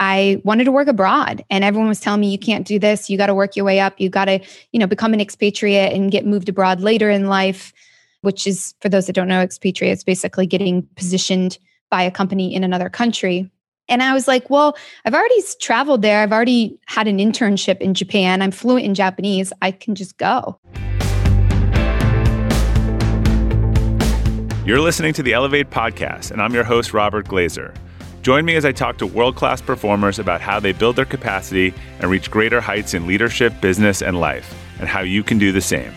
I 0.00 0.40
wanted 0.44 0.64
to 0.64 0.72
work 0.72 0.88
abroad 0.88 1.44
and 1.50 1.62
everyone 1.62 1.88
was 1.88 2.00
telling 2.00 2.20
me 2.20 2.30
you 2.30 2.38
can't 2.38 2.66
do 2.66 2.78
this, 2.78 3.08
you 3.08 3.16
got 3.16 3.26
to 3.26 3.34
work 3.34 3.54
your 3.54 3.64
way 3.64 3.78
up, 3.78 3.94
you 3.98 4.08
got 4.08 4.24
to, 4.24 4.40
you 4.72 4.80
know, 4.80 4.86
become 4.86 5.14
an 5.14 5.20
expatriate 5.20 5.92
and 5.92 6.10
get 6.10 6.26
moved 6.26 6.48
abroad 6.48 6.80
later 6.80 7.10
in 7.10 7.28
life, 7.28 7.72
which 8.22 8.46
is 8.46 8.74
for 8.80 8.88
those 8.88 9.06
that 9.06 9.12
don't 9.12 9.28
know 9.28 9.40
expatriates 9.40 10.02
basically 10.02 10.46
getting 10.46 10.82
positioned 10.96 11.58
by 11.90 12.02
a 12.02 12.10
company 12.10 12.52
in 12.52 12.64
another 12.64 12.88
country. 12.88 13.48
And 13.88 14.02
I 14.02 14.14
was 14.14 14.26
like, 14.26 14.48
well, 14.50 14.76
I've 15.04 15.14
already 15.14 15.42
traveled 15.60 16.02
there. 16.02 16.22
I've 16.22 16.32
already 16.32 16.78
had 16.86 17.06
an 17.06 17.18
internship 17.18 17.80
in 17.80 17.94
Japan. 17.94 18.40
I'm 18.42 18.50
fluent 18.50 18.86
in 18.86 18.94
Japanese. 18.94 19.52
I 19.60 19.70
can 19.70 19.94
just 19.94 20.16
go. 20.16 20.58
You're 24.64 24.80
listening 24.80 25.12
to 25.12 25.22
the 25.22 25.34
Elevate 25.34 25.68
podcast, 25.68 26.30
and 26.30 26.40
I'm 26.40 26.54
your 26.54 26.64
host, 26.64 26.94
Robert 26.94 27.28
Glazer. 27.28 27.76
Join 28.24 28.46
me 28.46 28.56
as 28.56 28.64
I 28.64 28.72
talk 28.72 28.96
to 28.96 29.06
world 29.06 29.36
class 29.36 29.60
performers 29.60 30.18
about 30.18 30.40
how 30.40 30.58
they 30.58 30.72
build 30.72 30.96
their 30.96 31.04
capacity 31.04 31.74
and 32.00 32.10
reach 32.10 32.30
greater 32.30 32.58
heights 32.58 32.94
in 32.94 33.06
leadership, 33.06 33.52
business, 33.60 34.00
and 34.00 34.18
life, 34.18 34.54
and 34.80 34.88
how 34.88 35.00
you 35.00 35.22
can 35.22 35.36
do 35.36 35.52
the 35.52 35.60
same. 35.60 35.92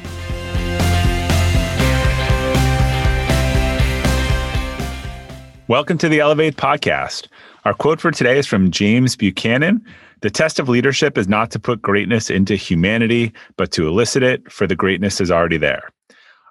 Welcome 5.69 5.97
to 5.99 6.09
the 6.09 6.19
Elevate 6.19 6.57
podcast. 6.57 7.29
Our 7.63 7.73
quote 7.73 8.01
for 8.01 8.11
today 8.11 8.37
is 8.37 8.45
from 8.45 8.71
James 8.71 9.15
Buchanan. 9.15 9.81
The 10.19 10.29
test 10.29 10.59
of 10.59 10.67
leadership 10.67 11.17
is 11.17 11.29
not 11.29 11.49
to 11.51 11.59
put 11.59 11.81
greatness 11.81 12.29
into 12.29 12.57
humanity, 12.57 13.31
but 13.55 13.71
to 13.71 13.87
elicit 13.87 14.21
it, 14.21 14.51
for 14.51 14.67
the 14.67 14.75
greatness 14.75 15.21
is 15.21 15.31
already 15.31 15.57
there. 15.57 15.89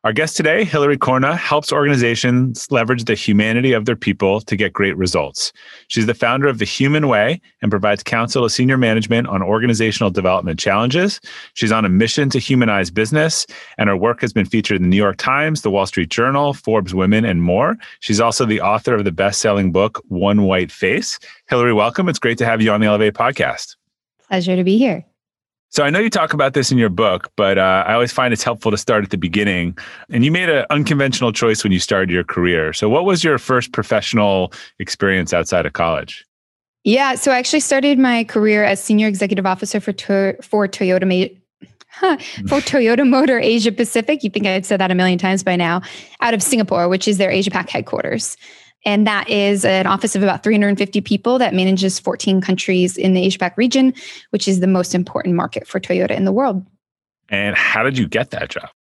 Our 0.07 0.13
guest 0.13 0.37
today, 0.37 0.63
Hilary 0.63 0.97
Corna, 0.97 1.35
helps 1.35 1.73
organizations 1.73 2.71
leverage 2.71 3.07
the 3.07 3.17
humanity 3.17 3.73
of 3.73 3.87
their 3.87 3.97
people 3.97 4.41
to 4.43 4.55
get 4.55 4.73
great 4.73 4.97
results. 4.97 5.53
She's 5.89 6.07
the 6.07 6.15
founder 6.15 6.47
of 6.47 6.61
The 6.61 6.65
Human 6.65 7.09
Way 7.09 7.41
and 7.61 7.73
provides 7.73 8.05
counsel 8.05 8.45
to 8.45 8.49
senior 8.49 8.77
management 8.77 9.27
on 9.27 9.43
organizational 9.43 10.13
development 10.13 10.61
challenges. 10.61 11.21
She's 11.55 11.73
on 11.73 11.85
a 11.85 11.89
mission 11.89 12.31
to 12.31 12.39
humanize 12.39 12.89
business, 12.89 13.49
and 13.79 13.89
her 13.89 13.97
work 13.97 14.21
has 14.21 14.33
been 14.33 14.47
featured 14.47 14.77
in 14.77 14.83
the 14.83 14.89
New 14.91 14.97
York 14.97 15.17
Times, 15.17 15.63
the 15.63 15.73
Wall 15.73 15.87
Street 15.87 16.09
Journal, 16.09 16.55
Forbes 16.55 16.95
Women, 16.95 17.25
and 17.25 17.43
more. 17.43 17.77
She's 17.99 18.21
also 18.21 18.47
the 18.47 18.61
author 18.61 18.95
of 18.95 19.03
the 19.03 19.11
best 19.11 19.41
selling 19.41 19.73
book, 19.73 20.01
One 20.07 20.43
White 20.43 20.71
Face. 20.71 21.19
Hilary, 21.49 21.73
welcome. 21.73 22.09
It's 22.09 22.21
great 22.21 22.39
to 22.39 22.47
have 22.47 22.63
you 22.63 22.71
on 22.71 22.81
the 22.81 22.87
Elevate 22.87 23.15
podcast. 23.15 23.75
Pleasure 24.29 24.55
to 24.55 24.63
be 24.63 24.79
here. 24.79 25.05
So 25.77 25.83
I 25.83 25.91
know 25.91 25.99
you 25.99 26.09
talk 26.09 26.33
about 26.33 26.55
this 26.55 26.73
in 26.73 26.79
your 26.79 26.89
book, 26.89 27.31
but 27.37 27.59
uh, 27.59 27.85
I 27.87 27.93
always 27.93 28.11
find 28.11 28.33
it's 28.33 28.43
helpful 28.43 28.71
to 28.71 28.79
start 28.79 29.05
at 29.05 29.11
the 29.11 29.19
beginning. 29.19 29.77
And 30.09 30.25
you 30.25 30.33
made 30.33 30.49
an 30.49 30.65
unconventional 30.71 31.33
choice 31.33 31.63
when 31.63 31.71
you 31.71 31.81
started 31.81 32.09
your 32.09 32.25
career. 32.25 32.73
So 32.73 32.89
what 32.89 33.05
was 33.05 33.23
your 33.23 33.37
first 33.37 33.73
professional 33.73 34.55
experience 34.79 35.35
outside 35.35 35.67
of 35.67 35.75
college? 35.75 36.25
Yeah, 36.85 37.15
so 37.15 37.31
I 37.31 37.37
actually 37.37 37.61
started 37.61 37.99
my 37.99 38.25
career 38.25 38.65
as 38.65 38.83
senior 38.83 39.07
executive 39.07 39.45
officer 39.45 39.79
for 39.79 39.93
to- 39.93 40.39
for 40.41 40.67
Toyota 40.67 41.07
Ma- 41.07 41.69
huh, 41.91 42.17
for 42.49 42.61
Toyota 42.71 43.07
Motor 43.07 43.39
Asia 43.39 43.71
Pacific. 43.71 44.25
You 44.25 44.31
think 44.31 44.47
I'd 44.47 44.65
said 44.65 44.81
that 44.81 44.91
a 44.91 44.95
million 44.95 45.19
times 45.19 45.45
by 45.45 45.57
now, 45.57 45.83
out 46.23 46.33
of 46.33 46.43
Singapore, 46.43 46.89
which 46.89 47.07
is 47.07 47.19
their 47.19 47.31
Asia 47.31 47.51
Pac 47.51 47.69
headquarters. 47.69 48.39
And 48.87 49.07
that 49.07 49.29
is 49.29 49.65
an 49.65 49.87
office 49.87 50.15
of 50.17 50.23
about 50.23 50.45
350 50.45 51.01
people 51.03 51.39
that 51.39 51.53
manages 51.53 51.99
14 51.99 52.41
countries 52.41 52.97
in 52.97 53.13
the 53.15 53.23
Asia 53.23 53.39
Pac 53.39 53.59
region, 53.59 53.93
which 54.31 54.47
is 54.47 54.61
the 54.61 54.69
most 54.69 54.95
important 54.95 55.35
market 55.35 55.67
for 55.67 55.81
Toyota 55.81 56.13
in 56.13 56.25
the 56.25 56.33
world. 56.33 56.65
And 57.29 57.57
how 57.57 57.83
did 57.83 57.99
you 57.99 58.07
get 58.07 58.31
that 58.31 58.49
job? 58.49 58.71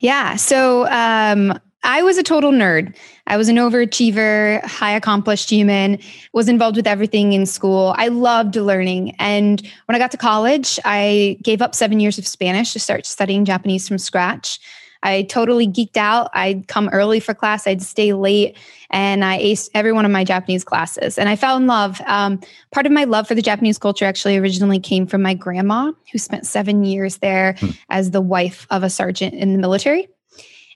Yeah. 0.00 0.34
So 0.34 0.88
um, 0.88 1.56
I 1.84 2.02
was 2.02 2.18
a 2.18 2.24
total 2.24 2.50
nerd. 2.50 2.94
I 3.28 3.36
was 3.36 3.48
an 3.48 3.56
overachiever, 3.56 4.64
high 4.64 4.92
accomplished 4.92 5.48
human, 5.48 5.98
was 6.32 6.48
involved 6.48 6.76
with 6.76 6.88
everything 6.88 7.32
in 7.32 7.46
school. 7.46 7.94
I 7.96 8.08
loved 8.08 8.56
learning. 8.56 9.14
And 9.20 9.62
when 9.86 9.94
I 9.94 10.00
got 10.00 10.10
to 10.10 10.16
college, 10.16 10.80
I 10.84 11.38
gave 11.42 11.62
up 11.62 11.76
seven 11.76 12.00
years 12.00 12.18
of 12.18 12.26
Spanish 12.26 12.72
to 12.72 12.80
start 12.80 13.06
studying 13.06 13.44
Japanese 13.44 13.86
from 13.86 13.98
scratch. 13.98 14.58
I 15.02 15.22
totally 15.22 15.66
geeked 15.66 15.96
out. 15.96 16.30
I'd 16.32 16.68
come 16.68 16.88
early 16.90 17.20
for 17.20 17.34
class, 17.34 17.66
I'd 17.66 17.82
stay 17.82 18.12
late, 18.12 18.56
and 18.90 19.24
I 19.24 19.38
aced 19.38 19.70
every 19.74 19.92
one 19.92 20.04
of 20.04 20.10
my 20.10 20.24
Japanese 20.24 20.64
classes. 20.64 21.18
And 21.18 21.28
I 21.28 21.36
fell 21.36 21.56
in 21.56 21.66
love. 21.66 22.00
Um, 22.06 22.40
part 22.70 22.86
of 22.86 22.92
my 22.92 23.04
love 23.04 23.26
for 23.26 23.34
the 23.34 23.42
Japanese 23.42 23.78
culture 23.78 24.04
actually 24.04 24.36
originally 24.36 24.78
came 24.78 25.06
from 25.06 25.22
my 25.22 25.34
grandma, 25.34 25.92
who 26.12 26.18
spent 26.18 26.46
seven 26.46 26.84
years 26.84 27.18
there 27.18 27.54
hmm. 27.58 27.70
as 27.90 28.10
the 28.10 28.20
wife 28.20 28.66
of 28.70 28.82
a 28.82 28.90
sergeant 28.90 29.34
in 29.34 29.52
the 29.52 29.58
military. 29.58 30.08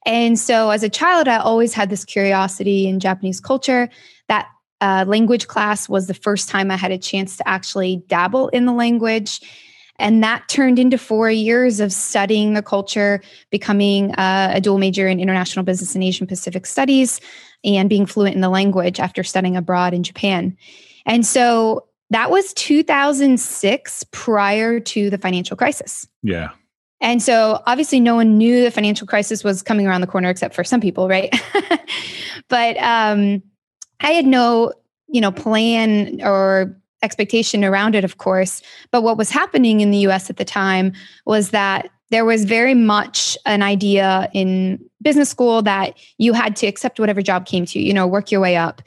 And 0.07 0.39
so 0.39 0.71
as 0.71 0.83
a 0.83 0.89
child, 0.89 1.27
I 1.27 1.39
always 1.39 1.75
had 1.75 1.91
this 1.91 2.05
curiosity 2.05 2.87
in 2.87 3.01
Japanese 3.01 3.41
culture. 3.41 3.89
That 4.29 4.49
uh, 4.81 5.05
language 5.07 5.49
class 5.49 5.89
was 5.89 6.07
the 6.07 6.15
first 6.15 6.49
time 6.49 6.71
I 6.71 6.77
had 6.77 6.93
a 6.93 6.99
chance 6.99 7.37
to 7.39 7.49
actually 7.49 8.05
dabble 8.07 8.49
in 8.49 8.67
the 8.67 8.73
language. 8.73 9.41
And 9.99 10.23
that 10.23 10.49
turned 10.49 10.79
into 10.79 10.99
four 10.99 11.31
years 11.31 11.81
of 11.81 11.93
studying 11.93 12.55
the 12.55 12.63
culture, 12.63 13.23
becoming 13.51 14.15
uh, 14.15 14.53
a 14.55 14.61
dual 14.61 14.79
major 14.79 15.09
in 15.09 15.21
international 15.21 15.65
business 15.65 15.95
and 15.95 16.05
Asian 16.05 16.27
Pacific 16.27 16.67
studies, 16.67 17.21
and 17.65 17.89
being 17.89 18.07
fluent 18.07 18.35
in 18.35 18.41
the 18.41 18.49
language 18.49 19.01
after 19.01 19.25
studying 19.25 19.57
abroad 19.57 19.95
in 19.95 20.03
Japan. 20.03 20.57
And 21.07 21.25
so 21.27 21.87
that 22.11 22.31
was 22.31 22.53
2006 22.55 24.05
prior 24.13 24.81
to 24.81 25.11
the 25.11 25.19
financial 25.19 25.57
crisis. 25.57 26.07
Yeah. 26.23 26.51
And 27.01 27.23
so 27.23 27.63
obviously 27.67 28.01
no 28.01 28.15
one 28.15 28.39
knew 28.39 28.63
the 28.63 28.71
financial 28.71 29.07
crisis 29.07 29.45
was 29.45 29.63
coming 29.63 29.87
around 29.87 30.01
the 30.01 30.07
corner 30.07 30.31
except 30.31 30.55
for 30.55 30.65
some 30.65 30.81
people, 30.81 31.09
right? 31.09 31.35
but 32.49 32.77
um, 32.79 33.43
I 34.01 34.13
had 34.13 34.25
no, 34.25 34.73
you 35.09 35.21
know, 35.21 35.33
plan 35.33 36.21
or 36.23 36.81
expectation 37.03 37.65
around 37.65 37.95
it, 37.95 38.05
of 38.05 38.19
course. 38.19 38.63
But 38.91 39.03
what 39.03 39.17
was 39.17 39.31
happening 39.31 39.81
in 39.81 39.91
the 39.91 39.99
US 39.99 40.31
at 40.31 40.37
the 40.37 40.45
time 40.45 40.93
was 41.25 41.51
that 41.51 41.89
there 42.11 42.25
was 42.25 42.45
very 42.45 42.75
much 42.75 43.37
an 43.47 43.63
idea 43.63 44.29
in 44.33 44.79
business 45.03 45.29
school 45.29 45.63
that 45.63 45.97
you 46.19 46.33
had 46.33 46.57
to 46.57 46.67
accept 46.67 47.01
whatever 47.01 47.21
job 47.21 47.47
came 47.47 47.67
to 47.67 47.79
you, 47.79 47.87
you 47.87 47.93
know, 47.93 48.07
work 48.07 48.31
your 48.31 48.41
way 48.41 48.57
up. 48.57 48.83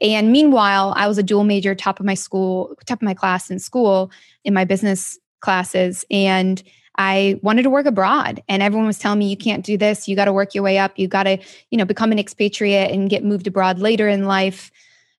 And 0.00 0.32
meanwhile, 0.32 0.94
I 0.96 1.06
was 1.06 1.18
a 1.18 1.22
dual 1.22 1.44
major, 1.44 1.74
top 1.74 2.00
of 2.00 2.06
my 2.06 2.14
school, 2.14 2.74
top 2.86 2.98
of 2.98 3.02
my 3.02 3.14
class 3.14 3.50
in 3.50 3.58
school 3.58 4.10
in 4.44 4.52
my 4.52 4.64
business 4.64 5.18
classes. 5.40 6.04
And 6.10 6.62
I 6.98 7.38
wanted 7.42 7.62
to 7.62 7.70
work 7.70 7.86
abroad 7.86 8.42
and 8.48 8.62
everyone 8.62 8.86
was 8.86 8.98
telling 8.98 9.18
me 9.18 9.28
you 9.28 9.36
can't 9.36 9.64
do 9.64 9.76
this, 9.76 10.08
you 10.08 10.16
got 10.16 10.26
to 10.26 10.32
work 10.32 10.54
your 10.54 10.64
way 10.64 10.78
up, 10.78 10.98
you 10.98 11.08
got 11.08 11.22
to, 11.24 11.38
you 11.70 11.78
know, 11.78 11.84
become 11.84 12.12
an 12.12 12.18
expatriate 12.18 12.90
and 12.90 13.08
get 13.08 13.24
moved 13.24 13.46
abroad 13.46 13.78
later 13.78 14.08
in 14.08 14.24
life 14.24 14.70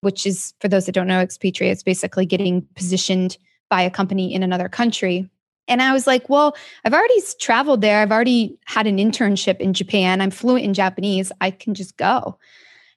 which 0.04 0.26
is 0.26 0.54
for 0.60 0.68
those 0.68 0.86
that 0.86 0.92
don't 0.92 1.08
know, 1.08 1.20
expatriates 1.20 1.84
basically 1.84 2.26
getting 2.26 2.68
positioned 2.76 3.38
by 3.70 3.82
a 3.82 3.90
company 3.90 4.34
in 4.34 4.44
another 4.44 4.70
country. 4.70 5.30
And 5.68 5.82
I 5.82 5.94
was 5.94 6.06
like, 6.06 6.30
well, 6.30 6.56
I've 6.84 6.94
already 6.94 7.22
traveled 7.40 7.82
there. 7.82 8.02
I've 8.02 8.12
already 8.12 8.58
had 8.66 8.86
an 8.86 8.98
internship 8.98 9.60
in 9.60 9.74
Japan. 9.74 10.20
I'm 10.20 10.32
fluent 10.32 10.66
in 10.66 10.74
Japanese. 10.74 11.32
I 11.42 11.52
can 11.52 11.74
just 11.74 11.98
go. 11.98 12.38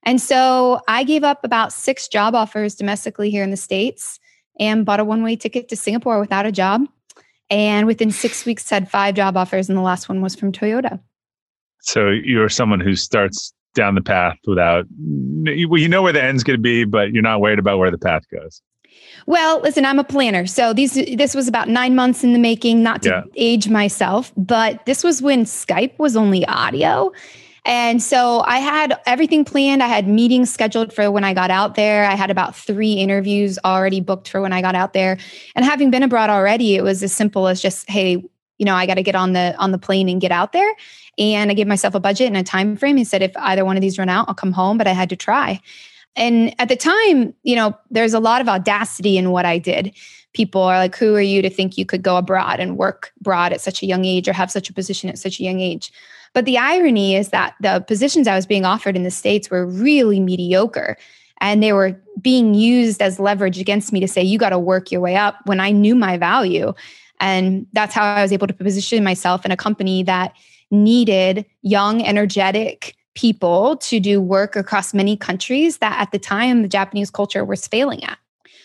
And 0.02 0.20
so 0.20 0.80
I 0.88 1.04
gave 1.04 1.24
up 1.24 1.44
about 1.44 1.72
six 1.72 2.08
job 2.08 2.34
offers 2.34 2.74
domestically 2.74 3.30
here 3.30 3.42
in 3.42 3.50
the 3.50 3.56
States 3.56 4.20
and 4.58 4.84
bought 4.84 5.00
a 5.00 5.04
one 5.04 5.22
way 5.22 5.36
ticket 5.36 5.68
to 5.68 5.76
Singapore 5.76 6.20
without 6.20 6.46
a 6.46 6.52
job. 6.52 6.82
And 7.50 7.86
within 7.86 8.10
six 8.10 8.44
weeks, 8.44 8.68
had 8.68 8.90
five 8.90 9.14
job 9.14 9.36
offers, 9.36 9.68
and 9.68 9.78
the 9.78 9.82
last 9.82 10.08
one 10.08 10.20
was 10.20 10.34
from 10.34 10.50
Toyota. 10.50 11.00
So 11.80 12.08
you're 12.08 12.48
someone 12.48 12.80
who 12.80 12.96
starts 12.96 13.52
down 13.76 13.94
the 13.94 14.02
path 14.02 14.36
without 14.44 14.86
well, 15.68 15.80
you 15.80 15.88
know 15.88 16.02
where 16.02 16.12
the 16.12 16.22
end's 16.22 16.42
going 16.42 16.58
to 16.58 16.62
be, 16.62 16.82
but 16.82 17.12
you're 17.12 17.22
not 17.22 17.40
worried 17.40 17.60
about 17.60 17.78
where 17.78 17.92
the 17.92 17.98
path 17.98 18.24
goes. 18.32 18.60
Well, 19.26 19.60
listen, 19.60 19.84
I'm 19.84 19.98
a 19.98 20.04
planner. 20.04 20.46
So 20.46 20.72
these 20.72 20.94
this 20.94 21.34
was 21.34 21.46
about 21.46 21.68
9 21.68 21.94
months 21.94 22.24
in 22.24 22.32
the 22.32 22.38
making, 22.38 22.82
not 22.82 23.02
to 23.02 23.08
yeah. 23.10 23.22
age 23.36 23.68
myself, 23.68 24.32
but 24.36 24.84
this 24.86 25.04
was 25.04 25.22
when 25.22 25.44
Skype 25.44 25.98
was 25.98 26.16
only 26.16 26.44
audio. 26.46 27.12
And 27.64 28.00
so 28.00 28.42
I 28.46 28.58
had 28.58 28.96
everything 29.06 29.44
planned. 29.44 29.82
I 29.82 29.88
had 29.88 30.06
meetings 30.06 30.52
scheduled 30.52 30.92
for 30.92 31.10
when 31.10 31.24
I 31.24 31.34
got 31.34 31.50
out 31.50 31.74
there. 31.74 32.04
I 32.04 32.14
had 32.14 32.30
about 32.30 32.54
3 32.54 32.92
interviews 32.92 33.58
already 33.64 34.00
booked 34.00 34.28
for 34.28 34.40
when 34.40 34.52
I 34.52 34.62
got 34.62 34.76
out 34.76 34.92
there. 34.92 35.18
And 35.56 35.64
having 35.64 35.90
been 35.90 36.04
abroad 36.04 36.30
already, 36.30 36.76
it 36.76 36.82
was 36.82 37.02
as 37.02 37.12
simple 37.12 37.48
as 37.48 37.60
just, 37.60 37.90
hey, 37.90 38.24
you 38.58 38.64
know, 38.64 38.74
I 38.74 38.86
got 38.86 38.94
to 38.94 39.02
get 39.02 39.14
on 39.14 39.32
the 39.32 39.54
on 39.58 39.72
the 39.72 39.78
plane 39.78 40.08
and 40.08 40.20
get 40.20 40.32
out 40.32 40.52
there. 40.52 40.74
And 41.18 41.50
I 41.50 41.54
gave 41.54 41.66
myself 41.66 41.94
a 41.94 42.00
budget 42.00 42.26
and 42.26 42.36
a 42.36 42.42
time 42.42 42.76
frame 42.76 42.96
and 42.96 43.06
said, 43.06 43.22
if 43.22 43.36
either 43.36 43.64
one 43.64 43.76
of 43.76 43.80
these 43.80 43.98
run 43.98 44.08
out, 44.08 44.28
I'll 44.28 44.34
come 44.34 44.52
home. 44.52 44.78
But 44.78 44.86
I 44.86 44.92
had 44.92 45.08
to 45.10 45.16
try. 45.16 45.60
And 46.14 46.54
at 46.58 46.68
the 46.68 46.76
time, 46.76 47.34
you 47.42 47.54
know, 47.54 47.76
there's 47.90 48.14
a 48.14 48.20
lot 48.20 48.40
of 48.40 48.48
audacity 48.48 49.18
in 49.18 49.30
what 49.30 49.44
I 49.44 49.58
did. 49.58 49.94
People 50.32 50.62
are 50.62 50.78
like, 50.78 50.96
who 50.96 51.14
are 51.14 51.20
you 51.20 51.42
to 51.42 51.50
think 51.50 51.76
you 51.76 51.86
could 51.86 52.02
go 52.02 52.16
abroad 52.16 52.58
and 52.58 52.78
work 52.78 53.12
abroad 53.20 53.52
at 53.52 53.60
such 53.60 53.82
a 53.82 53.86
young 53.86 54.04
age 54.04 54.28
or 54.28 54.32
have 54.32 54.50
such 54.50 54.70
a 54.70 54.72
position 54.72 55.08
at 55.10 55.18
such 55.18 55.40
a 55.40 55.42
young 55.42 55.60
age? 55.60 55.92
But 56.32 56.44
the 56.44 56.58
irony 56.58 57.16
is 57.16 57.30
that 57.30 57.54
the 57.60 57.84
positions 57.86 58.28
I 58.28 58.34
was 58.34 58.46
being 58.46 58.64
offered 58.64 58.96
in 58.96 59.02
the 59.02 59.10
States 59.10 59.50
were 59.50 59.66
really 59.66 60.20
mediocre. 60.20 60.96
And 61.40 61.62
they 61.62 61.72
were 61.72 62.00
being 62.20 62.54
used 62.54 63.02
as 63.02 63.18
leverage 63.18 63.58
against 63.58 63.92
me 63.92 64.00
to 64.00 64.08
say, 64.08 64.22
you 64.22 64.38
got 64.38 64.50
to 64.50 64.58
work 64.58 64.90
your 64.90 65.00
way 65.00 65.16
up 65.16 65.36
when 65.44 65.60
I 65.60 65.70
knew 65.70 65.94
my 65.94 66.16
value. 66.16 66.72
And 67.20 67.66
that's 67.72 67.94
how 67.94 68.04
I 68.04 68.22
was 68.22 68.32
able 68.32 68.46
to 68.46 68.54
position 68.54 69.02
myself 69.04 69.44
in 69.44 69.50
a 69.50 69.56
company 69.56 70.02
that 70.04 70.34
needed 70.70 71.46
young, 71.62 72.04
energetic 72.04 72.94
people 73.14 73.76
to 73.78 73.98
do 73.98 74.20
work 74.20 74.56
across 74.56 74.94
many 74.94 75.16
countries 75.16 75.78
that 75.78 75.98
at 76.00 76.12
the 76.12 76.18
time 76.18 76.62
the 76.62 76.68
Japanese 76.68 77.10
culture 77.10 77.44
was 77.44 77.66
failing 77.66 78.04
at. 78.04 78.18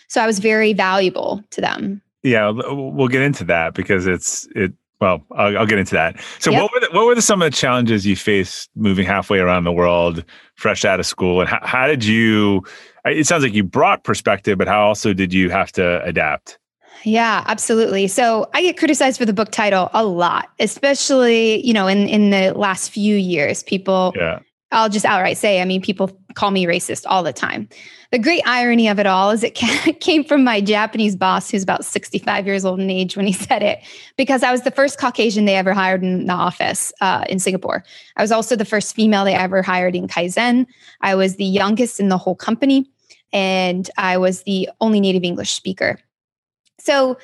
So 0.07 0.21
I 0.21 0.27
was 0.27 0.39
very 0.39 0.73
valuable 0.73 1.41
to 1.51 1.61
them. 1.61 2.01
Yeah, 2.23 2.49
we'll 2.49 3.07
get 3.07 3.21
into 3.21 3.43
that 3.45 3.73
because 3.73 4.05
it's 4.05 4.47
it. 4.55 4.73
Well, 4.99 5.23
I'll, 5.31 5.59
I'll 5.59 5.65
get 5.65 5.79
into 5.79 5.95
that. 5.95 6.19
So, 6.37 6.51
yep. 6.51 6.61
what 6.61 6.71
were 6.73 6.79
the, 6.81 6.89
what 6.91 7.05
were 7.07 7.15
the, 7.15 7.23
some 7.23 7.41
of 7.41 7.49
the 7.49 7.57
challenges 7.57 8.05
you 8.05 8.15
faced 8.15 8.69
moving 8.75 9.07
halfway 9.07 9.39
around 9.39 9.63
the 9.63 9.71
world, 9.71 10.23
fresh 10.53 10.85
out 10.85 10.99
of 10.99 11.07
school, 11.07 11.41
and 11.41 11.49
how, 11.49 11.59
how 11.63 11.87
did 11.87 12.05
you? 12.05 12.63
It 13.05 13.25
sounds 13.25 13.41
like 13.41 13.53
you 13.53 13.63
brought 13.63 14.03
perspective, 14.03 14.59
but 14.59 14.67
how 14.67 14.85
also 14.85 15.11
did 15.13 15.33
you 15.33 15.49
have 15.49 15.71
to 15.71 16.03
adapt? 16.03 16.59
Yeah, 17.03 17.43
absolutely. 17.47 18.07
So 18.07 18.49
I 18.53 18.61
get 18.61 18.77
criticized 18.77 19.17
for 19.17 19.25
the 19.25 19.33
book 19.33 19.51
title 19.51 19.89
a 19.93 20.05
lot, 20.05 20.49
especially, 20.59 21.65
you 21.65 21.73
know, 21.73 21.87
in 21.87 22.07
in 22.07 22.29
the 22.29 22.53
last 22.53 22.89
few 22.89 23.15
years. 23.15 23.63
People 23.63 24.13
yeah. 24.15 24.39
I'll 24.71 24.89
just 24.89 25.05
outright 25.05 25.37
say, 25.37 25.61
I 25.61 25.65
mean, 25.65 25.81
people 25.81 26.17
call 26.33 26.51
me 26.51 26.65
racist 26.65 27.03
all 27.05 27.23
the 27.23 27.33
time. 27.33 27.67
The 28.11 28.19
great 28.19 28.41
irony 28.45 28.87
of 28.87 28.99
it 28.99 29.05
all 29.05 29.29
is 29.31 29.43
it 29.43 29.51
came 29.99 30.23
from 30.23 30.43
my 30.43 30.61
Japanese 30.61 31.15
boss, 31.15 31.51
who's 31.51 31.63
about 31.63 31.83
65 31.83 32.45
years 32.45 32.63
old 32.63 32.79
in 32.79 32.89
age 32.89 33.17
when 33.17 33.27
he 33.27 33.33
said 33.47 33.63
it, 33.63 33.79
because 34.17 34.43
I 34.43 34.51
was 34.51 34.61
the 34.61 34.71
first 34.71 34.97
Caucasian 34.97 35.45
they 35.45 35.55
ever 35.55 35.73
hired 35.73 36.03
in 36.03 36.25
the 36.25 36.33
office 36.33 36.93
uh, 37.01 37.25
in 37.29 37.39
Singapore. 37.39 37.83
I 38.15 38.21
was 38.21 38.31
also 38.31 38.55
the 38.55 38.65
first 38.65 38.95
female 38.95 39.25
they 39.25 39.33
ever 39.33 39.61
hired 39.61 39.95
in 39.95 40.07
Kaizen. 40.07 40.67
I 41.01 41.15
was 41.15 41.35
the 41.35 41.45
youngest 41.45 41.99
in 41.99 42.09
the 42.09 42.17
whole 42.17 42.35
company, 42.35 42.89
and 43.33 43.89
I 43.97 44.17
was 44.17 44.43
the 44.43 44.69
only 44.79 45.01
native 45.01 45.23
English 45.23 45.51
speaker. 45.51 45.99
So, 46.83 47.17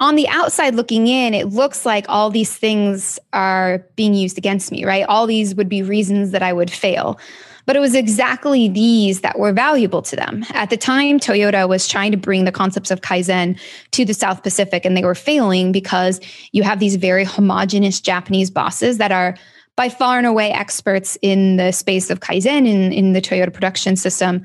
on 0.00 0.16
the 0.16 0.26
outside 0.28 0.74
looking 0.74 1.06
in, 1.06 1.32
it 1.32 1.50
looks 1.50 1.86
like 1.86 2.06
all 2.08 2.28
these 2.28 2.56
things 2.56 3.20
are 3.32 3.86
being 3.94 4.14
used 4.14 4.36
against 4.36 4.72
me, 4.72 4.84
right? 4.84 5.06
All 5.08 5.26
these 5.28 5.54
would 5.54 5.68
be 5.68 5.80
reasons 5.82 6.32
that 6.32 6.42
I 6.42 6.52
would 6.52 6.72
fail. 6.72 7.20
But 7.66 7.76
it 7.76 7.80
was 7.80 7.94
exactly 7.94 8.68
these 8.68 9.20
that 9.20 9.38
were 9.38 9.52
valuable 9.52 10.02
to 10.02 10.16
them. 10.16 10.44
At 10.50 10.70
the 10.70 10.76
time, 10.76 11.20
Toyota 11.20 11.68
was 11.68 11.86
trying 11.86 12.10
to 12.10 12.16
bring 12.16 12.44
the 12.44 12.50
concepts 12.50 12.90
of 12.90 13.02
Kaizen 13.02 13.56
to 13.92 14.04
the 14.04 14.14
South 14.14 14.42
Pacific, 14.42 14.84
and 14.84 14.96
they 14.96 15.04
were 15.04 15.14
failing 15.14 15.70
because 15.70 16.20
you 16.50 16.64
have 16.64 16.80
these 16.80 16.96
very 16.96 17.24
homogenous 17.24 18.00
Japanese 18.00 18.50
bosses 18.50 18.98
that 18.98 19.12
are 19.12 19.36
by 19.76 19.88
far 19.88 20.18
and 20.18 20.26
away 20.26 20.50
experts 20.50 21.16
in 21.22 21.56
the 21.56 21.70
space 21.70 22.10
of 22.10 22.20
Kaizen 22.20 22.66
in, 22.66 22.92
in 22.92 23.12
the 23.12 23.22
Toyota 23.22 23.52
production 23.52 23.96
system 23.96 24.44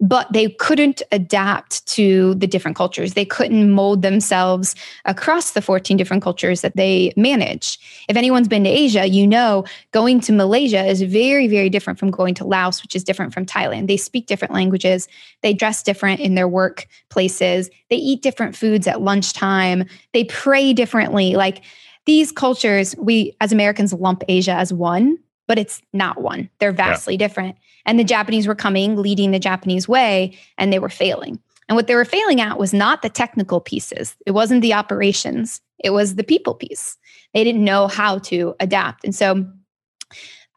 but 0.00 0.32
they 0.32 0.48
couldn't 0.48 1.02
adapt 1.12 1.86
to 1.86 2.34
the 2.34 2.46
different 2.46 2.76
cultures. 2.76 3.14
They 3.14 3.24
couldn't 3.24 3.70
mold 3.70 4.02
themselves 4.02 4.74
across 5.04 5.52
the 5.52 5.62
14 5.62 5.96
different 5.96 6.22
cultures 6.22 6.62
that 6.62 6.76
they 6.76 7.12
manage. 7.16 7.78
If 8.08 8.16
anyone's 8.16 8.48
been 8.48 8.64
to 8.64 8.70
Asia, 8.70 9.06
you 9.06 9.26
know 9.26 9.64
going 9.92 10.20
to 10.22 10.32
Malaysia 10.32 10.84
is 10.84 11.02
very, 11.02 11.46
very 11.46 11.70
different 11.70 11.98
from 11.98 12.10
going 12.10 12.34
to 12.34 12.44
Laos, 12.44 12.82
which 12.82 12.96
is 12.96 13.04
different 13.04 13.32
from 13.32 13.46
Thailand. 13.46 13.86
They 13.86 13.96
speak 13.96 14.26
different 14.26 14.52
languages, 14.52 15.08
they 15.42 15.54
dress 15.54 15.82
different 15.82 16.20
in 16.20 16.34
their 16.34 16.48
workplaces, 16.48 17.70
they 17.88 17.96
eat 17.96 18.22
different 18.22 18.56
foods 18.56 18.86
at 18.86 19.00
lunchtime, 19.00 19.84
they 20.12 20.24
pray 20.24 20.72
differently. 20.72 21.34
Like 21.34 21.62
these 22.06 22.32
cultures, 22.32 22.94
we 22.98 23.36
as 23.40 23.52
Americans 23.52 23.92
lump 23.92 24.24
Asia 24.28 24.52
as 24.52 24.72
one, 24.72 25.18
but 25.46 25.58
it's 25.58 25.82
not 25.92 26.20
one. 26.20 26.48
They're 26.58 26.72
vastly 26.72 27.14
yeah. 27.14 27.18
different. 27.18 27.56
And 27.86 27.98
the 27.98 28.04
Japanese 28.04 28.46
were 28.46 28.54
coming, 28.54 28.96
leading 28.96 29.30
the 29.30 29.38
Japanese 29.38 29.88
way, 29.88 30.36
and 30.58 30.72
they 30.72 30.78
were 30.78 30.88
failing. 30.88 31.38
And 31.68 31.76
what 31.76 31.86
they 31.86 31.94
were 31.94 32.04
failing 32.04 32.40
at 32.40 32.58
was 32.58 32.74
not 32.74 33.02
the 33.02 33.08
technical 33.08 33.60
pieces, 33.60 34.16
it 34.26 34.32
wasn't 34.32 34.62
the 34.62 34.74
operations, 34.74 35.60
it 35.78 35.90
was 35.90 36.14
the 36.14 36.24
people 36.24 36.54
piece. 36.54 36.96
They 37.32 37.44
didn't 37.44 37.64
know 37.64 37.88
how 37.88 38.18
to 38.18 38.54
adapt. 38.60 39.04
And 39.04 39.14
so 39.14 39.46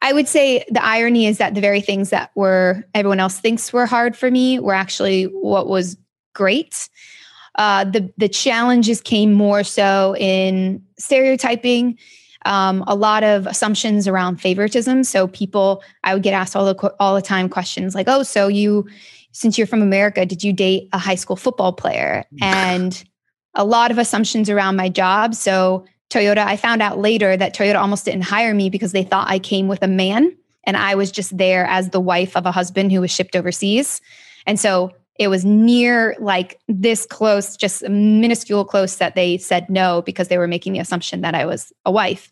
I 0.01 0.13
would 0.13 0.27
say 0.27 0.63
the 0.69 0.83
irony 0.83 1.25
is 1.25 1.39
that 1.39 1.55
the 1.55 1.61
very 1.61 1.81
things 1.81 2.11
that 2.11 2.31
were 2.35 2.83
everyone 2.93 3.19
else 3.19 3.39
thinks 3.39 3.73
were 3.73 3.85
hard 3.85 4.15
for 4.15 4.29
me 4.29 4.59
were 4.59 4.73
actually 4.73 5.23
what 5.23 5.67
was 5.67 5.97
great. 6.33 6.89
Uh, 7.55 7.83
the 7.83 8.11
the 8.17 8.29
challenges 8.29 9.01
came 9.01 9.33
more 9.33 9.63
so 9.63 10.15
in 10.17 10.83
stereotyping 10.99 11.97
um, 12.47 12.83
a 12.87 12.95
lot 12.95 13.23
of 13.23 13.45
assumptions 13.45 14.07
around 14.07 14.37
favoritism. 14.37 15.03
So 15.03 15.27
people, 15.27 15.83
I 16.03 16.13
would 16.13 16.23
get 16.23 16.33
asked 16.33 16.55
all 16.55 16.73
the 16.73 16.95
all 16.99 17.13
the 17.13 17.21
time 17.21 17.49
questions 17.49 17.93
like, 17.93 18.07
"Oh, 18.07 18.23
so 18.23 18.47
you, 18.47 18.87
since 19.33 19.57
you're 19.57 19.67
from 19.67 19.81
America, 19.81 20.25
did 20.25 20.43
you 20.43 20.53
date 20.53 20.89
a 20.93 20.97
high 20.97 21.15
school 21.15 21.35
football 21.35 21.73
player?" 21.73 22.23
And 22.41 23.03
a 23.53 23.65
lot 23.65 23.91
of 23.91 23.97
assumptions 23.97 24.49
around 24.49 24.75
my 24.75 24.87
job. 24.87 25.35
So 25.35 25.85
Toyota, 26.09 26.37
I 26.37 26.55
found 26.55 26.81
out 26.81 26.99
later 26.99 27.35
that 27.35 27.55
Toyota 27.55 27.79
almost 27.79 28.05
didn't 28.05 28.23
hire 28.23 28.53
me 28.53 28.69
because 28.69 28.93
they 28.93 29.03
thought 29.03 29.29
I 29.29 29.39
came 29.39 29.67
with 29.67 29.83
a 29.83 29.87
man 29.87 30.35
and 30.63 30.77
I 30.77 30.95
was 30.95 31.11
just 31.11 31.37
there 31.37 31.65
as 31.65 31.89
the 31.89 31.99
wife 31.99 32.37
of 32.37 32.45
a 32.45 32.51
husband 32.51 32.91
who 32.91 33.01
was 33.01 33.11
shipped 33.11 33.35
overseas. 33.35 33.99
And 34.45 34.59
so 34.59 34.93
it 35.19 35.27
was 35.29 35.43
near 35.43 36.15
like 36.19 36.59
this 36.67 37.05
close, 37.05 37.57
just 37.57 37.87
minuscule 37.89 38.63
close 38.63 38.97
that 38.97 39.15
they 39.15 39.37
said 39.37 39.69
no 39.69 40.01
because 40.03 40.27
they 40.27 40.37
were 40.37 40.47
making 40.47 40.73
the 40.73 40.79
assumption 40.79 41.21
that 41.21 41.35
I 41.35 41.45
was 41.45 41.73
a 41.85 41.91
wife. 41.91 42.31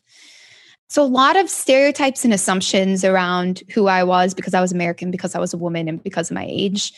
So, 0.87 1.03
a 1.03 1.07
lot 1.07 1.35
of 1.35 1.49
stereotypes 1.49 2.23
and 2.23 2.33
assumptions 2.33 3.03
around 3.03 3.63
who 3.73 3.87
I 3.87 4.03
was 4.03 4.33
because 4.33 4.53
I 4.53 4.61
was 4.61 4.71
American, 4.71 5.11
because 5.11 5.35
I 5.35 5.39
was 5.39 5.53
a 5.53 5.57
woman, 5.57 5.87
and 5.87 6.03
because 6.03 6.29
of 6.29 6.35
my 6.35 6.45
age 6.47 6.93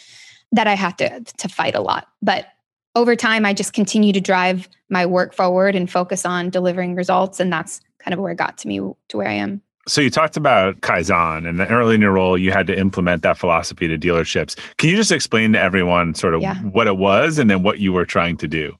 that 0.51 0.67
I 0.67 0.73
had 0.73 0.97
to, 0.99 1.21
to 1.37 1.47
fight 1.47 1.75
a 1.75 1.81
lot. 1.81 2.07
But 2.21 2.47
over 2.95 3.15
time, 3.15 3.45
I 3.45 3.53
just 3.53 3.73
continue 3.73 4.11
to 4.13 4.21
drive 4.21 4.67
my 4.89 5.05
work 5.05 5.33
forward 5.33 5.75
and 5.75 5.89
focus 5.89 6.25
on 6.25 6.49
delivering 6.49 6.95
results. 6.95 7.39
And 7.39 7.51
that's 7.51 7.79
kind 7.99 8.13
of 8.13 8.19
where 8.19 8.31
it 8.31 8.37
got 8.37 8.57
to 8.59 8.67
me 8.67 8.79
to 8.79 9.17
where 9.17 9.27
I 9.27 9.33
am. 9.33 9.61
So 9.87 10.01
you 10.01 10.09
talked 10.09 10.35
about 10.35 10.81
Kaizen 10.81 11.47
and 11.47 11.59
the 11.59 11.67
early 11.67 11.95
in 11.95 12.01
your 12.01 12.11
role, 12.11 12.37
you 12.37 12.51
had 12.51 12.67
to 12.67 12.77
implement 12.77 13.21
that 13.21 13.37
philosophy 13.37 13.87
to 13.87 13.97
dealerships. 13.97 14.57
Can 14.77 14.89
you 14.89 14.97
just 14.97 15.13
explain 15.13 15.53
to 15.53 15.59
everyone 15.59 16.13
sort 16.13 16.33
of 16.33 16.41
yeah. 16.41 16.55
what 16.55 16.87
it 16.87 16.97
was 16.97 17.37
and 17.37 17.49
then 17.49 17.63
what 17.63 17.79
you 17.79 17.93
were 17.93 18.05
trying 18.05 18.35
to 18.37 18.47
do? 18.47 18.75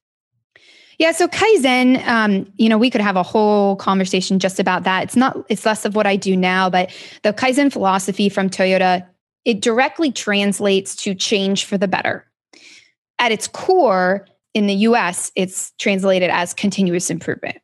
Yeah, 0.98 1.12
so 1.12 1.28
Kaizen, 1.28 2.04
um, 2.08 2.52
you 2.58 2.70
know, 2.70 2.78
we 2.78 2.90
could 2.90 3.02
have 3.02 3.16
a 3.16 3.24
whole 3.24 3.76
conversation 3.76 4.40
just 4.40 4.60
about 4.60 4.84
that. 4.84 5.04
It's 5.04 5.16
not, 5.16 5.38
it's 5.48 5.66
less 5.66 5.86
of 5.86 5.96
what 5.96 6.08
I 6.08 6.16
do 6.16 6.36
now, 6.36 6.70
but 6.70 6.92
the 7.22 7.34
Kaizen 7.34 7.72
philosophy 7.72 8.30
from 8.30 8.50
Toyota, 8.50 9.06
it 9.46 9.62
directly 9.62 10.12
translates 10.12 10.96
to 10.98 11.14
change 11.14 11.66
for 11.66 11.78
the 11.78 11.88
better. 11.88 12.26
At 13.20 13.32
its 13.32 13.48
core, 13.48 14.28
in 14.56 14.66
the 14.66 14.74
US, 14.74 15.32
it's 15.36 15.72
translated 15.78 16.32
as 16.32 16.54
continuous 16.56 17.12
improvement. 17.12 17.58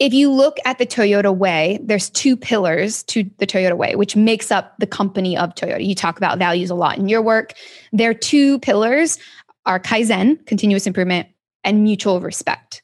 If 0.00 0.12
you 0.12 0.32
look 0.32 0.56
at 0.64 0.78
the 0.78 0.86
Toyota 0.86 1.36
way, 1.36 1.78
there's 1.82 2.10
two 2.10 2.36
pillars 2.36 3.04
to 3.04 3.30
the 3.38 3.46
Toyota 3.46 3.76
way, 3.76 3.94
which 3.94 4.16
makes 4.16 4.50
up 4.50 4.74
the 4.78 4.86
company 4.86 5.36
of 5.36 5.54
Toyota. 5.54 5.86
You 5.86 5.94
talk 5.94 6.16
about 6.16 6.38
values 6.38 6.70
a 6.70 6.74
lot 6.74 6.98
in 6.98 7.08
your 7.08 7.22
work. 7.22 7.52
Their 7.92 8.14
two 8.14 8.58
pillars 8.60 9.18
are 9.66 9.78
Kaizen, 9.78 10.44
continuous 10.46 10.86
improvement, 10.86 11.28
and 11.64 11.82
mutual 11.82 12.20
respect. 12.20 12.82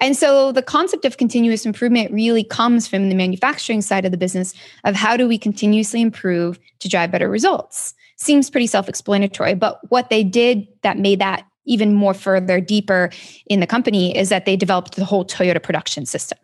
And 0.00 0.16
so 0.16 0.50
the 0.50 0.62
concept 0.62 1.04
of 1.04 1.18
continuous 1.18 1.66
improvement 1.66 2.10
really 2.10 2.42
comes 2.42 2.88
from 2.88 3.08
the 3.08 3.14
manufacturing 3.14 3.82
side 3.82 4.04
of 4.06 4.12
the 4.12 4.16
business 4.16 4.54
of 4.84 4.94
how 4.94 5.16
do 5.16 5.28
we 5.28 5.36
continuously 5.36 6.00
improve 6.00 6.58
to 6.78 6.88
drive 6.88 7.12
better 7.12 7.28
results. 7.28 7.94
Seems 8.16 8.50
pretty 8.50 8.66
self 8.66 8.88
explanatory, 8.88 9.54
but 9.54 9.78
what 9.90 10.10
they 10.10 10.24
did 10.24 10.66
that 10.82 10.98
made 10.98 11.20
that 11.20 11.44
even 11.66 11.94
more 11.94 12.14
further 12.14 12.60
deeper 12.60 13.10
in 13.46 13.60
the 13.60 13.66
company 13.66 14.16
is 14.16 14.30
that 14.30 14.44
they 14.46 14.56
developed 14.56 14.96
the 14.96 15.04
whole 15.04 15.24
Toyota 15.24 15.62
production 15.62 16.06
system. 16.06 16.38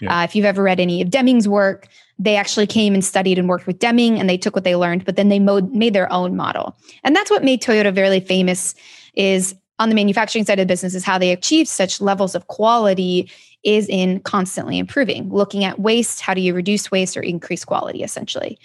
Yeah. 0.00 0.20
Uh, 0.20 0.24
if 0.24 0.34
you've 0.34 0.44
ever 0.44 0.62
read 0.62 0.80
any 0.80 1.00
of 1.00 1.10
Deming's 1.10 1.48
work, 1.48 1.88
they 2.18 2.36
actually 2.36 2.66
came 2.66 2.92
and 2.92 3.04
studied 3.04 3.38
and 3.38 3.48
worked 3.48 3.66
with 3.66 3.78
Deming 3.78 4.18
and 4.18 4.28
they 4.28 4.36
took 4.36 4.54
what 4.54 4.64
they 4.64 4.76
learned, 4.76 5.04
but 5.04 5.16
then 5.16 5.28
they 5.28 5.38
mode, 5.38 5.72
made 5.72 5.94
their 5.94 6.12
own 6.12 6.36
model. 6.36 6.76
And 7.04 7.14
that's 7.14 7.30
what 7.30 7.44
made 7.44 7.62
Toyota 7.62 7.92
very 7.92 8.20
famous 8.20 8.74
is 9.14 9.54
on 9.78 9.88
the 9.88 9.94
manufacturing 9.94 10.44
side 10.44 10.58
of 10.58 10.66
the 10.66 10.72
business 10.72 10.94
is 10.94 11.04
how 11.04 11.18
they 11.18 11.32
achieve 11.32 11.68
such 11.68 12.00
levels 12.00 12.34
of 12.34 12.46
quality 12.46 13.30
is 13.62 13.88
in 13.88 14.20
constantly 14.20 14.78
improving. 14.78 15.28
Looking 15.28 15.64
at 15.64 15.78
waste 15.78 16.20
how 16.20 16.34
do 16.34 16.40
you 16.40 16.54
reduce 16.54 16.90
waste 16.90 17.16
or 17.16 17.20
increase 17.20 17.64
quality 17.64 18.02
essentially? 18.02 18.58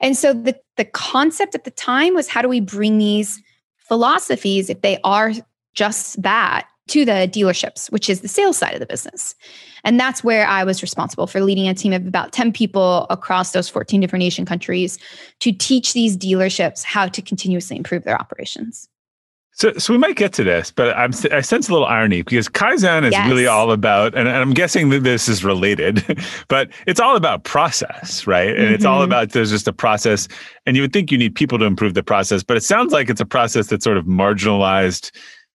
And 0.00 0.16
so 0.16 0.32
the, 0.32 0.58
the 0.76 0.84
concept 0.84 1.54
at 1.54 1.64
the 1.64 1.70
time 1.70 2.14
was 2.14 2.28
how 2.28 2.42
do 2.42 2.48
we 2.48 2.60
bring 2.60 2.98
these 2.98 3.40
philosophies 3.78 4.70
if 4.70 4.80
they 4.82 4.98
are 5.04 5.32
just 5.74 6.20
that 6.22 6.66
to 6.86 7.04
the 7.04 7.28
dealerships 7.32 7.90
which 7.90 8.10
is 8.10 8.20
the 8.20 8.28
sales 8.28 8.58
side 8.58 8.74
of 8.74 8.80
the 8.80 8.86
business. 8.86 9.34
And 9.82 9.98
that's 9.98 10.22
where 10.22 10.46
i 10.46 10.62
was 10.62 10.82
responsible 10.82 11.26
for 11.26 11.40
leading 11.40 11.66
a 11.66 11.74
team 11.74 11.92
of 11.92 12.06
about 12.06 12.32
10 12.32 12.52
people 12.52 13.06
across 13.10 13.52
those 13.52 13.68
14 13.68 14.00
different 14.00 14.22
asian 14.22 14.44
countries 14.44 14.98
to 15.40 15.52
teach 15.52 15.94
these 15.94 16.16
dealerships 16.16 16.84
how 16.84 17.08
to 17.08 17.22
continuously 17.22 17.76
improve 17.76 18.04
their 18.04 18.20
operations 18.20 18.88
so, 19.56 19.72
so 19.74 19.92
we 19.92 19.98
might 19.98 20.16
get 20.16 20.32
to 20.34 20.44
this, 20.44 20.72
but 20.72 20.96
I'm, 20.96 21.12
I 21.30 21.40
sense 21.40 21.68
a 21.68 21.72
little 21.72 21.86
irony 21.86 22.22
because 22.22 22.48
Kaizen 22.48 23.04
is 23.04 23.12
yes. 23.12 23.28
really 23.28 23.46
all 23.46 23.70
about, 23.70 24.14
and, 24.14 24.26
and, 24.26 24.38
I'm 24.38 24.52
guessing 24.52 24.88
that 24.88 25.04
this 25.04 25.28
is 25.28 25.44
related, 25.44 26.04
but 26.48 26.70
it's 26.88 26.98
all 26.98 27.14
about 27.14 27.44
process, 27.44 28.26
right? 28.26 28.48
And 28.48 28.58
mm-hmm. 28.58 28.74
it's 28.74 28.84
all 28.84 28.98
mm-hmm. 28.98 29.12
about 29.12 29.30
there's 29.30 29.50
just 29.50 29.68
a 29.68 29.72
process, 29.72 30.26
and 30.66 30.74
you 30.76 30.82
would 30.82 30.92
think 30.92 31.12
you 31.12 31.18
need 31.18 31.36
people 31.36 31.58
to 31.60 31.64
improve 31.66 31.94
the 31.94 32.02
process, 32.02 32.42
but 32.42 32.56
it 32.56 32.64
sounds 32.64 32.92
like 32.92 33.08
it's 33.08 33.20
a 33.20 33.26
process 33.26 33.68
that 33.68 33.82
sort 33.82 33.96
of 33.96 34.06
marginalized 34.06 35.12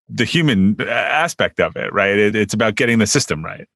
the 0.07 0.25
human 0.25 0.77
uh, 0.79 0.85
aspect 0.85 1.59
of 1.59 1.75
it, 1.75 1.91
right? 1.93 2.17
It, 2.17 2.35
it's 2.37 2.53
about 2.53 2.75
getting 2.75 2.99
the 2.99 3.07
system 3.07 3.43
right. 3.43 3.67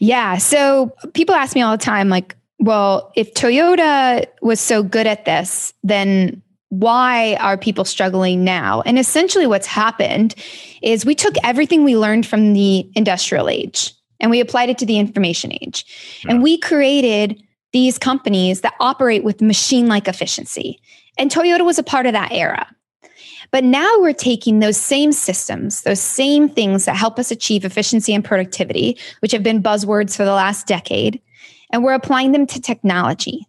Yeah. 0.00 0.38
So 0.38 0.92
people 1.14 1.36
ask 1.36 1.54
me 1.54 1.62
all 1.62 1.70
the 1.70 1.82
time, 1.82 2.08
like, 2.08 2.36
well, 2.58 3.12
if 3.14 3.32
Toyota 3.34 4.26
was 4.42 4.60
so 4.60 4.82
good 4.82 5.06
at 5.06 5.24
this, 5.24 5.72
then 5.84 6.42
why 6.80 7.36
are 7.36 7.56
people 7.56 7.84
struggling 7.84 8.44
now? 8.44 8.82
And 8.84 8.98
essentially, 8.98 9.46
what's 9.46 9.66
happened 9.66 10.34
is 10.82 11.04
we 11.04 11.14
took 11.14 11.34
everything 11.42 11.84
we 11.84 11.96
learned 11.96 12.26
from 12.26 12.52
the 12.52 12.90
industrial 12.94 13.48
age 13.48 13.92
and 14.20 14.30
we 14.30 14.40
applied 14.40 14.70
it 14.70 14.78
to 14.78 14.86
the 14.86 14.98
information 14.98 15.52
age. 15.52 15.84
Yeah. 16.24 16.32
And 16.32 16.42
we 16.42 16.58
created 16.58 17.42
these 17.72 17.98
companies 17.98 18.60
that 18.60 18.74
operate 18.80 19.24
with 19.24 19.42
machine 19.42 19.88
like 19.88 20.08
efficiency. 20.08 20.80
And 21.18 21.30
Toyota 21.30 21.64
was 21.64 21.78
a 21.78 21.82
part 21.82 22.06
of 22.06 22.12
that 22.12 22.32
era. 22.32 22.66
But 23.50 23.64
now 23.64 24.00
we're 24.00 24.12
taking 24.12 24.58
those 24.58 24.76
same 24.76 25.12
systems, 25.12 25.82
those 25.82 26.00
same 26.00 26.48
things 26.48 26.86
that 26.86 26.96
help 26.96 27.18
us 27.18 27.30
achieve 27.30 27.64
efficiency 27.64 28.12
and 28.14 28.24
productivity, 28.24 28.98
which 29.20 29.32
have 29.32 29.42
been 29.42 29.62
buzzwords 29.62 30.16
for 30.16 30.24
the 30.24 30.32
last 30.32 30.66
decade, 30.66 31.20
and 31.70 31.84
we're 31.84 31.94
applying 31.94 32.32
them 32.32 32.46
to 32.48 32.60
technology. 32.60 33.46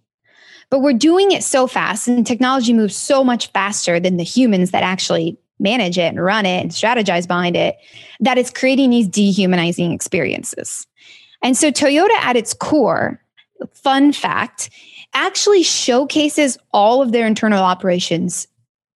But 0.69 0.79
we're 0.79 0.93
doing 0.93 1.31
it 1.31 1.43
so 1.43 1.67
fast, 1.67 2.07
and 2.07 2.25
technology 2.25 2.73
moves 2.73 2.95
so 2.95 3.23
much 3.23 3.51
faster 3.51 3.99
than 3.99 4.17
the 4.17 4.23
humans 4.23 4.71
that 4.71 4.83
actually 4.83 5.37
manage 5.59 5.97
it 5.97 6.09
and 6.09 6.21
run 6.21 6.45
it 6.45 6.61
and 6.61 6.71
strategize 6.71 7.27
behind 7.27 7.55
it 7.55 7.77
that 8.19 8.37
it's 8.37 8.51
creating 8.51 8.89
these 8.89 9.07
dehumanizing 9.07 9.91
experiences. 9.91 10.85
And 11.41 11.55
so, 11.55 11.71
Toyota 11.71 12.15
at 12.21 12.35
its 12.35 12.53
core, 12.53 13.21
fun 13.73 14.11
fact, 14.11 14.69
actually 15.13 15.63
showcases 15.63 16.57
all 16.73 17.01
of 17.01 17.11
their 17.11 17.25
internal 17.25 17.63
operations 17.63 18.47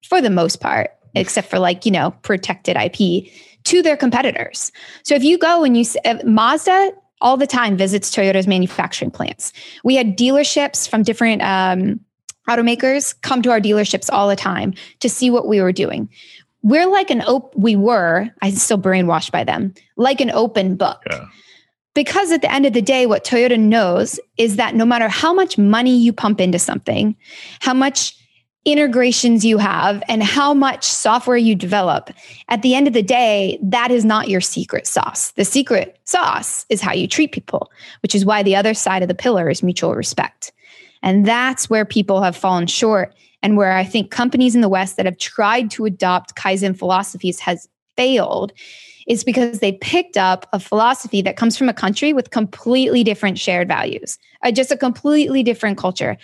for 0.04 0.22
the 0.22 0.30
most 0.30 0.60
part, 0.60 0.92
except 1.16 1.50
for 1.50 1.60
like, 1.60 1.86
you 1.86 1.92
know, 1.92 2.12
protected 2.24 2.76
IP 2.76 3.32
to 3.66 3.82
their 3.82 3.98
competitors. 3.98 4.72
So 5.04 5.16
if 5.16 5.24
you 5.24 5.38
go 5.38 5.64
and 5.64 5.78
you, 5.78 5.86
uh, 6.06 6.18
Mazda 6.26 6.92
all 7.22 7.38
the 7.38 7.48
time 7.48 7.78
visits 7.78 8.16
Toyota's 8.16 8.48
manufacturing 8.48 9.12
plants. 9.12 9.54
We 9.84 9.96
had 9.96 10.18
dealerships 10.18 10.88
from 10.88 11.04
different 11.04 11.42
um, 11.42 12.00
automakers 12.48 13.20
come 13.22 13.42
to 13.42 13.52
our 13.52 13.60
dealerships 13.60 14.10
all 14.12 14.28
the 14.28 14.36
time 14.36 14.74
to 15.00 15.10
see 15.10 15.30
what 15.30 15.48
we 15.48 15.62
were 15.62 15.72
doing. 15.72 16.10
We're 16.62 16.88
like 16.88 17.10
an 17.10 17.22
open, 17.22 17.62
we 17.62 17.76
were, 17.76 18.30
I'm 18.42 18.56
still 18.56 18.78
brainwashed 18.78 19.32
by 19.32 19.44
them, 19.44 19.74
like 19.96 20.20
an 20.20 20.32
open 20.32 20.76
book. 20.76 21.02
Yeah. 21.10 21.26
Because 21.94 22.32
at 22.32 22.42
the 22.42 22.52
end 22.52 22.66
of 22.66 22.74
the 22.74 22.82
day, 22.82 23.06
what 23.06 23.26
Toyota 23.26 23.60
knows 23.60 24.20
is 24.38 24.58
that 24.58 24.76
no 24.76 24.86
matter 24.86 25.08
how 25.08 25.34
much 25.34 25.58
money 25.58 25.98
you 25.98 26.14
pump 26.14 26.40
into 26.40 26.60
something, 26.60 27.16
how 27.62 27.74
much 27.74 28.16
integrations 28.66 29.46
you 29.46 29.58
have 29.58 30.04
and 30.08 30.22
how 30.22 30.54
much 30.54 30.84
software 30.84 31.38
you 31.38 31.56
develop, 31.56 32.10
at 32.50 32.62
the 32.62 32.76
end 32.76 32.88
of 32.88 32.94
the 32.94 33.02
day, 33.02 33.58
that 33.64 33.90
is 33.90 34.04
not 34.04 34.30
your 34.30 34.42
secret 34.42 34.86
sauce. 34.86 35.32
The 35.32 35.46
secret 35.46 35.98
sauce 36.04 36.66
is 36.70 36.82
how 36.82 36.94
you 36.94 37.08
treat 37.08 37.32
people, 37.32 37.72
which 38.02 38.14
is 38.14 38.26
why 38.26 38.44
the 38.44 38.56
other 38.56 38.74
side 38.74 39.02
of 39.02 39.08
the 39.08 39.16
pillar 39.16 39.50
is 39.50 39.64
mutual 39.64 39.96
respect. 39.96 40.52
And 41.02 41.26
that's 41.26 41.70
where 41.70 41.86
people 41.86 42.22
have 42.22 42.36
fallen 42.36 42.68
short 42.68 43.16
and 43.42 43.56
where 43.56 43.72
I 43.72 43.86
think 43.86 44.12
companies 44.12 44.56
in 44.56 44.62
the 44.62 44.70
West 44.70 44.98
that 44.98 45.06
have 45.06 45.18
tried 45.18 45.72
to 45.72 45.86
adopt 45.86 46.36
Kaizen 46.36 46.78
philosophies 46.78 47.40
has 47.40 47.70
failed 47.96 48.52
is 49.08 49.24
because 49.24 49.60
they 49.60 49.72
picked 49.74 50.18
up 50.18 50.48
a 50.54 50.60
philosophy 50.60 51.22
that 51.22 51.38
comes 51.38 51.58
from 51.58 51.70
a 51.70 51.74
country 51.74 52.14
with 52.14 52.32
completely 52.32 53.04
different 53.04 53.40
shared 53.40 53.68
values, 53.68 54.20
uh, 54.44 54.52
just 54.52 54.72
a 54.72 54.78
completely 54.78 55.42
different 55.42 55.78
culture. 55.78 56.18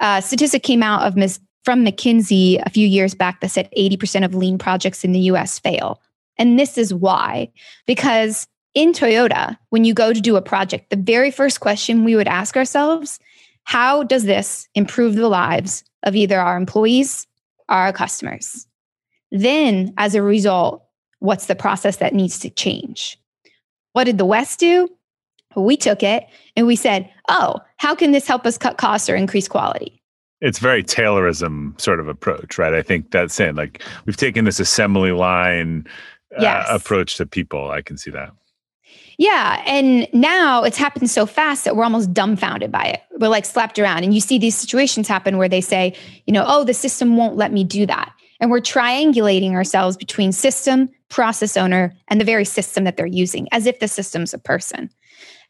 Uh, 0.00 0.20
statistic 0.20 0.62
came 0.62 0.82
out 0.82 1.06
of 1.06 1.16
Ms 1.16 1.38
from 1.64 1.84
McKinsey 1.84 2.62
a 2.64 2.70
few 2.70 2.86
years 2.86 3.14
back 3.14 3.40
that 3.40 3.50
said 3.50 3.70
80% 3.76 4.24
of 4.24 4.34
lean 4.34 4.58
projects 4.58 5.04
in 5.04 5.12
the 5.12 5.20
US 5.20 5.58
fail. 5.58 6.00
And 6.36 6.58
this 6.58 6.76
is 6.76 6.92
why, 6.92 7.50
because 7.86 8.46
in 8.74 8.92
Toyota, 8.92 9.56
when 9.70 9.84
you 9.84 9.94
go 9.94 10.12
to 10.12 10.20
do 10.20 10.36
a 10.36 10.42
project, 10.42 10.90
the 10.90 10.96
very 10.96 11.30
first 11.30 11.60
question 11.60 12.04
we 12.04 12.16
would 12.16 12.28
ask 12.28 12.56
ourselves 12.56 13.18
how 13.66 14.02
does 14.02 14.24
this 14.24 14.68
improve 14.74 15.14
the 15.14 15.28
lives 15.28 15.84
of 16.02 16.14
either 16.14 16.38
our 16.38 16.56
employees 16.56 17.26
or 17.68 17.76
our 17.76 17.92
customers? 17.92 18.66
Then, 19.30 19.94
as 19.96 20.14
a 20.14 20.22
result, 20.22 20.84
what's 21.20 21.46
the 21.46 21.56
process 21.56 21.96
that 21.96 22.12
needs 22.12 22.38
to 22.40 22.50
change? 22.50 23.18
What 23.92 24.04
did 24.04 24.18
the 24.18 24.26
West 24.26 24.60
do? 24.60 24.88
We 25.56 25.76
took 25.76 26.02
it 26.02 26.26
and 26.56 26.66
we 26.66 26.76
said, 26.76 27.08
oh, 27.28 27.60
how 27.78 27.94
can 27.94 28.12
this 28.12 28.26
help 28.26 28.44
us 28.44 28.58
cut 28.58 28.76
costs 28.76 29.08
or 29.08 29.16
increase 29.16 29.48
quality? 29.48 30.02
It's 30.44 30.58
very 30.58 30.84
Taylorism 30.84 31.80
sort 31.80 32.00
of 32.00 32.06
approach, 32.06 32.58
right? 32.58 32.74
I 32.74 32.82
think 32.82 33.10
that's 33.10 33.40
it. 33.40 33.54
Like 33.54 33.82
we've 34.04 34.16
taken 34.16 34.44
this 34.44 34.60
assembly 34.60 35.10
line 35.10 35.86
uh, 36.38 36.64
approach 36.68 37.16
to 37.16 37.24
people. 37.24 37.70
I 37.70 37.80
can 37.80 37.96
see 37.96 38.10
that. 38.10 38.30
Yeah. 39.16 39.62
And 39.64 40.06
now 40.12 40.62
it's 40.62 40.76
happened 40.76 41.08
so 41.08 41.24
fast 41.24 41.64
that 41.64 41.76
we're 41.76 41.84
almost 41.84 42.12
dumbfounded 42.12 42.70
by 42.70 42.84
it. 42.84 43.00
We're 43.18 43.28
like 43.28 43.46
slapped 43.46 43.78
around. 43.78 44.04
And 44.04 44.12
you 44.12 44.20
see 44.20 44.38
these 44.38 44.54
situations 44.54 45.08
happen 45.08 45.38
where 45.38 45.48
they 45.48 45.62
say, 45.62 45.94
you 46.26 46.32
know, 46.34 46.44
oh, 46.46 46.62
the 46.62 46.74
system 46.74 47.16
won't 47.16 47.36
let 47.36 47.50
me 47.50 47.64
do 47.64 47.86
that. 47.86 48.12
And 48.38 48.50
we're 48.50 48.60
triangulating 48.60 49.52
ourselves 49.52 49.96
between 49.96 50.30
system, 50.30 50.90
process 51.08 51.56
owner, 51.56 51.96
and 52.08 52.20
the 52.20 52.24
very 52.24 52.44
system 52.44 52.84
that 52.84 52.98
they're 52.98 53.06
using, 53.06 53.48
as 53.50 53.64
if 53.64 53.78
the 53.78 53.88
system's 53.88 54.34
a 54.34 54.38
person. 54.38 54.90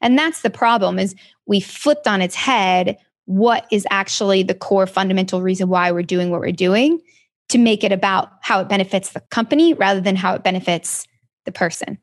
And 0.00 0.16
that's 0.16 0.42
the 0.42 0.50
problem 0.50 1.00
is 1.00 1.16
we 1.46 1.58
flipped 1.58 2.06
on 2.06 2.22
its 2.22 2.36
head 2.36 2.96
what 3.26 3.66
is 3.70 3.86
actually 3.90 4.42
the 4.42 4.54
core 4.54 4.86
fundamental 4.86 5.42
reason 5.42 5.68
why 5.68 5.90
we're 5.92 6.02
doing 6.02 6.30
what 6.30 6.40
we're 6.40 6.52
doing 6.52 7.00
to 7.48 7.58
make 7.58 7.84
it 7.84 7.92
about 7.92 8.30
how 8.42 8.60
it 8.60 8.68
benefits 8.68 9.10
the 9.10 9.20
company 9.30 9.74
rather 9.74 10.00
than 10.00 10.16
how 10.16 10.34
it 10.34 10.42
benefits 10.42 11.06
the 11.44 11.52
person. 11.52 11.98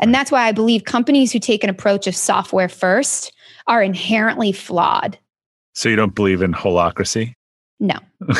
And 0.00 0.12
that's 0.12 0.32
why 0.32 0.48
I 0.48 0.52
believe 0.52 0.84
companies 0.84 1.32
who 1.32 1.38
take 1.38 1.62
an 1.62 1.70
approach 1.70 2.08
of 2.08 2.16
software 2.16 2.68
first 2.68 3.32
are 3.68 3.82
inherently 3.82 4.50
flawed. 4.50 5.16
So 5.74 5.88
you 5.88 5.94
don't 5.94 6.14
believe 6.14 6.42
in 6.42 6.52
holacracy? 6.52 7.34
No. 7.78 7.96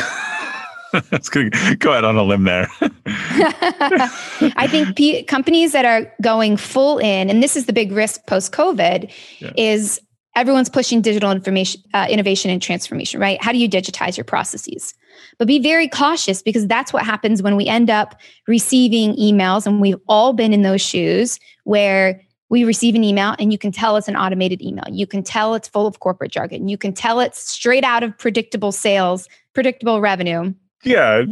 That's 1.09 1.29
to 1.29 1.49
go 1.79 1.93
out 1.93 2.03
on 2.03 2.17
a 2.17 2.23
limb 2.23 2.43
there. 2.43 2.67
I 2.81 4.67
think 4.69 4.95
P- 4.95 5.23
companies 5.23 5.71
that 5.71 5.85
are 5.85 6.11
going 6.21 6.57
full 6.57 6.97
in, 6.99 7.29
and 7.29 7.41
this 7.41 7.55
is 7.55 7.65
the 7.65 7.73
big 7.73 7.91
risk 7.91 8.25
post 8.27 8.51
COVID, 8.51 9.11
yeah. 9.39 9.51
is 9.55 10.01
everyone's 10.35 10.69
pushing 10.69 11.01
digital 11.01 11.31
information 11.31 11.81
uh, 11.93 12.07
innovation 12.09 12.49
and 12.51 12.61
transformation 12.61 13.19
right? 13.19 13.41
How 13.43 13.51
do 13.51 13.57
you 13.57 13.69
digitize 13.69 14.17
your 14.17 14.23
processes? 14.23 14.93
But 15.37 15.47
be 15.47 15.59
very 15.59 15.87
cautious 15.87 16.41
because 16.41 16.67
that's 16.67 16.93
what 16.93 17.05
happens 17.05 17.41
when 17.41 17.55
we 17.55 17.67
end 17.67 17.89
up 17.89 18.19
receiving 18.47 19.15
emails 19.15 19.65
and 19.65 19.81
we've 19.81 19.99
all 20.07 20.33
been 20.33 20.53
in 20.53 20.61
those 20.61 20.81
shoes 20.81 21.39
where 21.63 22.21
we 22.49 22.63
receive 22.63 22.95
an 22.95 23.03
email 23.03 23.35
and 23.39 23.51
you 23.51 23.57
can 23.57 23.71
tell 23.71 23.95
it's 23.95 24.07
an 24.07 24.15
automated 24.15 24.61
email. 24.61 24.83
You 24.89 25.07
can 25.07 25.23
tell 25.23 25.55
it's 25.55 25.67
full 25.67 25.87
of 25.87 25.99
corporate 25.99 26.31
jargon. 26.31 26.67
You 26.67 26.77
can 26.77 26.93
tell 26.93 27.19
it's 27.19 27.39
straight 27.39 27.83
out 27.83 28.03
of 28.03 28.17
predictable 28.17 28.71
sales 28.71 29.27
predictable 29.53 30.01
revenue. 30.01 30.53
Yeah 30.83 31.23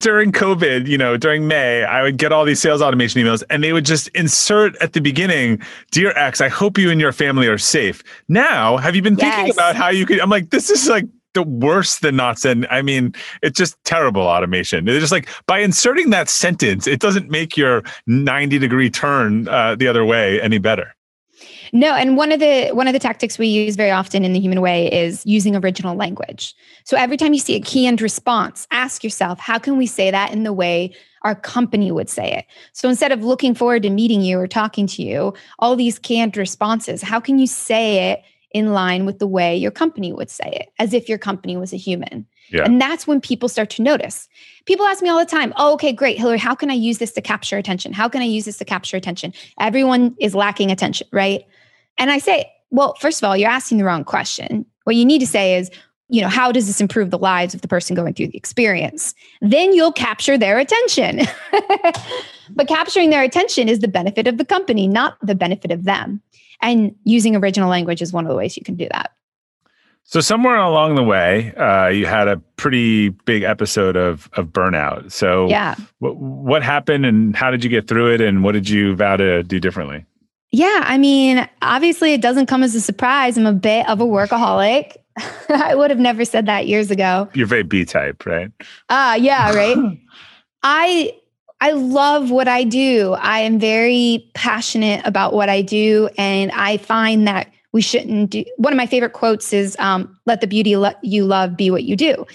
during 0.00 0.30
COVID, 0.32 0.86
you 0.86 0.96
know, 0.96 1.16
during 1.16 1.48
May, 1.48 1.84
I 1.84 2.02
would 2.02 2.18
get 2.18 2.32
all 2.32 2.44
these 2.44 2.60
sales 2.60 2.80
automation 2.80 3.20
emails 3.20 3.42
and 3.50 3.64
they 3.64 3.72
would 3.72 3.84
just 3.84 4.08
insert 4.08 4.76
at 4.76 4.92
the 4.92 5.00
beginning, 5.00 5.60
Dear 5.90 6.10
X, 6.16 6.40
I 6.40 6.48
hope 6.48 6.78
you 6.78 6.90
and 6.90 7.00
your 7.00 7.12
family 7.12 7.48
are 7.48 7.58
safe. 7.58 8.02
Now, 8.28 8.76
have 8.76 8.94
you 8.94 9.02
been 9.02 9.16
yes. 9.16 9.34
thinking 9.34 9.52
about 9.52 9.76
how 9.76 9.88
you 9.88 10.06
could? 10.06 10.20
I'm 10.20 10.30
like, 10.30 10.50
this 10.50 10.70
is 10.70 10.88
like 10.88 11.06
the 11.34 11.42
worse 11.42 11.98
than 11.98 12.16
not 12.16 12.38
send. 12.38 12.66
I 12.70 12.82
mean, 12.82 13.14
it's 13.42 13.58
just 13.58 13.76
terrible 13.84 14.22
automation. 14.22 14.88
It's 14.88 15.00
just 15.00 15.12
like 15.12 15.28
by 15.46 15.58
inserting 15.58 16.10
that 16.10 16.28
sentence, 16.28 16.86
it 16.86 17.00
doesn't 17.00 17.30
make 17.30 17.56
your 17.56 17.82
90 18.06 18.58
degree 18.58 18.90
turn 18.90 19.48
uh, 19.48 19.74
the 19.74 19.88
other 19.88 20.04
way 20.04 20.40
any 20.40 20.58
better. 20.58 20.94
No, 21.72 21.94
and 21.94 22.16
one 22.16 22.32
of 22.32 22.40
the 22.40 22.70
one 22.70 22.86
of 22.86 22.92
the 22.92 22.98
tactics 22.98 23.38
we 23.38 23.46
use 23.46 23.76
very 23.76 23.90
often 23.90 24.24
in 24.24 24.32
the 24.32 24.40
human 24.40 24.60
way 24.60 24.90
is 24.92 25.24
using 25.26 25.56
original 25.56 25.96
language. 25.96 26.54
So 26.84 26.96
every 26.96 27.16
time 27.16 27.32
you 27.32 27.40
see 27.40 27.56
a 27.56 27.60
canned 27.60 28.00
response, 28.00 28.66
ask 28.70 29.04
yourself, 29.04 29.38
how 29.38 29.58
can 29.58 29.76
we 29.76 29.86
say 29.86 30.10
that 30.10 30.32
in 30.32 30.42
the 30.42 30.52
way 30.52 30.94
our 31.22 31.34
company 31.34 31.92
would 31.92 32.08
say 32.08 32.32
it? 32.32 32.46
So 32.72 32.88
instead 32.88 33.12
of 33.12 33.24
looking 33.24 33.54
forward 33.54 33.82
to 33.82 33.90
meeting 33.90 34.22
you 34.22 34.38
or 34.38 34.46
talking 34.46 34.86
to 34.88 35.02
you, 35.02 35.34
all 35.58 35.76
these 35.76 35.98
canned 35.98 36.36
responses, 36.36 37.02
how 37.02 37.20
can 37.20 37.38
you 37.38 37.46
say 37.46 38.12
it 38.12 38.22
in 38.52 38.72
line 38.72 39.04
with 39.04 39.18
the 39.18 39.26
way 39.26 39.56
your 39.56 39.70
company 39.70 40.12
would 40.12 40.30
say 40.30 40.50
it, 40.50 40.72
as 40.78 40.94
if 40.94 41.08
your 41.08 41.18
company 41.18 41.56
was 41.56 41.72
a 41.72 41.76
human? 41.76 42.26
Yeah. 42.50 42.64
And 42.64 42.80
that's 42.80 43.06
when 43.06 43.20
people 43.20 43.48
start 43.50 43.68
to 43.70 43.82
notice. 43.82 44.26
People 44.64 44.86
ask 44.86 45.02
me 45.02 45.10
all 45.10 45.18
the 45.18 45.26
time, 45.26 45.52
oh, 45.56 45.74
okay, 45.74 45.92
great, 45.92 46.18
Hilary, 46.18 46.38
how 46.38 46.54
can 46.54 46.70
I 46.70 46.74
use 46.74 46.96
this 46.96 47.12
to 47.12 47.20
capture 47.20 47.58
attention? 47.58 47.92
How 47.92 48.08
can 48.08 48.22
I 48.22 48.24
use 48.24 48.46
this 48.46 48.56
to 48.58 48.64
capture 48.64 48.96
attention? 48.96 49.34
Everyone 49.60 50.16
is 50.18 50.34
lacking 50.34 50.70
attention, 50.70 51.06
right? 51.12 51.44
And 51.98 52.10
I 52.10 52.18
say, 52.18 52.50
well, 52.70 52.94
first 53.00 53.22
of 53.22 53.28
all, 53.28 53.36
you're 53.36 53.50
asking 53.50 53.78
the 53.78 53.84
wrong 53.84 54.04
question. 54.04 54.64
What 54.84 54.96
you 54.96 55.04
need 55.04 55.18
to 55.18 55.26
say 55.26 55.56
is, 55.56 55.70
you 56.08 56.22
know, 56.22 56.28
how 56.28 56.52
does 56.52 56.66
this 56.66 56.80
improve 56.80 57.10
the 57.10 57.18
lives 57.18 57.54
of 57.54 57.60
the 57.60 57.68
person 57.68 57.94
going 57.94 58.14
through 58.14 58.28
the 58.28 58.36
experience? 58.36 59.14
Then 59.42 59.74
you'll 59.74 59.92
capture 59.92 60.38
their 60.38 60.58
attention. 60.58 61.20
but 62.50 62.66
capturing 62.66 63.10
their 63.10 63.22
attention 63.22 63.68
is 63.68 63.80
the 63.80 63.88
benefit 63.88 64.26
of 64.26 64.38
the 64.38 64.44
company, 64.44 64.88
not 64.88 65.18
the 65.22 65.34
benefit 65.34 65.70
of 65.70 65.84
them. 65.84 66.22
And 66.62 66.94
using 67.04 67.36
original 67.36 67.68
language 67.68 68.00
is 68.00 68.12
one 68.12 68.24
of 68.24 68.30
the 68.30 68.36
ways 68.36 68.56
you 68.56 68.64
can 68.64 68.74
do 68.74 68.88
that. 68.90 69.12
So 70.04 70.20
somewhere 70.20 70.56
along 70.56 70.94
the 70.94 71.02
way, 71.02 71.54
uh, 71.54 71.88
you 71.88 72.06
had 72.06 72.28
a 72.28 72.38
pretty 72.56 73.10
big 73.10 73.42
episode 73.42 73.94
of 73.94 74.30
of 74.32 74.46
burnout. 74.46 75.12
So 75.12 75.48
yeah, 75.48 75.74
what 75.98 76.16
what 76.16 76.62
happened, 76.62 77.04
and 77.04 77.36
how 77.36 77.50
did 77.50 77.62
you 77.62 77.68
get 77.68 77.88
through 77.88 78.14
it, 78.14 78.22
and 78.22 78.42
what 78.42 78.52
did 78.52 78.70
you 78.70 78.96
vow 78.96 79.16
to 79.16 79.42
do 79.42 79.60
differently? 79.60 80.06
Yeah, 80.50 80.82
I 80.84 80.96
mean, 80.96 81.46
obviously, 81.60 82.14
it 82.14 82.22
doesn't 82.22 82.46
come 82.46 82.62
as 82.62 82.74
a 82.74 82.80
surprise. 82.80 83.36
I'm 83.36 83.46
a 83.46 83.52
bit 83.52 83.88
of 83.88 84.00
a 84.00 84.04
workaholic. 84.04 84.96
I 85.48 85.74
would 85.74 85.90
have 85.90 85.98
never 85.98 86.24
said 86.24 86.46
that 86.46 86.66
years 86.66 86.90
ago. 86.90 87.28
You're 87.34 87.46
very 87.46 87.62
B 87.62 87.84
type, 87.84 88.24
right? 88.24 88.50
Ah, 88.88 89.12
uh, 89.12 89.14
yeah, 89.16 89.52
right. 89.54 89.76
I 90.62 91.12
I 91.60 91.72
love 91.72 92.30
what 92.30 92.48
I 92.48 92.64
do. 92.64 93.14
I 93.18 93.40
am 93.40 93.58
very 93.58 94.30
passionate 94.34 95.04
about 95.04 95.32
what 95.34 95.48
I 95.48 95.62
do, 95.62 96.08
and 96.16 96.50
I 96.52 96.76
find 96.76 97.26
that 97.26 97.50
we 97.72 97.82
shouldn't 97.82 98.30
do. 98.30 98.44
One 98.56 98.72
of 98.72 98.76
my 98.76 98.86
favorite 98.86 99.12
quotes 99.12 99.52
is, 99.52 99.76
um, 99.78 100.16
"Let 100.24 100.40
the 100.40 100.46
beauty 100.46 100.76
lo- 100.76 100.92
you 101.02 101.24
love 101.24 101.56
be 101.56 101.70
what 101.70 101.84
you 101.84 101.96
do," 101.96 102.26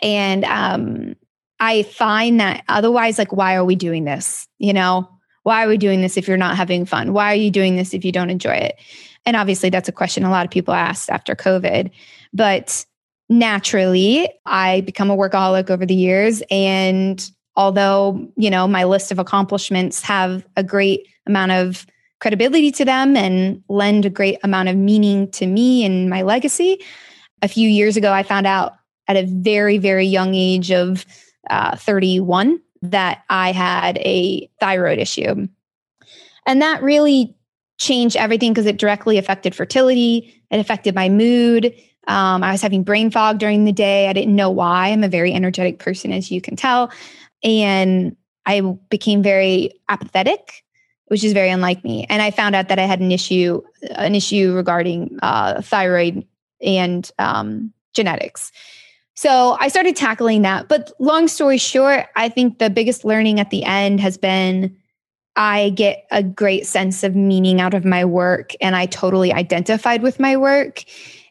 and 0.00 0.44
um, 0.44 1.16
I 1.60 1.82
find 1.82 2.40
that 2.40 2.64
otherwise, 2.68 3.18
like, 3.18 3.32
why 3.32 3.56
are 3.56 3.64
we 3.64 3.74
doing 3.74 4.04
this? 4.04 4.46
You 4.58 4.72
know, 4.72 5.08
why 5.48 5.64
are 5.64 5.68
we 5.68 5.78
doing 5.78 6.02
this 6.02 6.18
if 6.18 6.28
you're 6.28 6.36
not 6.36 6.58
having 6.58 6.84
fun? 6.84 7.14
Why 7.14 7.32
are 7.32 7.34
you 7.34 7.50
doing 7.50 7.76
this 7.76 7.94
if 7.94 8.04
you 8.04 8.12
don't 8.12 8.28
enjoy 8.28 8.52
it? 8.52 8.78
And 9.24 9.34
obviously, 9.34 9.70
that's 9.70 9.88
a 9.88 9.92
question 9.92 10.22
a 10.22 10.30
lot 10.30 10.44
of 10.44 10.50
people 10.50 10.74
asked 10.74 11.08
after 11.08 11.34
COVID. 11.34 11.90
But 12.34 12.84
naturally, 13.30 14.28
I 14.44 14.82
become 14.82 15.10
a 15.10 15.16
workaholic 15.16 15.70
over 15.70 15.86
the 15.86 15.94
years. 15.94 16.42
And 16.50 17.30
although, 17.56 18.28
you 18.36 18.50
know, 18.50 18.68
my 18.68 18.84
list 18.84 19.10
of 19.10 19.18
accomplishments 19.18 20.02
have 20.02 20.46
a 20.54 20.62
great 20.62 21.08
amount 21.26 21.52
of 21.52 21.86
credibility 22.20 22.70
to 22.72 22.84
them 22.84 23.16
and 23.16 23.62
lend 23.70 24.04
a 24.04 24.10
great 24.10 24.38
amount 24.42 24.68
of 24.68 24.76
meaning 24.76 25.30
to 25.30 25.46
me 25.46 25.82
and 25.82 26.10
my 26.10 26.20
legacy, 26.20 26.78
a 27.40 27.48
few 27.48 27.70
years 27.70 27.96
ago, 27.96 28.12
I 28.12 28.22
found 28.22 28.46
out 28.46 28.74
at 29.06 29.16
a 29.16 29.24
very, 29.24 29.78
very 29.78 30.04
young 30.04 30.34
age 30.34 30.70
of 30.70 31.06
uh, 31.48 31.74
31 31.76 32.60
that 32.82 33.22
I 33.28 33.52
had 33.52 33.98
a 33.98 34.50
thyroid 34.60 34.98
issue. 34.98 35.48
And 36.46 36.62
that 36.62 36.82
really 36.82 37.36
changed 37.78 38.16
everything 38.16 38.52
because 38.52 38.66
it 38.66 38.78
directly 38.78 39.18
affected 39.18 39.54
fertility, 39.54 40.42
it 40.50 40.58
affected 40.58 40.94
my 40.94 41.08
mood. 41.08 41.74
Um, 42.06 42.42
I 42.42 42.52
was 42.52 42.62
having 42.62 42.84
brain 42.84 43.10
fog 43.10 43.38
during 43.38 43.64
the 43.64 43.72
day. 43.72 44.08
I 44.08 44.14
didn't 44.14 44.34
know 44.34 44.50
why. 44.50 44.88
I'm 44.88 45.04
a 45.04 45.08
very 45.08 45.34
energetic 45.34 45.78
person, 45.78 46.10
as 46.10 46.30
you 46.30 46.40
can 46.40 46.56
tell. 46.56 46.90
And 47.44 48.16
I 48.46 48.60
became 48.88 49.22
very 49.22 49.72
apathetic, 49.90 50.64
which 51.08 51.22
is 51.22 51.34
very 51.34 51.50
unlike 51.50 51.84
me. 51.84 52.06
And 52.08 52.22
I 52.22 52.30
found 52.30 52.56
out 52.56 52.68
that 52.68 52.78
I 52.78 52.84
had 52.84 53.00
an 53.00 53.12
issue, 53.12 53.60
an 53.90 54.14
issue 54.14 54.54
regarding 54.54 55.18
uh, 55.22 55.60
thyroid 55.60 56.26
and 56.62 57.10
um, 57.18 57.74
genetics. 57.92 58.50
So 59.18 59.56
I 59.58 59.66
started 59.66 59.96
tackling 59.96 60.42
that. 60.42 60.68
But 60.68 60.92
long 61.00 61.26
story 61.26 61.58
short, 61.58 62.06
I 62.14 62.28
think 62.28 62.60
the 62.60 62.70
biggest 62.70 63.04
learning 63.04 63.40
at 63.40 63.50
the 63.50 63.64
end 63.64 63.98
has 63.98 64.16
been 64.16 64.76
I 65.34 65.70
get 65.70 66.06
a 66.12 66.22
great 66.22 66.68
sense 66.68 67.02
of 67.02 67.16
meaning 67.16 67.60
out 67.60 67.74
of 67.74 67.84
my 67.84 68.04
work 68.04 68.52
and 68.60 68.76
I 68.76 68.86
totally 68.86 69.32
identified 69.32 70.02
with 70.02 70.20
my 70.20 70.36
work. 70.36 70.84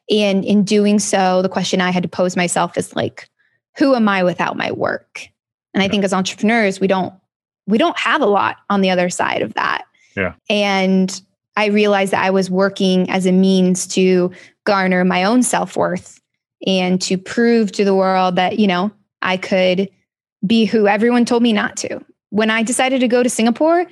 And 0.10 0.44
in 0.44 0.66
doing 0.66 1.00
so, 1.00 1.42
the 1.42 1.48
question 1.48 1.80
I 1.80 1.92
had 1.92 2.04
to 2.04 2.10
pose 2.10 2.36
myself 2.36 2.78
is 2.78 2.94
like, 2.94 3.30
who 3.78 3.96
am 3.96 4.10
I 4.10 4.22
without 4.22 4.58
my 4.58 4.70
work? 4.74 5.26
And 5.74 5.82
I 5.82 5.88
think 5.88 6.04
as 6.04 6.12
entrepreneurs, 6.12 6.82
we 6.82 6.88
don't 6.88 7.14
we 7.68 7.78
don't 7.78 7.98
have 7.98 8.22
a 8.22 8.26
lot 8.26 8.58
on 8.70 8.82
the 8.82 8.90
other 8.90 9.10
side 9.10 9.42
of 9.42 9.54
that. 9.54 9.86
Yeah. 10.18 10.34
And 10.50 11.22
I 11.56 11.68
realized 11.68 12.12
that 12.12 12.26
I 12.26 12.32
was 12.32 12.52
working 12.52 13.10
as 13.10 13.26
a 13.26 13.32
means 13.32 13.88
to 13.88 14.30
garner 14.66 15.06
my 15.06 15.24
own 15.24 15.42
self-worth 15.42 16.20
and 16.66 17.02
to 17.04 17.18
prove 17.18 17.72
to 17.74 17.86
the 17.86 17.96
world 17.96 18.36
that, 18.36 18.60
you 18.60 18.68
know, 18.68 18.92
I 19.22 19.38
could 19.38 19.90
be 20.46 20.66
who 20.66 20.88
everyone 20.88 21.26
told 21.26 21.44
me 21.44 21.54
not 21.54 21.78
to. 21.78 22.04
When 22.30 22.50
I 22.50 22.64
decided 22.64 23.00
to 23.02 23.08
go 23.08 23.24
to 23.24 23.30
Singapore, 23.30 23.86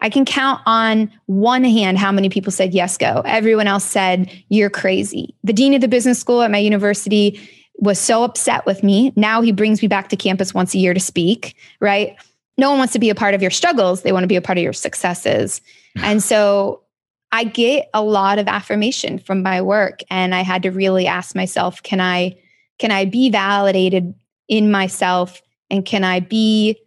I 0.00 0.10
can 0.10 0.24
count 0.24 0.60
on 0.66 1.10
one 1.26 1.62
hand 1.62 1.98
how 1.98 2.10
many 2.10 2.28
people 2.28 2.50
said, 2.50 2.74
yes, 2.74 2.98
go. 2.98 3.22
Everyone 3.24 3.68
else 3.68 3.84
said, 3.84 4.30
you're 4.48 4.70
crazy. 4.70 5.36
The 5.44 5.52
dean 5.52 5.74
of 5.74 5.80
the 5.80 5.88
business 5.88 6.18
school 6.18 6.42
at 6.42 6.50
my 6.50 6.58
university 6.58 7.40
was 7.78 7.98
so 7.98 8.24
upset 8.24 8.66
with 8.66 8.82
me. 8.82 9.12
Now 9.16 9.42
he 9.42 9.52
brings 9.52 9.80
me 9.80 9.88
back 9.88 10.08
to 10.08 10.16
campus 10.16 10.52
once 10.52 10.74
a 10.74 10.78
year 10.78 10.92
to 10.92 11.00
speak, 11.00 11.56
right? 11.80 12.16
No 12.58 12.70
one 12.70 12.78
wants 12.78 12.92
to 12.94 12.98
be 12.98 13.10
a 13.10 13.14
part 13.14 13.34
of 13.34 13.42
your 13.42 13.50
struggles, 13.50 14.02
they 14.02 14.12
want 14.12 14.24
to 14.24 14.28
be 14.28 14.36
a 14.36 14.42
part 14.42 14.58
of 14.58 14.64
your 14.64 14.72
successes. 14.72 15.60
and 15.96 16.22
so 16.22 16.82
I 17.32 17.44
get 17.44 17.88
a 17.94 18.02
lot 18.02 18.38
of 18.38 18.46
affirmation 18.46 19.18
from 19.18 19.42
my 19.42 19.62
work 19.62 20.00
and 20.10 20.34
I 20.34 20.42
had 20.42 20.62
to 20.64 20.70
really 20.70 21.06
ask 21.06 21.34
myself 21.34 21.82
can 21.82 22.00
I 22.00 22.36
can 22.78 22.90
I 22.90 23.06
be 23.06 23.30
validated 23.30 24.14
in 24.48 24.70
myself 24.70 25.40
and 25.70 25.84
can 25.84 26.04
I 26.04 26.20
be 26.20 26.78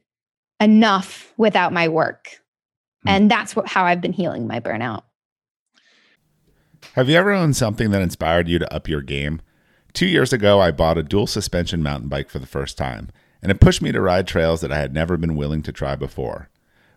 enough 0.60 1.34
without 1.38 1.74
my 1.74 1.88
work? 1.88 2.42
Hmm. 3.04 3.10
And 3.10 3.32
that's 3.32 3.56
what, 3.56 3.68
how 3.68 3.86
I've 3.86 4.02
been 4.02 4.14
healing 4.14 4.48
my 4.48 4.60
burnout. 4.60 5.04
Have 6.94 7.10
you 7.10 7.16
ever 7.16 7.32
owned 7.32 7.56
something 7.56 7.92
that 7.92 8.02
inspired 8.02 8.48
you 8.48 8.60
to 8.60 8.74
up 8.74 8.88
your 8.88 9.02
game? 9.02 9.42
Two 9.94 10.06
years 10.06 10.32
ago, 10.32 10.60
I 10.62 10.72
bought 10.72 10.98
a 10.98 11.04
dual 11.04 11.28
suspension 11.28 11.82
mountain 11.82 12.10
bike 12.10 12.30
for 12.30 12.40
the 12.40 12.46
first 12.46 12.78
time, 12.78 13.10
and 13.42 13.52
it 13.52 13.60
pushed 13.60 13.82
me 13.82 13.92
to 13.92 14.02
ride 14.02 14.28
trails 14.28 14.62
that 14.62 14.72
I 14.72 14.78
had 14.78 14.94
never 14.94 15.18
been 15.18 15.36
willing 15.36 15.62
to 15.64 15.72
try 15.72 15.96
before. 15.96 16.50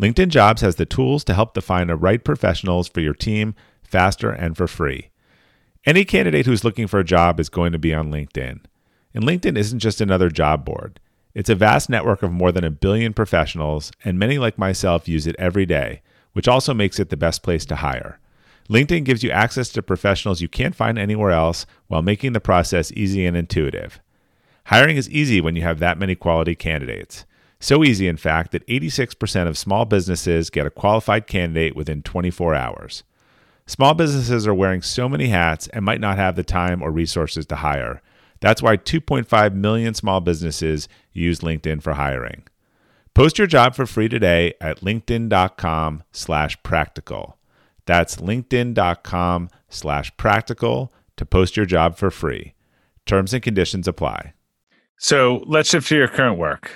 LinkedIn 0.00 0.28
Jobs 0.28 0.62
has 0.62 0.76
the 0.76 0.86
tools 0.86 1.22
to 1.24 1.34
help 1.34 1.54
define 1.54 1.86
the 1.86 1.96
right 1.96 2.24
professionals 2.24 2.88
for 2.88 3.00
your 3.00 3.14
team 3.14 3.54
faster 3.82 4.30
and 4.30 4.56
for 4.56 4.66
free. 4.66 5.10
Any 5.86 6.04
candidate 6.04 6.46
who's 6.46 6.64
looking 6.64 6.86
for 6.86 6.98
a 6.98 7.04
job 7.04 7.38
is 7.38 7.48
going 7.48 7.72
to 7.72 7.78
be 7.78 7.94
on 7.94 8.10
LinkedIn. 8.10 8.60
And 9.14 9.24
LinkedIn 9.24 9.56
isn't 9.56 9.78
just 9.78 10.00
another 10.00 10.30
job 10.30 10.64
board. 10.64 10.98
It's 11.34 11.50
a 11.50 11.54
vast 11.54 11.90
network 11.90 12.22
of 12.22 12.32
more 12.32 12.50
than 12.50 12.64
a 12.64 12.70
billion 12.70 13.12
professionals, 13.12 13.92
and 14.04 14.18
many 14.18 14.38
like 14.38 14.58
myself 14.58 15.08
use 15.08 15.26
it 15.26 15.36
every 15.38 15.66
day, 15.66 16.00
which 16.32 16.48
also 16.48 16.74
makes 16.74 16.98
it 16.98 17.10
the 17.10 17.16
best 17.16 17.42
place 17.42 17.64
to 17.66 17.76
hire. 17.76 18.18
LinkedIn 18.68 19.04
gives 19.04 19.22
you 19.22 19.30
access 19.30 19.68
to 19.70 19.82
professionals 19.82 20.40
you 20.40 20.48
can't 20.48 20.74
find 20.74 20.98
anywhere 20.98 21.32
else 21.32 21.66
while 21.86 22.02
making 22.02 22.32
the 22.32 22.40
process 22.40 22.90
easy 22.92 23.26
and 23.26 23.36
intuitive. 23.36 24.00
Hiring 24.66 24.96
is 24.96 25.10
easy 25.10 25.40
when 25.40 25.54
you 25.54 25.62
have 25.62 25.80
that 25.80 25.98
many 25.98 26.14
quality 26.14 26.54
candidates. 26.54 27.26
So 27.60 27.82
easy, 27.82 28.08
in 28.08 28.16
fact, 28.16 28.52
that 28.52 28.66
86% 28.66 29.46
of 29.46 29.56
small 29.56 29.84
businesses 29.84 30.50
get 30.50 30.66
a 30.66 30.70
qualified 30.70 31.26
candidate 31.26 31.74
within 31.74 32.02
24 32.02 32.54
hours. 32.54 33.04
Small 33.66 33.94
businesses 33.94 34.46
are 34.46 34.54
wearing 34.54 34.82
so 34.82 35.08
many 35.08 35.28
hats 35.28 35.68
and 35.68 35.84
might 35.84 36.00
not 36.00 36.18
have 36.18 36.36
the 36.36 36.42
time 36.42 36.82
or 36.82 36.90
resources 36.90 37.46
to 37.46 37.56
hire. 37.56 38.02
That's 38.40 38.60
why 38.60 38.76
2.5 38.76 39.54
million 39.54 39.94
small 39.94 40.20
businesses 40.20 40.88
use 41.12 41.40
LinkedIn 41.40 41.82
for 41.82 41.94
hiring. 41.94 42.42
Post 43.14 43.38
your 43.38 43.46
job 43.46 43.74
for 43.74 43.86
free 43.86 44.08
today 44.08 44.52
at 44.60 44.80
linkedin.com 44.80 46.02
slash 46.12 46.62
practical. 46.62 47.38
That's 47.86 48.16
linkedin.com 48.16 49.50
slash 49.70 50.16
practical 50.16 50.92
to 51.16 51.24
post 51.24 51.56
your 51.56 51.66
job 51.66 51.96
for 51.96 52.10
free. 52.10 52.54
Terms 53.06 53.32
and 53.32 53.42
conditions 53.42 53.88
apply. 53.88 54.34
So 54.98 55.42
let's 55.46 55.70
shift 55.70 55.88
to 55.88 55.96
your 55.96 56.08
current 56.08 56.38
work 56.38 56.70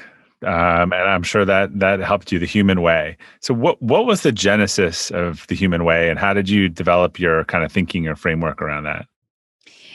um, 0.46 0.92
and 0.92 1.08
I'm 1.08 1.22
sure 1.22 1.44
that 1.44 1.78
that 1.80 2.00
helped 2.00 2.30
you 2.30 2.38
the 2.38 2.46
human 2.46 2.80
way. 2.80 3.16
So, 3.40 3.52
what 3.52 3.80
what 3.82 4.06
was 4.06 4.22
the 4.22 4.32
genesis 4.32 5.10
of 5.10 5.46
the 5.48 5.54
human 5.54 5.84
way, 5.84 6.08
and 6.08 6.18
how 6.18 6.32
did 6.32 6.48
you 6.48 6.68
develop 6.68 7.18
your 7.18 7.44
kind 7.44 7.64
of 7.64 7.72
thinking 7.72 8.06
or 8.06 8.14
framework 8.14 8.62
around 8.62 8.84
that? 8.84 9.06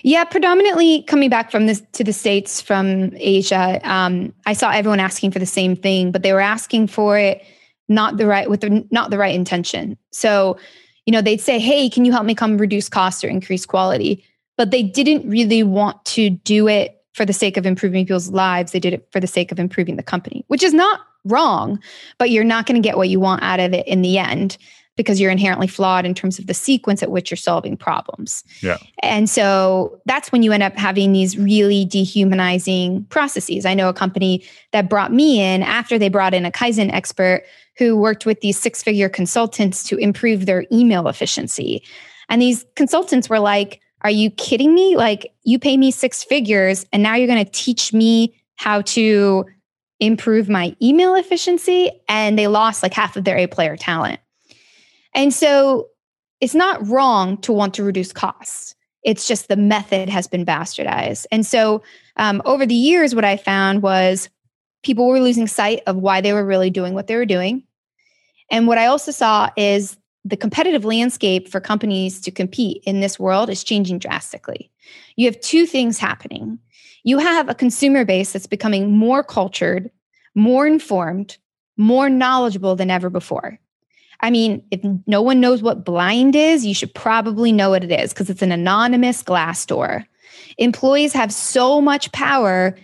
Yeah, 0.03 0.25
predominantly 0.25 1.03
coming 1.03 1.29
back 1.29 1.49
from 1.49 1.65
this 1.65 1.81
to 1.93 2.03
the 2.03 2.11
states 2.11 2.59
from 2.59 3.11
Asia, 3.15 3.79
um, 3.89 4.33
I 4.45 4.51
saw 4.51 4.71
everyone 4.71 4.99
asking 4.99 5.31
for 5.31 5.39
the 5.39 5.45
same 5.45 5.77
thing, 5.77 6.11
but 6.11 6.23
they 6.23 6.33
were 6.33 6.41
asking 6.41 6.87
for 6.87 7.17
it 7.17 7.41
not 7.87 8.17
the 8.17 8.27
right 8.27 8.49
with 8.49 8.61
the 8.61 8.85
not 8.91 9.11
the 9.11 9.17
right 9.17 9.33
intention. 9.33 9.97
So, 10.11 10.57
you 11.05 11.13
know, 11.13 11.21
they'd 11.21 11.39
say, 11.39 11.57
"Hey, 11.57 11.89
can 11.89 12.03
you 12.03 12.11
help 12.11 12.25
me 12.25 12.35
come 12.35 12.57
reduce 12.57 12.89
costs 12.89 13.23
or 13.23 13.29
increase 13.29 13.65
quality?" 13.65 14.25
But 14.57 14.71
they 14.71 14.83
didn't 14.83 15.29
really 15.29 15.63
want 15.63 16.03
to 16.05 16.29
do 16.29 16.67
it 16.67 17.02
for 17.13 17.25
the 17.25 17.33
sake 17.33 17.57
of 17.57 17.65
improving 17.65 18.05
people's 18.05 18.31
lives. 18.31 18.71
They 18.71 18.79
did 18.79 18.93
it 18.93 19.07
for 19.11 19.19
the 19.19 19.27
sake 19.27 19.51
of 19.51 19.59
improving 19.59 19.95
the 19.95 20.03
company, 20.03 20.43
which 20.47 20.63
is 20.63 20.73
not 20.73 21.01
wrong, 21.25 21.79
but 22.17 22.29
you're 22.29 22.43
not 22.43 22.65
going 22.65 22.81
to 22.81 22.85
get 22.85 22.97
what 22.97 23.09
you 23.09 23.19
want 23.19 23.43
out 23.43 23.59
of 23.59 23.73
it 23.73 23.87
in 23.87 24.01
the 24.01 24.17
end 24.17 24.57
because 24.95 25.19
you're 25.19 25.31
inherently 25.31 25.67
flawed 25.67 26.05
in 26.05 26.13
terms 26.13 26.37
of 26.37 26.45
the 26.45 26.53
sequence 26.53 27.01
at 27.01 27.09
which 27.09 27.31
you're 27.31 27.37
solving 27.37 27.75
problems. 27.75 28.43
Yeah. 28.61 28.77
And 29.01 29.27
so 29.27 29.99
that's 30.05 30.31
when 30.31 30.43
you 30.43 30.51
end 30.51 30.61
up 30.61 30.77
having 30.77 31.13
these 31.13 31.37
really 31.37 31.85
dehumanizing 31.85 33.05
processes. 33.05 33.65
I 33.65 33.73
know 33.73 33.89
a 33.89 33.93
company 33.93 34.43
that 34.71 34.89
brought 34.89 35.11
me 35.11 35.41
in 35.41 35.63
after 35.63 35.97
they 35.97 36.09
brought 36.09 36.33
in 36.33 36.45
a 36.45 36.51
Kaizen 36.51 36.93
expert 36.93 37.43
who 37.77 37.97
worked 37.97 38.27
with 38.27 38.41
these 38.41 38.59
six 38.59 38.83
figure 38.83 39.09
consultants 39.09 39.83
to 39.85 39.97
improve 39.97 40.45
their 40.45 40.65
email 40.71 41.07
efficiency. 41.07 41.83
And 42.29 42.39
these 42.41 42.63
consultants 42.75 43.29
were 43.29 43.39
like, 43.39 43.81
Are 44.03 44.11
you 44.11 44.29
kidding 44.31 44.73
me? 44.73 44.95
Like, 44.95 45.33
you 45.43 45.59
pay 45.59 45.77
me 45.77 45.91
six 45.91 46.23
figures, 46.23 46.85
and 46.91 47.01
now 47.01 47.15
you're 47.15 47.27
going 47.27 47.43
to 47.43 47.51
teach 47.51 47.93
me 47.93 48.35
how 48.55 48.81
to 48.81 49.45
improve 49.99 50.49
my 50.49 50.75
email 50.81 51.15
efficiency. 51.15 51.89
And 52.09 52.37
they 52.37 52.47
lost 52.47 52.83
like 52.83 52.93
half 52.93 53.15
of 53.15 53.23
their 53.23 53.37
A 53.37 53.47
player 53.47 53.77
talent. 53.77 54.19
And 55.15 55.33
so 55.33 55.87
it's 56.41 56.55
not 56.55 56.85
wrong 56.87 57.37
to 57.37 57.53
want 57.53 57.73
to 57.75 57.83
reduce 57.83 58.11
costs. 58.11 58.75
It's 59.03 59.27
just 59.27 59.47
the 59.47 59.55
method 59.55 60.09
has 60.09 60.27
been 60.27 60.45
bastardized. 60.45 61.25
And 61.31 61.45
so 61.45 61.83
um, 62.17 62.41
over 62.45 62.65
the 62.65 62.75
years, 62.75 63.15
what 63.15 63.25
I 63.25 63.37
found 63.37 63.81
was 63.81 64.29
people 64.83 65.07
were 65.07 65.19
losing 65.19 65.47
sight 65.47 65.81
of 65.87 65.95
why 65.95 66.19
they 66.21 66.33
were 66.33 66.45
really 66.45 66.69
doing 66.69 66.93
what 66.93 67.07
they 67.07 67.15
were 67.15 67.25
doing. 67.25 67.63
And 68.51 68.67
what 68.67 68.77
I 68.77 68.87
also 68.87 69.11
saw 69.11 69.49
is 69.55 69.97
the 70.25 70.37
competitive 70.37 70.85
landscape 70.85 71.49
for 71.49 71.59
companies 71.59 72.21
to 72.21 72.31
compete 72.31 72.81
in 72.85 73.01
this 73.01 73.19
world 73.19 73.49
is 73.49 73.63
changing 73.63 73.99
drastically. 73.99 74.71
You 75.15 75.25
have 75.27 75.39
two 75.41 75.65
things 75.65 75.97
happening. 75.97 76.59
You 77.03 77.17
have 77.17 77.49
a 77.49 77.55
consumer 77.55 78.05
base 78.05 78.31
that's 78.31 78.47
becoming 78.47 78.91
more 78.91 79.23
cultured, 79.23 79.91
more 80.35 80.65
informed, 80.65 81.37
more 81.75 82.09
knowledgeable 82.09 82.75
than 82.75 82.89
ever 82.89 83.09
before. 83.09 83.59
I 84.21 84.29
mean, 84.29 84.63
if 84.71 84.79
no 85.05 85.21
one 85.21 85.41
knows 85.41 85.61
what 85.61 85.83
blind 85.83 86.35
is, 86.35 86.65
you 86.65 86.73
should 86.73 86.93
probably 86.95 87.51
know 87.51 87.71
what 87.71 87.83
it 87.83 87.91
is 87.91 88.13
because 88.13 88.29
it's 88.29 88.41
an 88.41 88.53
anonymous 88.53 89.21
Glassdoor. 89.21 90.05
Employees 90.57 91.11
have 91.11 91.33
so 91.33 91.81
much 91.81 92.11
power 92.13 92.77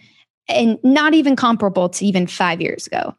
and 0.50 0.78
not 0.84 1.14
even 1.14 1.38
comparable 1.38 1.88
to 1.90 2.06
even 2.06 2.28
five 2.28 2.60
years 2.60 2.88
ago. 2.88 3.16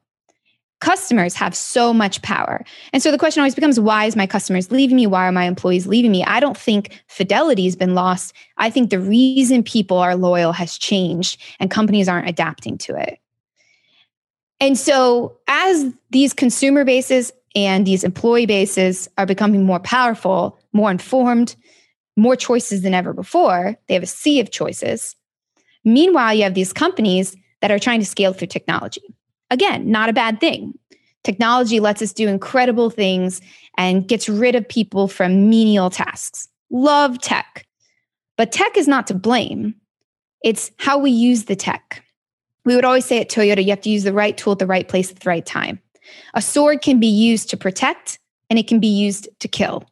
Customers 0.81 1.35
have 1.35 1.55
so 1.55 1.93
much 1.93 2.23
power. 2.23 2.65
And 2.93 3.03
so 3.03 3.11
the 3.11 3.19
question 3.19 3.41
always 3.41 3.55
becomes 3.55 3.79
why 3.79 4.07
is 4.07 4.17
my 4.17 4.27
customers 4.27 4.71
leaving 4.71 4.97
me? 4.97 5.07
Why 5.07 5.29
are 5.29 5.33
my 5.33 5.45
employees 5.45 5.87
leaving 5.87 6.11
me? 6.11 6.25
I 6.25 6.41
don't 6.41 6.57
think 6.57 7.03
fidelity 7.07 7.65
has 7.65 7.77
been 7.77 7.95
lost. 7.95 8.33
I 8.57 8.71
think 8.71 8.91
the 8.91 8.99
reason 8.99 9.63
people 9.63 9.99
are 9.99 10.17
loyal 10.17 10.53
has 10.53 10.79
changed 10.79 11.41
and 11.59 11.71
companies 11.71 12.09
aren't 12.09 12.29
adapting 12.29 12.79
to 12.79 12.97
it. 12.97 13.19
And 14.59 14.77
so, 14.79 15.39
as 15.49 15.93
these 16.11 16.35
consumer 16.35 16.85
bases 16.85 17.33
and 17.55 17.87
these 17.87 18.05
employee 18.05 18.47
bases 18.47 19.09
are 19.19 19.27
becoming 19.27 19.65
more 19.65 19.81
powerful, 19.81 20.59
more 20.73 20.91
informed, 20.91 21.57
more 22.17 22.37
choices 22.37 22.83
than 22.83 22.95
ever 22.95 23.13
before. 23.13 23.77
They 23.89 23.95
have 23.95 24.03
a 24.03 24.07
sea 24.07 24.41
of 24.41 24.51
choices. 24.51 25.17
Meanwhile, 25.85 26.35
you 26.35 26.43
have 26.43 26.55
these 26.55 26.73
companies 26.73 27.37
that 27.61 27.71
are 27.71 27.79
trying 27.79 28.01
to 28.01 28.07
scale 28.07 28.33
through 28.33 28.49
technology. 28.49 29.03
Again, 29.51 29.91
not 29.91 30.09
a 30.09 30.15
bad 30.15 30.41
thing. 30.41 30.79
Technology 31.23 31.81
lets 31.81 32.01
us 32.01 32.13
do 32.13 32.29
incredible 32.29 32.89
things 32.89 33.41
and 33.77 34.07
gets 34.09 34.29
rid 34.29 34.55
of 34.55 34.69
people 34.69 35.09
from 35.09 35.51
menial 35.51 35.91
tasks. 35.91 36.49
Love 36.71 37.21
tech. 37.21 37.67
But 38.37 38.53
tech 38.53 38.77
is 38.77 38.89
not 38.89 39.07
to 39.09 39.15
blame, 39.15 39.75
it's 40.43 40.71
how 40.79 40.97
we 40.97 41.11
use 41.11 41.45
the 41.45 41.57
tech. 41.57 42.03
We 42.65 42.75
would 42.75 42.85
always 42.85 43.05
say 43.05 43.21
at 43.21 43.29
Toyota, 43.29 43.63
you 43.63 43.71
have 43.71 43.83
to 43.83 43.91
use 43.91 44.05
the 44.05 44.13
right 44.13 44.37
tool 44.37 44.55
at 44.55 44.59
the 44.59 44.67
right 44.67 44.89
place 44.89 45.11
at 45.11 45.21
the 45.21 45.29
right 45.29 45.45
time. 45.45 45.81
A 46.35 46.41
sword 46.41 46.81
can 46.81 46.99
be 47.01 47.07
used 47.07 47.51
to 47.51 47.57
protect 47.57 48.19
and 48.49 48.59
it 48.59 48.67
can 48.67 48.81
be 48.81 48.87
used 48.87 49.29
to 49.41 49.49
kill. 49.49 49.85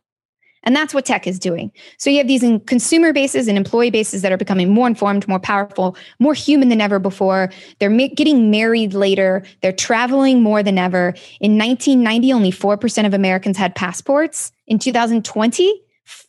And 0.65 0.75
that's 0.75 0.93
what 0.93 1.05
tech 1.05 1.27
is 1.27 1.39
doing. 1.39 1.71
So 1.99 2.11
you 2.11 2.19
have 2.19 2.29
these 2.29 2.45
consumer 2.67 3.13
bases 3.13 3.49
and 3.49 3.57
employee 3.57 3.91
bases 3.91 4.23
that 4.23 4.33
are 4.33 4.37
becoming 4.37 4.71
more 4.71 4.87
informed, 4.87 5.27
more 5.29 5.39
powerful, 5.39 5.97
more 6.19 6.35
human 6.35 6.69
than 6.69 6.81
ever 6.81 6.99
before. 6.99 7.51
They're 7.79 7.91
ma- 7.91 8.09
getting 8.15 8.51
married 8.51 8.95
later. 8.95 9.45
They're 9.63 9.73
traveling 9.73 10.43
more 10.43 10.63
than 10.63 10.79
ever. 10.79 11.15
In 11.41 11.59
1990, 11.59 12.33
only 12.33 12.51
4% 12.51 13.07
of 13.07 13.15
Americans 13.15 13.57
had 13.57 13.75
passports. 13.75 14.53
In 14.67 14.79
2020, 14.79 15.83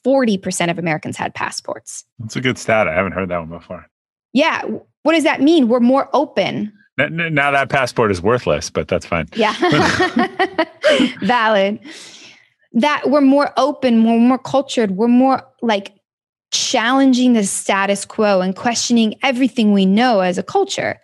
40% 0.05 0.69
of 0.69 0.77
Americans 0.77 1.17
had 1.17 1.33
passports. 1.33 2.05
That's 2.19 2.35
a 2.35 2.41
good 2.41 2.57
stat. 2.57 2.87
I 2.87 2.93
haven't 2.93 3.13
heard 3.13 3.29
that 3.29 3.39
one 3.39 3.49
before. 3.49 3.85
Yeah. 4.33 4.61
What 5.03 5.13
does 5.13 5.23
that 5.23 5.41
mean? 5.41 5.67
We're 5.67 5.79
more 5.79 6.09
open. 6.13 6.73
Now 6.97 7.51
that 7.51 7.69
passport 7.69 8.11
is 8.11 8.21
worthless, 8.21 8.69
but 8.69 8.89
that's 8.89 9.05
fine. 9.05 9.27
Yeah. 9.33 9.55
Valid. 11.21 11.79
That 12.73 13.09
we're 13.09 13.21
more 13.21 13.51
open, 13.57 14.03
we're 14.05 14.19
more 14.19 14.37
cultured, 14.37 14.91
we're 14.91 15.07
more 15.07 15.43
like 15.61 15.93
challenging 16.51 17.33
the 17.33 17.43
status 17.43 18.05
quo 18.05 18.41
and 18.41 18.55
questioning 18.55 19.15
everything 19.23 19.73
we 19.73 19.85
know 19.85 20.19
as 20.19 20.37
a 20.37 20.43
culture. 20.43 20.99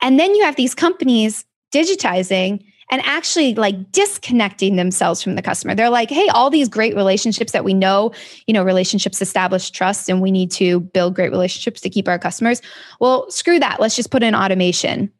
And 0.00 0.18
then 0.18 0.34
you 0.34 0.44
have 0.44 0.56
these 0.56 0.74
companies 0.74 1.44
digitizing 1.72 2.64
and 2.90 3.02
actually 3.04 3.54
like 3.54 3.92
disconnecting 3.92 4.76
themselves 4.76 5.22
from 5.22 5.34
the 5.34 5.42
customer. 5.42 5.74
They're 5.74 5.90
like, 5.90 6.10
hey, 6.10 6.26
all 6.28 6.48
these 6.48 6.68
great 6.68 6.94
relationships 6.96 7.52
that 7.52 7.64
we 7.64 7.74
know, 7.74 8.12
you 8.46 8.54
know, 8.54 8.62
relationships 8.62 9.20
establish 9.20 9.70
trust 9.70 10.08
and 10.08 10.22
we 10.22 10.30
need 10.30 10.50
to 10.52 10.80
build 10.80 11.14
great 11.14 11.30
relationships 11.30 11.80
to 11.82 11.90
keep 11.90 12.08
our 12.08 12.18
customers. 12.18 12.62
Well, 12.98 13.30
screw 13.30 13.58
that. 13.58 13.78
Let's 13.80 13.96
just 13.96 14.10
put 14.10 14.22
in 14.22 14.34
automation 14.34 15.12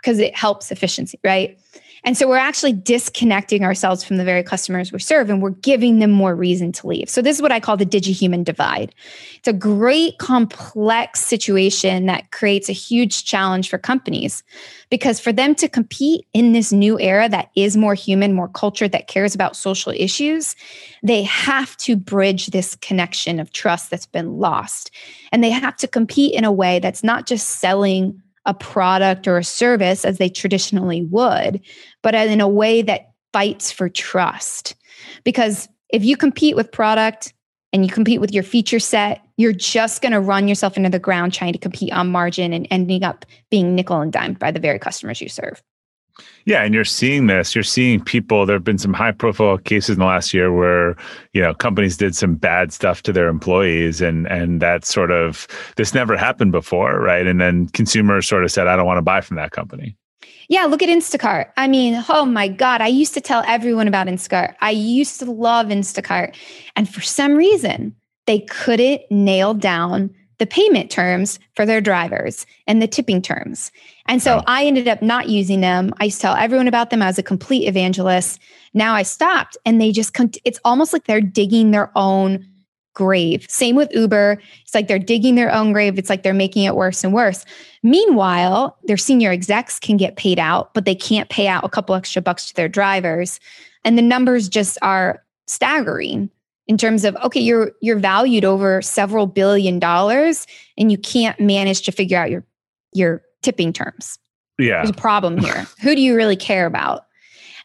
because 0.00 0.18
it 0.18 0.36
helps 0.36 0.70
efficiency, 0.70 1.18
right? 1.24 1.58
And 2.06 2.16
so 2.16 2.28
we're 2.28 2.36
actually 2.36 2.72
disconnecting 2.72 3.64
ourselves 3.64 4.04
from 4.04 4.16
the 4.16 4.24
very 4.24 4.44
customers 4.44 4.92
we 4.92 5.00
serve 5.00 5.28
and 5.28 5.42
we're 5.42 5.50
giving 5.50 5.98
them 5.98 6.12
more 6.12 6.36
reason 6.36 6.70
to 6.70 6.86
leave. 6.86 7.10
So, 7.10 7.20
this 7.20 7.34
is 7.36 7.42
what 7.42 7.50
I 7.50 7.58
call 7.58 7.76
the 7.76 7.84
digi-human 7.84 8.44
divide. 8.44 8.94
It's 9.34 9.48
a 9.48 9.52
great 9.52 10.18
complex 10.18 11.20
situation 11.20 12.06
that 12.06 12.30
creates 12.30 12.68
a 12.68 12.72
huge 12.72 13.24
challenge 13.24 13.68
for 13.68 13.76
companies 13.76 14.44
because 14.88 15.18
for 15.18 15.32
them 15.32 15.56
to 15.56 15.68
compete 15.68 16.24
in 16.32 16.52
this 16.52 16.72
new 16.72 16.98
era 17.00 17.28
that 17.28 17.50
is 17.56 17.76
more 17.76 17.94
human, 17.94 18.32
more 18.32 18.48
culture 18.48 18.86
that 18.86 19.08
cares 19.08 19.34
about 19.34 19.56
social 19.56 19.92
issues, 19.96 20.54
they 21.02 21.24
have 21.24 21.76
to 21.78 21.96
bridge 21.96 22.46
this 22.48 22.76
connection 22.76 23.40
of 23.40 23.52
trust 23.52 23.90
that's 23.90 24.06
been 24.06 24.38
lost. 24.38 24.92
And 25.32 25.42
they 25.42 25.50
have 25.50 25.76
to 25.78 25.88
compete 25.88 26.34
in 26.34 26.44
a 26.44 26.52
way 26.52 26.78
that's 26.78 27.02
not 27.02 27.26
just 27.26 27.48
selling 27.48 28.22
a 28.46 28.54
product 28.54 29.28
or 29.28 29.36
a 29.36 29.44
service 29.44 30.04
as 30.04 30.18
they 30.18 30.28
traditionally 30.28 31.02
would, 31.02 31.60
but 32.02 32.14
in 32.14 32.40
a 32.40 32.48
way 32.48 32.80
that 32.82 33.10
fights 33.32 33.70
for 33.70 33.88
trust. 33.88 34.74
Because 35.24 35.68
if 35.90 36.04
you 36.04 36.16
compete 36.16 36.56
with 36.56 36.72
product 36.72 37.34
and 37.72 37.84
you 37.84 37.90
compete 37.90 38.20
with 38.20 38.32
your 38.32 38.42
feature 38.42 38.78
set, 38.78 39.20
you're 39.36 39.52
just 39.52 40.00
going 40.00 40.12
to 40.12 40.20
run 40.20 40.48
yourself 40.48 40.76
into 40.76 40.88
the 40.88 40.98
ground 40.98 41.34
trying 41.34 41.52
to 41.52 41.58
compete 41.58 41.92
on 41.92 42.10
margin 42.10 42.52
and 42.52 42.66
ending 42.70 43.02
up 43.04 43.26
being 43.50 43.74
nickel 43.74 44.00
and 44.00 44.12
dimed 44.12 44.38
by 44.38 44.50
the 44.50 44.60
very 44.60 44.78
customers 44.78 45.20
you 45.20 45.28
serve. 45.28 45.62
Yeah, 46.44 46.62
and 46.62 46.72
you're 46.72 46.84
seeing 46.84 47.26
this. 47.26 47.54
You're 47.54 47.64
seeing 47.64 48.02
people. 48.02 48.46
There 48.46 48.56
have 48.56 48.64
been 48.64 48.78
some 48.78 48.94
high 48.94 49.12
profile 49.12 49.58
cases 49.58 49.96
in 49.96 49.98
the 49.98 50.06
last 50.06 50.32
year 50.32 50.52
where 50.52 50.96
you 51.32 51.42
know 51.42 51.52
companies 51.54 51.96
did 51.96 52.14
some 52.14 52.36
bad 52.36 52.72
stuff 52.72 53.02
to 53.02 53.12
their 53.12 53.28
employees, 53.28 54.00
and 54.00 54.26
and 54.28 54.62
that 54.62 54.84
sort 54.84 55.10
of 55.10 55.46
this 55.76 55.92
never 55.92 56.16
happened 56.16 56.52
before, 56.52 57.00
right? 57.00 57.26
And 57.26 57.40
then 57.40 57.68
consumers 57.68 58.28
sort 58.28 58.44
of 58.44 58.52
said, 58.52 58.68
I 58.68 58.76
don't 58.76 58.86
want 58.86 58.98
to 58.98 59.02
buy 59.02 59.20
from 59.20 59.36
that 59.36 59.50
company. 59.50 59.96
Yeah, 60.48 60.64
look 60.66 60.82
at 60.82 60.88
Instacart. 60.88 61.50
I 61.56 61.66
mean, 61.66 62.04
oh 62.08 62.24
my 62.24 62.46
God, 62.46 62.80
I 62.80 62.86
used 62.86 63.14
to 63.14 63.20
tell 63.20 63.42
everyone 63.46 63.88
about 63.88 64.06
Instacart. 64.06 64.54
I 64.60 64.70
used 64.70 65.18
to 65.18 65.30
love 65.30 65.66
Instacart. 65.66 66.36
And 66.76 66.88
for 66.88 67.00
some 67.00 67.34
reason, 67.34 67.96
they 68.26 68.40
couldn't 68.40 69.02
nail 69.10 69.54
down 69.54 70.14
the 70.38 70.46
payment 70.46 70.90
terms 70.90 71.38
for 71.54 71.64
their 71.64 71.80
drivers 71.80 72.46
and 72.66 72.82
the 72.82 72.86
tipping 72.86 73.22
terms. 73.22 73.72
And 74.06 74.22
so 74.22 74.42
I 74.46 74.66
ended 74.66 74.88
up 74.88 75.02
not 75.02 75.28
using 75.28 75.60
them. 75.60 75.94
I 75.98 76.04
used 76.04 76.18
to 76.18 76.22
tell 76.22 76.36
everyone 76.36 76.68
about 76.68 76.90
them 76.90 77.02
as 77.02 77.18
a 77.18 77.22
complete 77.22 77.66
evangelist. 77.66 78.40
Now 78.74 78.94
I 78.94 79.02
stopped 79.02 79.56
and 79.64 79.80
they 79.80 79.92
just, 79.92 80.16
it's 80.44 80.60
almost 80.64 80.92
like 80.92 81.06
they're 81.06 81.20
digging 81.20 81.70
their 81.70 81.90
own 81.96 82.46
grave. 82.94 83.46
Same 83.48 83.76
with 83.76 83.94
Uber. 83.94 84.40
It's 84.62 84.74
like 84.74 84.88
they're 84.88 84.98
digging 84.98 85.34
their 85.34 85.52
own 85.52 85.72
grave. 85.72 85.98
It's 85.98 86.10
like 86.10 86.22
they're 86.22 86.34
making 86.34 86.64
it 86.64 86.74
worse 86.74 87.04
and 87.04 87.12
worse. 87.12 87.44
Meanwhile, 87.82 88.76
their 88.84 88.96
senior 88.96 89.30
execs 89.30 89.78
can 89.78 89.96
get 89.96 90.16
paid 90.16 90.38
out, 90.38 90.74
but 90.74 90.84
they 90.84 90.94
can't 90.94 91.28
pay 91.28 91.46
out 91.46 91.64
a 91.64 91.68
couple 91.68 91.94
extra 91.94 92.22
bucks 92.22 92.48
to 92.48 92.54
their 92.54 92.68
drivers. 92.68 93.38
And 93.84 93.96
the 93.96 94.02
numbers 94.02 94.48
just 94.48 94.78
are 94.82 95.22
staggering 95.46 96.30
in 96.66 96.76
terms 96.76 97.04
of 97.04 97.16
okay 97.16 97.40
you're 97.40 97.72
you're 97.80 97.98
valued 97.98 98.44
over 98.44 98.82
several 98.82 99.26
billion 99.26 99.78
dollars 99.78 100.46
and 100.76 100.90
you 100.90 100.98
can't 100.98 101.38
manage 101.40 101.82
to 101.82 101.92
figure 101.92 102.18
out 102.18 102.30
your 102.30 102.44
your 102.92 103.22
tipping 103.42 103.72
terms 103.72 104.18
yeah 104.58 104.78
there's 104.78 104.90
a 104.90 104.94
problem 104.94 105.38
here 105.44 105.66
who 105.82 105.94
do 105.94 106.00
you 106.00 106.14
really 106.14 106.36
care 106.36 106.66
about 106.66 107.06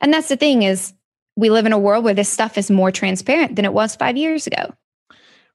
and 0.01 0.13
that's 0.13 0.29
the 0.29 0.37
thing 0.37 0.63
is 0.63 0.93
we 1.35 1.49
live 1.49 1.65
in 1.65 1.73
a 1.73 1.79
world 1.79 2.03
where 2.03 2.13
this 2.13 2.29
stuff 2.29 2.57
is 2.57 2.69
more 2.69 2.91
transparent 2.91 3.55
than 3.55 3.65
it 3.65 3.73
was 3.73 3.95
5 3.95 4.17
years 4.17 4.47
ago 4.47 4.73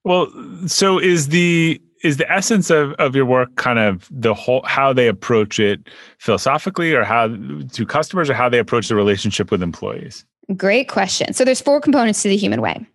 well 0.04 0.30
so 0.66 0.98
is 0.98 1.28
the 1.28 1.80
is 2.02 2.18
the 2.18 2.30
essence 2.30 2.70
of, 2.70 2.92
of 2.94 3.16
your 3.16 3.24
work 3.24 3.54
kind 3.56 3.78
of 3.78 4.08
the 4.10 4.34
whole 4.34 4.62
how 4.64 4.92
they 4.92 5.08
approach 5.08 5.58
it 5.58 5.88
philosophically 6.18 6.94
or 6.94 7.04
how 7.04 7.28
to 7.72 7.86
customers 7.86 8.30
or 8.30 8.34
how 8.34 8.48
they 8.48 8.58
approach 8.58 8.88
the 8.88 8.94
relationship 8.94 9.50
with 9.50 9.62
employees? 9.62 10.24
Great 10.56 10.88
question. 10.88 11.32
So 11.32 11.44
there's 11.44 11.60
four 11.60 11.80
components 11.80 12.22
to 12.22 12.28
the 12.28 12.36
human 12.36 12.60
way. 12.60 12.86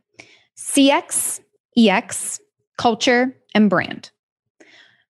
CX, 0.62 1.42
EX, 1.78 2.40
culture, 2.78 3.36
and 3.54 3.70
brand. 3.70 4.12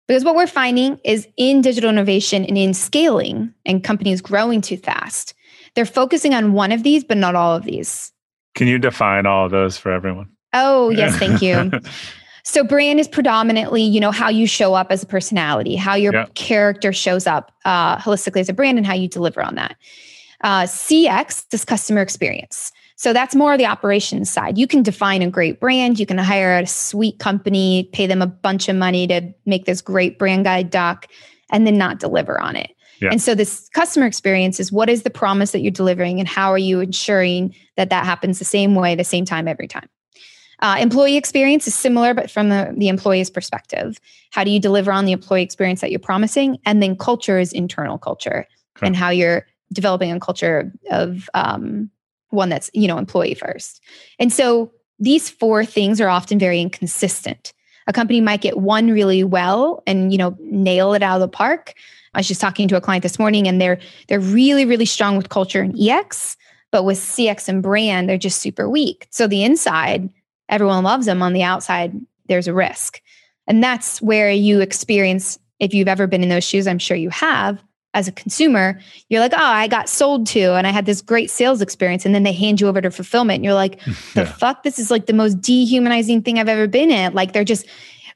Because 0.07 0.25
what 0.25 0.35
we're 0.35 0.47
finding 0.47 0.99
is 1.05 1.27
in 1.37 1.61
digital 1.61 1.89
innovation 1.89 2.43
and 2.45 2.57
in 2.57 2.73
scaling 2.73 3.53
and 3.65 3.83
companies 3.83 4.21
growing 4.21 4.61
too 4.61 4.77
fast, 4.77 5.33
they're 5.75 5.85
focusing 5.85 6.33
on 6.33 6.53
one 6.53 6.71
of 6.71 6.83
these, 6.83 7.03
but 7.03 7.17
not 7.17 7.35
all 7.35 7.55
of 7.55 7.63
these. 7.63 8.11
Can 8.55 8.67
you 8.67 8.77
define 8.77 9.25
all 9.25 9.45
of 9.45 9.51
those 9.51 9.77
for 9.77 9.91
everyone? 9.91 10.29
Oh, 10.53 10.89
yes, 10.89 11.15
thank 11.17 11.41
you. 11.41 11.71
so 12.43 12.63
brand 12.63 12.99
is 12.99 13.07
predominantly, 13.07 13.83
you 13.83 13.99
know, 13.99 14.11
how 14.11 14.29
you 14.29 14.47
show 14.47 14.73
up 14.73 14.87
as 14.89 15.03
a 15.03 15.05
personality, 15.05 15.75
how 15.75 15.95
your 15.95 16.13
yeah. 16.13 16.25
character 16.33 16.91
shows 16.91 17.25
up 17.25 17.53
uh, 17.63 17.97
holistically 17.97 18.41
as 18.41 18.49
a 18.49 18.53
brand 18.53 18.77
and 18.77 18.85
how 18.85 18.93
you 18.93 19.07
deliver 19.07 19.41
on 19.41 19.55
that. 19.55 19.77
Uh, 20.41 20.63
CX 20.63 21.53
is 21.53 21.63
customer 21.63 22.01
experience. 22.01 22.71
So 23.01 23.13
that's 23.13 23.33
more 23.33 23.57
the 23.57 23.65
operations 23.65 24.29
side. 24.29 24.59
You 24.59 24.67
can 24.67 24.83
define 24.83 25.23
a 25.23 25.27
great 25.31 25.59
brand. 25.59 25.99
You 25.99 26.05
can 26.05 26.19
hire 26.19 26.59
a 26.59 26.67
sweet 26.67 27.17
company, 27.17 27.89
pay 27.93 28.05
them 28.05 28.21
a 28.21 28.27
bunch 28.27 28.69
of 28.69 28.75
money 28.75 29.07
to 29.07 29.33
make 29.47 29.65
this 29.65 29.81
great 29.81 30.19
brand 30.19 30.43
guide 30.43 30.69
doc, 30.69 31.07
and 31.49 31.65
then 31.65 31.79
not 31.79 31.99
deliver 31.99 32.39
on 32.39 32.55
it. 32.55 32.69
Yeah. 33.01 33.09
And 33.09 33.19
so 33.19 33.33
this 33.33 33.67
customer 33.69 34.05
experience 34.05 34.59
is 34.59 34.71
what 34.71 34.87
is 34.87 35.01
the 35.01 35.09
promise 35.09 35.49
that 35.49 35.61
you're 35.61 35.71
delivering 35.71 36.19
and 36.19 36.29
how 36.29 36.51
are 36.51 36.59
you 36.59 36.79
ensuring 36.79 37.55
that 37.75 37.89
that 37.89 38.05
happens 38.05 38.37
the 38.37 38.45
same 38.45 38.75
way, 38.75 38.93
the 38.93 39.03
same 39.03 39.25
time, 39.25 39.47
every 39.47 39.67
time. 39.67 39.89
Uh, 40.59 40.77
employee 40.79 41.17
experience 41.17 41.67
is 41.67 41.73
similar, 41.73 42.13
but 42.13 42.29
from 42.29 42.49
the, 42.49 42.71
the 42.77 42.87
employee's 42.87 43.31
perspective. 43.31 43.99
How 44.29 44.43
do 44.43 44.51
you 44.51 44.59
deliver 44.59 44.91
on 44.91 45.05
the 45.05 45.11
employee 45.11 45.41
experience 45.41 45.81
that 45.81 45.89
you're 45.89 45.99
promising? 45.99 46.59
And 46.67 46.83
then 46.83 46.95
culture 46.95 47.39
is 47.39 47.51
internal 47.51 47.97
culture 47.97 48.47
okay. 48.77 48.85
and 48.85 48.95
how 48.95 49.09
you're 49.09 49.47
developing 49.73 50.11
a 50.11 50.19
culture 50.19 50.71
of 50.91 51.31
um, 51.33 51.89
one 52.31 52.49
that's 52.49 52.69
you 52.73 52.87
know 52.87 52.97
employee 52.97 53.33
first. 53.33 53.81
And 54.19 54.31
so 54.31 54.71
these 54.99 55.29
four 55.29 55.65
things 55.65 55.99
are 56.01 56.09
often 56.09 56.39
very 56.39 56.61
inconsistent. 56.61 57.53
A 57.87 57.93
company 57.93 58.21
might 58.21 58.41
get 58.41 58.57
one 58.57 58.91
really 58.91 59.23
well 59.23 59.83
and 59.87 60.11
you 60.11 60.17
know 60.17 60.37
nail 60.39 60.93
it 60.93 61.03
out 61.03 61.15
of 61.15 61.21
the 61.21 61.27
park. 61.27 61.73
I 62.13 62.19
was 62.19 62.27
just 62.27 62.41
talking 62.41 62.67
to 62.67 62.75
a 62.75 62.81
client 62.81 63.03
this 63.03 63.19
morning 63.19 63.47
and 63.47 63.61
they're 63.61 63.79
they're 64.07 64.19
really 64.19 64.65
really 64.65 64.85
strong 64.85 65.17
with 65.17 65.29
culture 65.29 65.61
and 65.61 65.77
EX 65.79 66.37
but 66.71 66.85
with 66.85 66.97
cx 66.97 67.49
and 67.49 67.61
brand 67.61 68.07
they're 68.07 68.17
just 68.17 68.39
super 68.39 68.69
weak. 68.69 69.07
So 69.11 69.27
the 69.27 69.43
inside 69.43 70.09
everyone 70.49 70.83
loves 70.83 71.05
them. 71.05 71.21
On 71.21 71.33
the 71.33 71.43
outside 71.43 71.93
there's 72.27 72.47
a 72.47 72.53
risk. 72.53 73.01
And 73.47 73.63
that's 73.63 74.01
where 74.01 74.31
you 74.31 74.61
experience 74.61 75.37
if 75.59 75.73
you've 75.73 75.87
ever 75.87 76.07
been 76.07 76.23
in 76.23 76.29
those 76.29 76.43
shoes 76.43 76.67
i'm 76.67 76.79
sure 76.79 76.97
you 76.97 77.09
have 77.09 77.61
as 77.93 78.07
a 78.07 78.11
consumer, 78.11 78.79
you're 79.09 79.19
like, 79.19 79.33
oh, 79.33 79.37
I 79.37 79.67
got 79.67 79.89
sold 79.89 80.25
to 80.27 80.53
and 80.55 80.65
I 80.65 80.71
had 80.71 80.85
this 80.85 81.01
great 81.01 81.29
sales 81.29 81.61
experience. 81.61 82.05
And 82.05 82.15
then 82.15 82.23
they 82.23 82.33
hand 82.33 82.61
you 82.61 82.67
over 82.67 82.81
to 82.81 82.89
fulfillment. 82.89 83.37
And 83.37 83.45
you're 83.45 83.53
like, 83.53 83.83
the 84.13 84.21
yeah. 84.21 84.31
fuck? 84.33 84.63
This 84.63 84.79
is 84.79 84.89
like 84.89 85.07
the 85.07 85.13
most 85.13 85.41
dehumanizing 85.41 86.21
thing 86.21 86.39
I've 86.39 86.49
ever 86.49 86.67
been 86.67 86.89
in. 86.89 87.13
Like 87.13 87.33
they're 87.33 87.43
just, 87.43 87.65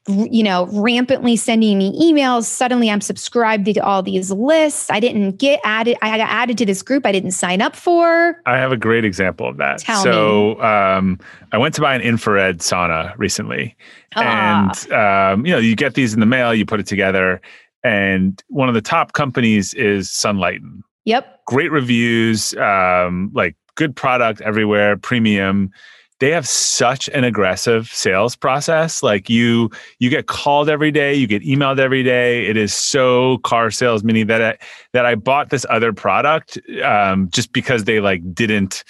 you 0.08 0.42
know, 0.42 0.66
rampantly 0.66 1.36
sending 1.36 1.76
me 1.76 1.92
emails. 2.00 2.44
Suddenly 2.44 2.90
I'm 2.90 3.00
subscribed 3.00 3.66
to 3.66 3.80
all 3.80 4.02
these 4.02 4.30
lists. 4.30 4.88
I 4.88 5.00
didn't 5.00 5.32
get 5.32 5.60
added. 5.62 5.98
I 6.00 6.16
got 6.16 6.30
added 6.30 6.56
to 6.58 6.66
this 6.66 6.80
group 6.80 7.04
I 7.04 7.12
didn't 7.12 7.32
sign 7.32 7.60
up 7.60 7.76
for. 7.76 8.40
I 8.46 8.56
have 8.56 8.72
a 8.72 8.76
great 8.76 9.04
example 9.04 9.48
of 9.48 9.58
that. 9.58 9.80
Tell 9.80 10.02
so 10.02 10.62
um, 10.62 11.18
I 11.52 11.58
went 11.58 11.74
to 11.74 11.80
buy 11.82 11.94
an 11.94 12.00
infrared 12.00 12.60
sauna 12.60 13.18
recently. 13.18 13.76
Ah. 14.14 14.70
And, 14.70 14.92
um, 14.92 15.44
you 15.44 15.52
know, 15.52 15.58
you 15.58 15.76
get 15.76 15.94
these 15.94 16.14
in 16.14 16.20
the 16.20 16.26
mail, 16.26 16.54
you 16.54 16.64
put 16.64 16.80
it 16.80 16.86
together 16.86 17.42
and 17.86 18.42
one 18.48 18.68
of 18.68 18.74
the 18.74 18.82
top 18.82 19.12
companies 19.12 19.72
is 19.74 20.08
Sunlighten. 20.08 20.82
Yep. 21.04 21.44
Great 21.46 21.70
reviews, 21.70 22.52
um, 22.54 23.30
like 23.32 23.54
good 23.76 23.94
product 23.94 24.40
everywhere, 24.40 24.96
premium. 24.96 25.70
They 26.18 26.30
have 26.32 26.48
such 26.48 27.08
an 27.10 27.22
aggressive 27.22 27.88
sales 27.88 28.34
process. 28.34 29.04
Like 29.04 29.30
you, 29.30 29.70
you 30.00 30.10
get 30.10 30.26
called 30.26 30.68
every 30.68 30.90
day, 30.90 31.14
you 31.14 31.28
get 31.28 31.42
emailed 31.42 31.78
every 31.78 32.02
day. 32.02 32.46
It 32.46 32.56
is 32.56 32.74
so 32.74 33.38
car 33.38 33.70
sales, 33.70 34.02
meaning 34.02 34.26
that 34.26 34.42
I, 34.42 34.58
that 34.92 35.06
I 35.06 35.14
bought 35.14 35.50
this 35.50 35.64
other 35.70 35.92
product 35.92 36.58
um, 36.82 37.28
just 37.30 37.52
because 37.52 37.84
they 37.84 38.00
like 38.00 38.34
didn't 38.34 38.82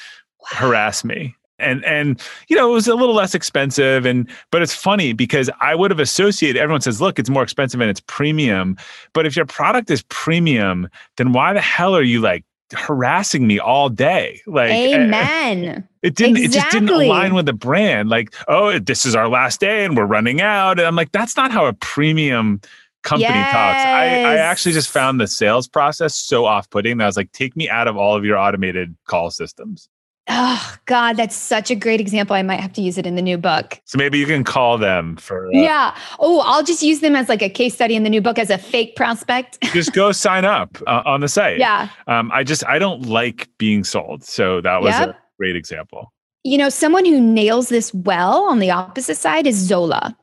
harass 0.46 1.04
me 1.04 1.35
and 1.58 1.84
and 1.84 2.20
you 2.48 2.56
know 2.56 2.70
it 2.70 2.72
was 2.72 2.86
a 2.86 2.94
little 2.94 3.14
less 3.14 3.34
expensive 3.34 4.04
and 4.04 4.28
but 4.50 4.62
it's 4.62 4.74
funny 4.74 5.12
because 5.12 5.48
i 5.60 5.74
would 5.74 5.90
have 5.90 6.00
associated 6.00 6.60
everyone 6.60 6.80
says 6.80 7.00
look 7.00 7.18
it's 7.18 7.30
more 7.30 7.42
expensive 7.42 7.80
and 7.80 7.90
it's 7.90 8.02
premium. 8.06 8.76
But 9.12 9.26
if 9.26 9.36
your 9.36 9.46
product 9.46 9.90
is 9.90 10.02
premium 10.08 10.88
then 11.16 11.32
why 11.32 11.52
the 11.52 11.60
hell 11.60 11.94
are 11.96 12.02
you 12.02 12.20
like 12.20 12.44
harassing 12.72 13.46
me 13.46 13.58
all 13.60 13.88
day? 13.88 14.40
Like 14.46 14.70
eh, 14.70 14.96
amen. 14.96 15.86
it 16.02 16.16
didn't 16.16 16.36
exactly. 16.36 16.44
it 16.44 16.52
just 16.52 16.70
didn't 16.72 16.88
align 16.90 17.34
with 17.34 17.46
the 17.46 17.52
brand. 17.52 18.08
Like 18.08 18.34
oh 18.48 18.78
this 18.78 19.06
is 19.06 19.14
our 19.14 19.28
last 19.28 19.60
day 19.60 19.84
and 19.84 19.96
we're 19.96 20.06
running 20.06 20.40
out. 20.40 20.78
And 20.78 20.86
i'm 20.86 20.96
like 20.96 21.12
that's 21.12 21.36
not 21.36 21.50
how 21.50 21.66
a 21.66 21.72
premium 21.72 22.60
company 23.02 23.28
yes. 23.28 23.52
talks. 23.52 23.78
I, 23.78 24.04
I 24.24 24.36
actually 24.36 24.72
just 24.72 24.90
found 24.90 25.20
the 25.20 25.28
sales 25.28 25.68
process 25.68 26.16
so 26.16 26.44
off-putting 26.44 26.98
that 26.98 27.04
i 27.04 27.06
was 27.06 27.16
like 27.16 27.30
take 27.30 27.56
me 27.56 27.68
out 27.68 27.86
of 27.86 27.96
all 27.96 28.16
of 28.16 28.24
your 28.24 28.36
automated 28.36 28.96
call 29.06 29.30
systems 29.30 29.88
Oh 30.28 30.76
God, 30.86 31.16
that's 31.16 31.36
such 31.36 31.70
a 31.70 31.76
great 31.76 32.00
example. 32.00 32.34
I 32.34 32.42
might 32.42 32.58
have 32.58 32.72
to 32.74 32.82
use 32.82 32.98
it 32.98 33.06
in 33.06 33.14
the 33.14 33.22
new 33.22 33.38
book. 33.38 33.80
So 33.84 33.96
maybe 33.96 34.18
you 34.18 34.26
can 34.26 34.42
call 34.42 34.76
them 34.76 35.16
for. 35.16 35.46
Uh, 35.46 35.50
yeah. 35.52 35.96
Oh, 36.18 36.40
I'll 36.44 36.64
just 36.64 36.82
use 36.82 37.00
them 37.00 37.14
as 37.14 37.28
like 37.28 37.42
a 37.42 37.48
case 37.48 37.74
study 37.74 37.94
in 37.94 38.02
the 38.02 38.10
new 38.10 38.20
book 38.20 38.38
as 38.38 38.50
a 38.50 38.58
fake 38.58 38.96
prospect. 38.96 39.62
just 39.72 39.92
go 39.92 40.10
sign 40.10 40.44
up 40.44 40.78
uh, 40.86 41.02
on 41.04 41.20
the 41.20 41.28
site. 41.28 41.58
Yeah. 41.58 41.88
Um, 42.08 42.32
I 42.32 42.42
just 42.42 42.66
I 42.66 42.78
don't 42.78 43.06
like 43.06 43.48
being 43.58 43.84
sold, 43.84 44.24
so 44.24 44.60
that 44.62 44.82
was 44.82 44.94
yep. 44.94 45.10
a 45.10 45.16
great 45.38 45.54
example. 45.54 46.12
You 46.42 46.58
know, 46.58 46.70
someone 46.70 47.04
who 47.04 47.20
nails 47.20 47.68
this 47.68 47.94
well 47.94 48.44
on 48.46 48.58
the 48.58 48.70
opposite 48.70 49.16
side 49.16 49.46
is 49.46 49.56
Zola. 49.56 50.16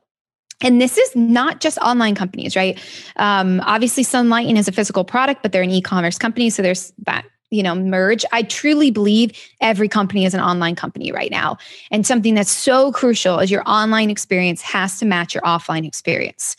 And 0.62 0.80
this 0.80 0.98
is 0.98 1.13
not 1.16 1.60
just 1.60 1.78
online 1.80 2.16
companies, 2.16 2.56
right? 2.56 2.80
Um, 3.18 3.60
obviously, 3.66 4.04
Sunlighten 4.04 4.58
is 4.58 4.70
a 4.70 4.72
physical 4.72 5.04
product, 5.04 5.42
but 5.44 5.52
they're 5.52 5.62
an 5.62 5.72
e-commerce 5.72 6.18
company, 6.18 6.50
so 6.50 6.62
there's 6.62 6.94
that 7.06 7.26
you 7.54 7.63
know 7.63 7.76
merge 7.76 8.26
i 8.32 8.42
truly 8.44 8.89
believe 8.92 9.32
every 9.62 9.88
company 9.88 10.26
is 10.26 10.34
an 10.34 10.39
online 10.39 10.76
company 10.76 11.12
right 11.12 11.32
now. 11.32 11.58
And 11.92 12.06
something 12.06 12.36
that's 12.36 12.52
so 12.52 12.92
crucial 12.92 13.39
is 13.39 13.50
your 13.50 13.63
online 13.66 14.10
experience 14.10 14.62
has 14.62 15.00
to 15.00 15.06
match 15.06 15.34
your 15.34 15.44
offline 15.44 15.88
experience. 15.88 16.56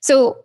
So 0.00 0.44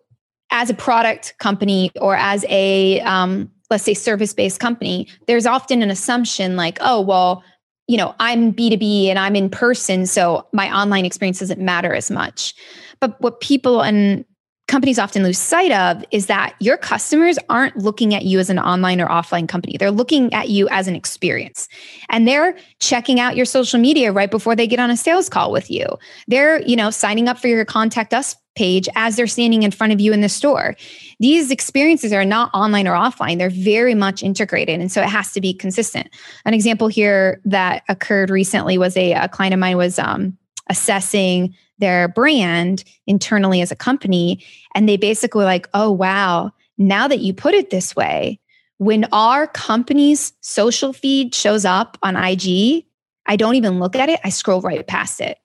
as 0.52 0.70
a 0.70 0.74
product 0.74 1.34
company 1.40 1.92
or 2.00 2.16
as 2.16 2.46
a 2.50 3.02
um, 3.02 3.52
let's 3.70 3.84
say 3.84 3.94
service 3.94 4.34
based 4.34 4.60
company 4.60 5.08
there's 5.28 5.46
often 5.46 5.82
an 5.82 5.90
assumption 5.90 6.56
like 6.56 6.78
oh 6.82 7.02
well 7.02 7.44
you 7.88 7.98
know 7.98 8.14
i'm 8.20 8.54
b2b 8.54 9.08
and 9.08 9.18
i'm 9.18 9.36
in 9.36 9.50
person 9.50 10.06
so 10.06 10.48
my 10.54 10.74
online 10.76 11.04
experience 11.04 11.40
doesn't 11.40 11.60
matter 11.60 11.94
as 11.94 12.12
much. 12.12 12.54
But 13.00 13.20
what 13.22 13.42
people 13.42 13.82
and 13.82 14.24
companies 14.68 14.98
often 14.98 15.24
lose 15.24 15.38
sight 15.38 15.72
of 15.72 16.04
is 16.12 16.26
that 16.26 16.56
your 16.60 16.78
customers 16.78 17.38
aren't 17.50 17.78
looking 17.78 18.16
at 18.16 18.24
you 18.24 18.40
as 18.40 18.50
an 18.50 18.60
online 18.60 19.00
or 19.00 19.08
offline 19.08 19.48
company. 19.48 19.78
They're 19.78 19.92
looking 19.92 20.34
at 20.34 20.50
you 20.50 20.68
as 20.70 20.88
an 20.88 20.96
experience. 20.96 21.68
And 22.10 22.28
they're 22.28 22.58
checking 22.80 23.20
out 23.20 23.36
your 23.36 23.46
social 23.46 23.80
media 23.80 24.12
right 24.12 24.32
before 24.32 24.56
they 24.56 24.68
get 24.68 24.80
on 24.80 24.90
a 24.90 24.98
sales 24.98 25.30
call 25.30 25.52
with 25.52 25.70
you. 25.70 25.86
They're, 26.28 26.62
you 26.64 26.76
know, 26.76 26.90
signing 26.90 27.28
up 27.28 27.38
for 27.38 27.48
your 27.48 27.66
contact 27.66 28.14
us 28.14 28.36
page 28.56 28.88
as 28.96 29.18
they're 29.18 29.28
standing 29.28 29.64
in 29.64 29.72
front 29.72 29.94
of 29.94 30.00
you 30.00 30.14
in 30.14 30.22
the 30.22 30.30
store. 30.30 30.76
These 31.20 31.52
experiences 31.52 32.14
are 32.14 32.26
not 32.26 32.50
online 32.54 32.88
or 32.88 32.94
offline. 32.94 33.38
They're 33.38 33.50
very 33.50 33.94
much 33.94 34.24
integrated. 34.24 34.80
And 34.80 34.92
so 34.92 35.02
it 35.02 35.10
has 35.10 35.34
to 35.34 35.42
be 35.42 35.54
consistent. 35.54 36.10
An 36.46 36.54
example 36.54 36.88
here 36.88 37.42
that 37.44 37.84
occurred 37.90 38.30
recently 38.30 38.78
was 38.78 38.96
a, 38.96 39.12
a 39.12 39.28
client 39.28 39.54
of 39.54 39.60
mine 39.60 39.78
was 39.78 40.00
um, 40.00 40.38
assessing 40.70 41.56
their 41.78 42.08
brand 42.08 42.84
internally 43.08 43.62
as 43.62 43.72
a 43.72 43.76
company. 43.76 44.44
And 44.74 44.88
they 44.88 44.98
basically 44.98 45.40
were 45.40 45.46
like, 45.46 45.68
oh, 45.74 45.92
wow, 45.92 46.52
now 46.78 47.08
that 47.08 47.20
you 47.20 47.34
put 47.34 47.54
it 47.54 47.70
this 47.70 47.96
way, 47.96 48.40
when 48.78 49.06
our 49.12 49.48
company's 49.48 50.34
social 50.42 50.94
feed 50.94 51.34
shows 51.34 51.66
up 51.66 51.98
on 52.04 52.16
IG, 52.16 52.86
I 53.26 53.36
don't 53.36 53.56
even 53.56 53.80
look 53.80 53.96
at 53.96 54.10
it. 54.10 54.20
I 54.24 54.30
scroll 54.30 54.62
right 54.62 54.86
past 54.86 55.22
it. 55.22 55.38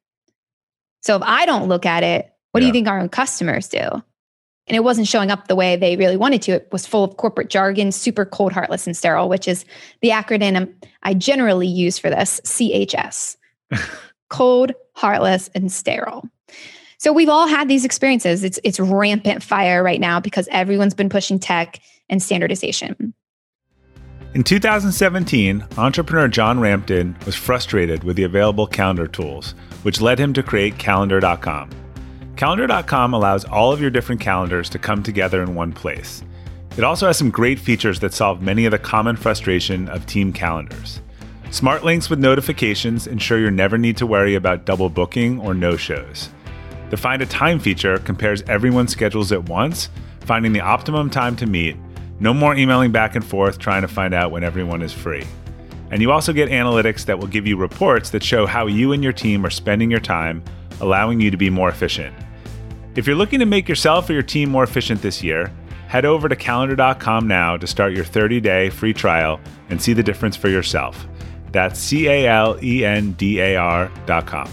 So 1.03 1.17
if 1.17 1.23
I 1.23 1.47
don't 1.47 1.69
look 1.69 1.87
at 1.87 2.03
it, 2.03 2.33
what 2.53 2.61
yeah. 2.61 2.65
do 2.65 2.67
you 2.67 2.73
think 2.73 2.89
our 2.89 2.99
own 2.99 3.09
customers 3.09 3.69
do? 3.69 4.03
And 4.67 4.77
it 4.77 4.85
wasn't 4.85 5.09
showing 5.09 5.31
up 5.31 5.49
the 5.49 5.57
way 5.57 5.77
they 5.77 5.97
really 5.97 6.17
wanted 6.17 6.43
to. 6.43 6.53
It 6.53 6.69
was 6.71 6.87
full 6.87 7.03
of 7.03 7.17
corporate 7.17 7.51
jargon, 7.51 7.91
super 7.91 8.25
cold, 8.25 8.53
heartless, 8.53 8.87
and 8.87 8.97
sterile, 8.97 9.29
which 9.29 9.49
is 9.49 9.65
the 10.01 10.11
acronym 10.11 10.73
I 11.03 11.15
generally 11.15 11.67
use 11.67 11.99
for 11.99 12.11
this 12.11 12.41
CHS. 12.45 13.37
cold, 14.31 14.73
heartless, 14.95 15.51
and 15.55 15.71
sterile. 15.71 16.27
So 16.99 17.13
we've 17.13 17.29
all 17.29 17.47
had 17.47 17.69
these 17.69 17.85
experiences. 17.85 18.45
It's 18.45 18.59
it's 18.65 18.81
rampant 18.81 19.43
fire 19.43 19.83
right 19.83 20.01
now 20.01 20.21
because 20.21 20.49
everyone's 20.51 20.95
been 20.95 21.09
pushing 21.09 21.39
tech 21.39 21.81
and 22.09 22.23
standardization. 22.23 23.15
In 24.33 24.45
2017, 24.45 25.67
entrepreneur 25.77 26.29
John 26.29 26.61
Rampton 26.61 27.17
was 27.27 27.35
frustrated 27.35 28.05
with 28.05 28.17
the 28.17 28.23
available 28.23 28.67
calendar 28.67 29.09
tools, 29.09 29.57
which 29.83 30.01
led 30.01 30.21
him 30.21 30.33
to 30.35 30.43
create 30.43 30.79
calendar.com. 30.79 31.71
Calendar.com 32.37 33.13
allows 33.13 33.45
all 33.45 33.73
of 33.73 33.81
your 33.81 33.91
different 33.91 34.21
calendars 34.21 34.69
to 34.71 34.79
come 34.79 35.03
together 35.03 35.43
in 35.43 35.55
one 35.55 35.73
place. 35.73 36.23
It 36.77 36.85
also 36.85 37.09
has 37.09 37.19
some 37.19 37.31
great 37.31 37.59
features 37.59 37.99
that 38.01 38.15
solve 38.15 38.41
many 38.41 38.67
of 38.67 38.71
the 38.71 38.79
common 38.79 39.17
frustration 39.17 39.89
of 39.89 40.07
team 40.07 40.33
calendars. 40.33 41.01
Smart 41.51 41.83
links 41.83 42.09
with 42.09 42.21
notifications 42.21 43.09
ensure 43.09 43.41
you 43.41 43.51
never 43.51 43.77
need 43.77 43.97
to 43.97 44.07
worry 44.07 44.37
about 44.37 44.65
double 44.65 44.89
booking 44.89 45.41
or 45.41 45.53
no 45.53 45.77
shows. 45.77 46.31
The 46.91 46.97
Find 46.97 47.21
a 47.23 47.27
Time 47.27 47.59
feature 47.59 47.99
compares 47.99 48.43
everyone's 48.43 48.93
schedules 48.93 49.33
at 49.33 49.49
once, 49.49 49.89
finding 50.21 50.53
the 50.53 50.61
optimum 50.61 51.11
time 51.11 51.35
to 51.37 51.47
meet. 51.47 51.77
No 52.21 52.33
more 52.33 52.55
emailing 52.55 52.93
back 52.93 53.17
and 53.17 53.25
forth 53.25 53.59
trying 53.59 53.83
to 53.83 53.89
find 53.89 54.15
out 54.15 54.31
when 54.31 54.45
everyone 54.45 54.81
is 54.81 54.93
free. 54.93 55.25
And 55.91 56.01
you 56.01 56.13
also 56.13 56.33
get 56.33 56.51
analytics 56.51 57.05
that 57.07 57.19
will 57.19 57.27
give 57.27 57.49
you 57.49 57.57
reports 57.57 58.11
that 58.11 58.23
show 58.23 58.47
how 58.47 58.69
you 58.69 58.93
and 58.93 59.03
your 59.03 59.13
team 59.13 59.45
are 59.45 59.51
spending 59.51 59.91
your 59.91 59.99
time, 59.99 60.45
allowing 60.81 61.21
you 61.21 61.33
to 61.33 61.37
be 61.37 61.51
more 61.51 61.69
efficient. 61.69 62.15
If 62.95 63.09
you're 63.09 63.17
looking 63.17 63.41
to 63.41 63.47
make 63.47 63.69
yourself 63.69 64.09
or 64.09 64.13
your 64.13 64.23
team 64.23 64.51
more 64.51 64.63
efficient 64.63 65.03
this 65.03 65.21
year, 65.21 65.53
head 65.89 66.05
over 66.05 66.29
to 66.29 66.37
calendar.com 66.37 67.27
now 67.27 67.57
to 67.57 67.67
start 67.67 67.93
your 67.93 68.05
30 68.05 68.41
day 68.41 68.71
free 68.71 68.93
trial 68.93 69.41
and 69.69 69.83
see 69.83 69.93
the 69.93 70.03
difference 70.05 70.37
for 70.37 70.49
yourself. 70.49 71.09
That's 71.53 71.79
C 71.79 72.09
A 72.09 72.29
L 72.29 72.59
E 72.63 72.85
N 72.85 73.13
D 73.13 73.41
A 73.41 73.57
R 73.57 73.91
dot 74.07 74.27
com. 74.27 74.49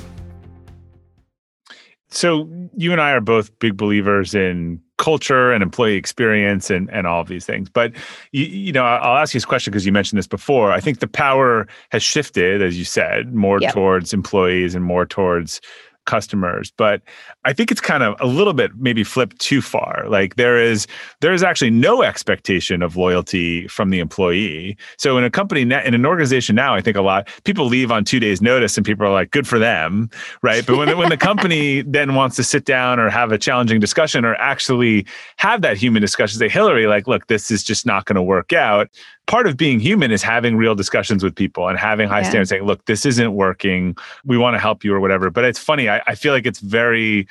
So, 2.09 2.49
you 2.75 2.91
and 2.93 3.01
I 3.01 3.11
are 3.11 3.21
both 3.21 3.57
big 3.59 3.75
believers 3.75 4.33
in 4.33 4.81
culture 4.97 5.51
and 5.51 5.61
employee 5.61 5.97
experience 5.97 6.71
and, 6.71 6.89
and 6.89 7.05
all 7.05 7.21
of 7.21 7.27
these 7.27 7.45
things. 7.45 7.69
But, 7.69 7.93
you, 8.31 8.45
you 8.45 8.71
know, 8.71 8.83
I'll 8.83 9.17
ask 9.17 9.33
you 9.33 9.37
this 9.37 9.45
question 9.45 9.71
because 9.71 9.85
you 9.85 9.91
mentioned 9.91 10.17
this 10.17 10.25
before. 10.25 10.71
I 10.71 10.79
think 10.79 10.99
the 10.99 11.07
power 11.07 11.67
has 11.91 12.01
shifted, 12.01 12.61
as 12.61 12.79
you 12.79 12.85
said, 12.85 13.33
more 13.33 13.59
yep. 13.61 13.73
towards 13.73 14.13
employees 14.13 14.73
and 14.73 14.83
more 14.83 15.05
towards 15.05 15.61
customers 16.07 16.71
but 16.77 17.01
i 17.45 17.53
think 17.53 17.71
it's 17.71 17.81
kind 17.81 18.01
of 18.01 18.15
a 18.19 18.25
little 18.25 18.53
bit 18.53 18.71
maybe 18.77 19.03
flipped 19.03 19.39
too 19.39 19.61
far. 19.61 20.05
Like 20.07 20.35
there 20.35 20.61
is 20.61 20.87
there 21.21 21.33
is 21.33 21.43
actually 21.43 21.69
no 21.69 22.01
expectation 22.01 22.81
of 22.81 22.97
loyalty 22.97 23.67
from 23.67 23.89
the 23.89 23.99
employee. 23.99 24.77
So 24.97 25.17
in 25.17 25.23
a 25.23 25.29
company 25.29 25.61
in 25.61 25.71
an 25.71 26.05
organization 26.05 26.55
now 26.55 26.73
i 26.73 26.81
think 26.81 26.97
a 26.97 27.01
lot 27.01 27.29
people 27.43 27.65
leave 27.65 27.91
on 27.91 28.03
two 28.03 28.19
days 28.19 28.41
notice 28.41 28.77
and 28.77 28.85
people 28.85 29.05
are 29.05 29.11
like 29.11 29.31
good 29.31 29.47
for 29.47 29.59
them 29.59 30.09
right? 30.41 30.65
But 30.65 30.77
when, 30.77 30.97
when 30.97 31.09
the 31.09 31.17
company 31.17 31.81
then 31.87 32.15
wants 32.15 32.35
to 32.37 32.43
sit 32.43 32.65
down 32.65 32.99
or 32.99 33.09
have 33.09 33.31
a 33.31 33.37
challenging 33.37 33.79
discussion 33.79 34.25
or 34.25 34.35
actually 34.35 35.05
have 35.37 35.61
that 35.61 35.77
human 35.77 36.01
discussion 36.01 36.39
say 36.39 36.49
Hilary 36.49 36.87
like 36.87 37.07
look 37.07 37.27
this 37.27 37.51
is 37.51 37.63
just 37.63 37.85
not 37.85 38.05
going 38.05 38.15
to 38.15 38.21
work 38.21 38.53
out 38.53 38.89
part 39.27 39.45
of 39.45 39.57
being 39.57 39.79
human 39.79 40.11
is 40.11 40.23
having 40.23 40.55
real 40.55 40.73
discussions 40.73 41.23
with 41.23 41.35
people 41.35 41.67
and 41.67 41.77
having 41.77 42.07
high 42.07 42.21
yeah. 42.21 42.29
standards 42.29 42.49
saying 42.49 42.63
look 42.63 42.83
this 42.85 43.05
isn't 43.05 43.33
working. 43.33 43.95
We 44.25 44.37
want 44.37 44.55
to 44.55 44.59
help 44.59 44.83
you 44.83 44.93
or 44.93 44.99
whatever. 44.99 45.29
But 45.29 45.45
it's 45.45 45.59
funny 45.59 45.89
i, 45.89 46.01
I 46.07 46.15
feel 46.15 46.33
like 46.33 46.45
it's 46.45 46.59
very 46.59 47.27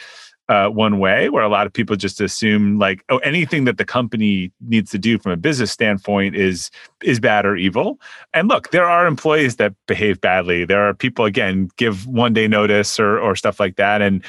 uh, 0.48 0.68
one 0.68 1.00
way 1.00 1.28
where 1.28 1.42
a 1.42 1.48
lot 1.48 1.66
of 1.66 1.72
people 1.72 1.96
just 1.96 2.20
assume 2.20 2.78
like 2.78 3.02
oh 3.09 3.18
anything 3.18 3.64
that 3.64 3.78
the 3.78 3.85
company 3.85 4.52
needs 4.61 4.92
to 4.92 4.98
do 4.98 5.18
from 5.18 5.32
a 5.32 5.37
business 5.37 5.72
standpoint 5.72 6.37
is 6.37 6.70
is 7.02 7.18
bad 7.18 7.44
or 7.44 7.56
evil. 7.56 7.98
And 8.32 8.46
look 8.46 8.70
there 8.70 8.88
are 8.88 9.06
employees 9.06 9.56
that 9.56 9.74
behave 9.88 10.20
badly. 10.20 10.64
There 10.64 10.88
are 10.88 10.94
people 10.94 11.24
again 11.24 11.68
give 11.76 12.06
one 12.06 12.32
day 12.32 12.46
notice 12.46 13.00
or 13.00 13.18
or 13.18 13.35
stuff 13.35 13.59
like 13.59 13.76
that. 13.76 14.02
And 14.02 14.22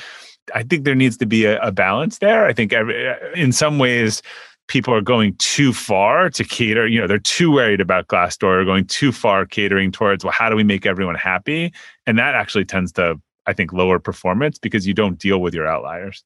i 0.55 0.63
think 0.63 0.85
there 0.85 0.95
needs 0.95 1.17
to 1.17 1.25
be 1.25 1.45
a, 1.45 1.59
a 1.61 1.71
balance 1.71 2.19
there. 2.19 2.45
I 2.45 2.53
think 2.53 2.71
every, 2.73 3.13
in 3.35 3.51
some 3.51 3.77
ways 3.77 4.23
people 4.67 4.93
are 4.93 5.01
going 5.01 5.35
too 5.35 5.73
far 5.73 6.29
to 6.29 6.43
cater. 6.43 6.87
You 6.87 7.01
know, 7.01 7.07
they're 7.07 7.19
too 7.19 7.51
worried 7.51 7.81
about 7.81 8.07
Glassdoor 8.07 8.61
or 8.61 8.65
going 8.65 8.85
too 8.85 9.11
far 9.11 9.45
catering 9.45 9.91
towards, 9.91 10.23
well, 10.23 10.33
how 10.33 10.49
do 10.49 10.55
we 10.55 10.63
make 10.63 10.85
everyone 10.85 11.15
happy? 11.15 11.73
And 12.05 12.17
that 12.19 12.35
actually 12.35 12.65
tends 12.65 12.91
to, 12.93 13.19
I 13.45 13.53
think, 13.53 13.73
lower 13.73 13.99
performance 13.99 14.57
because 14.57 14.85
you 14.85 14.93
don't 14.93 15.17
deal 15.17 15.39
with 15.41 15.53
your 15.53 15.67
outliers. 15.67 16.23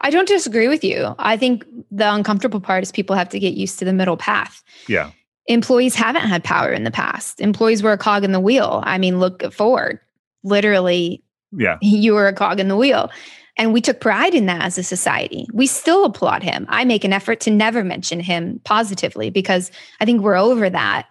I 0.00 0.10
don't 0.10 0.28
disagree 0.28 0.68
with 0.68 0.82
you. 0.82 1.14
I 1.18 1.36
think 1.36 1.64
the 1.90 2.12
uncomfortable 2.12 2.60
part 2.60 2.82
is 2.82 2.90
people 2.90 3.14
have 3.16 3.28
to 3.28 3.38
get 3.38 3.54
used 3.54 3.78
to 3.78 3.84
the 3.84 3.92
middle 3.92 4.16
path. 4.16 4.62
Yeah. 4.88 5.10
Employees 5.46 5.94
haven't 5.94 6.22
had 6.22 6.42
power 6.42 6.72
in 6.72 6.84
the 6.84 6.90
past. 6.90 7.40
Employees 7.40 7.82
were 7.82 7.92
a 7.92 7.98
cog 7.98 8.24
in 8.24 8.32
the 8.32 8.40
wheel. 8.40 8.82
I 8.86 8.98
mean, 8.98 9.20
look 9.20 9.52
forward. 9.52 10.00
Literally, 10.42 11.22
yeah. 11.52 11.78
You 11.82 12.14
were 12.14 12.26
a 12.26 12.32
cog 12.32 12.60
in 12.60 12.68
the 12.68 12.76
wheel. 12.76 13.10
And 13.56 13.72
we 13.72 13.80
took 13.80 14.00
pride 14.00 14.34
in 14.34 14.46
that 14.46 14.62
as 14.62 14.78
a 14.78 14.82
society. 14.82 15.46
We 15.52 15.66
still 15.66 16.04
applaud 16.04 16.42
him. 16.42 16.66
I 16.68 16.84
make 16.84 17.04
an 17.04 17.12
effort 17.12 17.40
to 17.40 17.50
never 17.50 17.84
mention 17.84 18.20
him 18.20 18.60
positively 18.64 19.30
because 19.30 19.70
I 20.00 20.04
think 20.04 20.22
we're 20.22 20.36
over 20.36 20.68
that. 20.68 21.06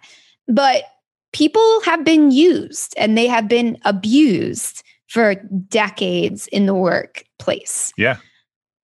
But 0.46 0.84
people 1.32 1.80
have 1.80 2.04
been 2.04 2.30
used 2.30 2.94
and 2.98 3.16
they 3.16 3.26
have 3.26 3.48
been 3.48 3.78
abused 3.84 4.82
for 5.08 5.34
decades 5.68 6.46
in 6.48 6.66
the 6.66 6.74
workplace. 6.74 7.92
Yeah. 7.96 8.16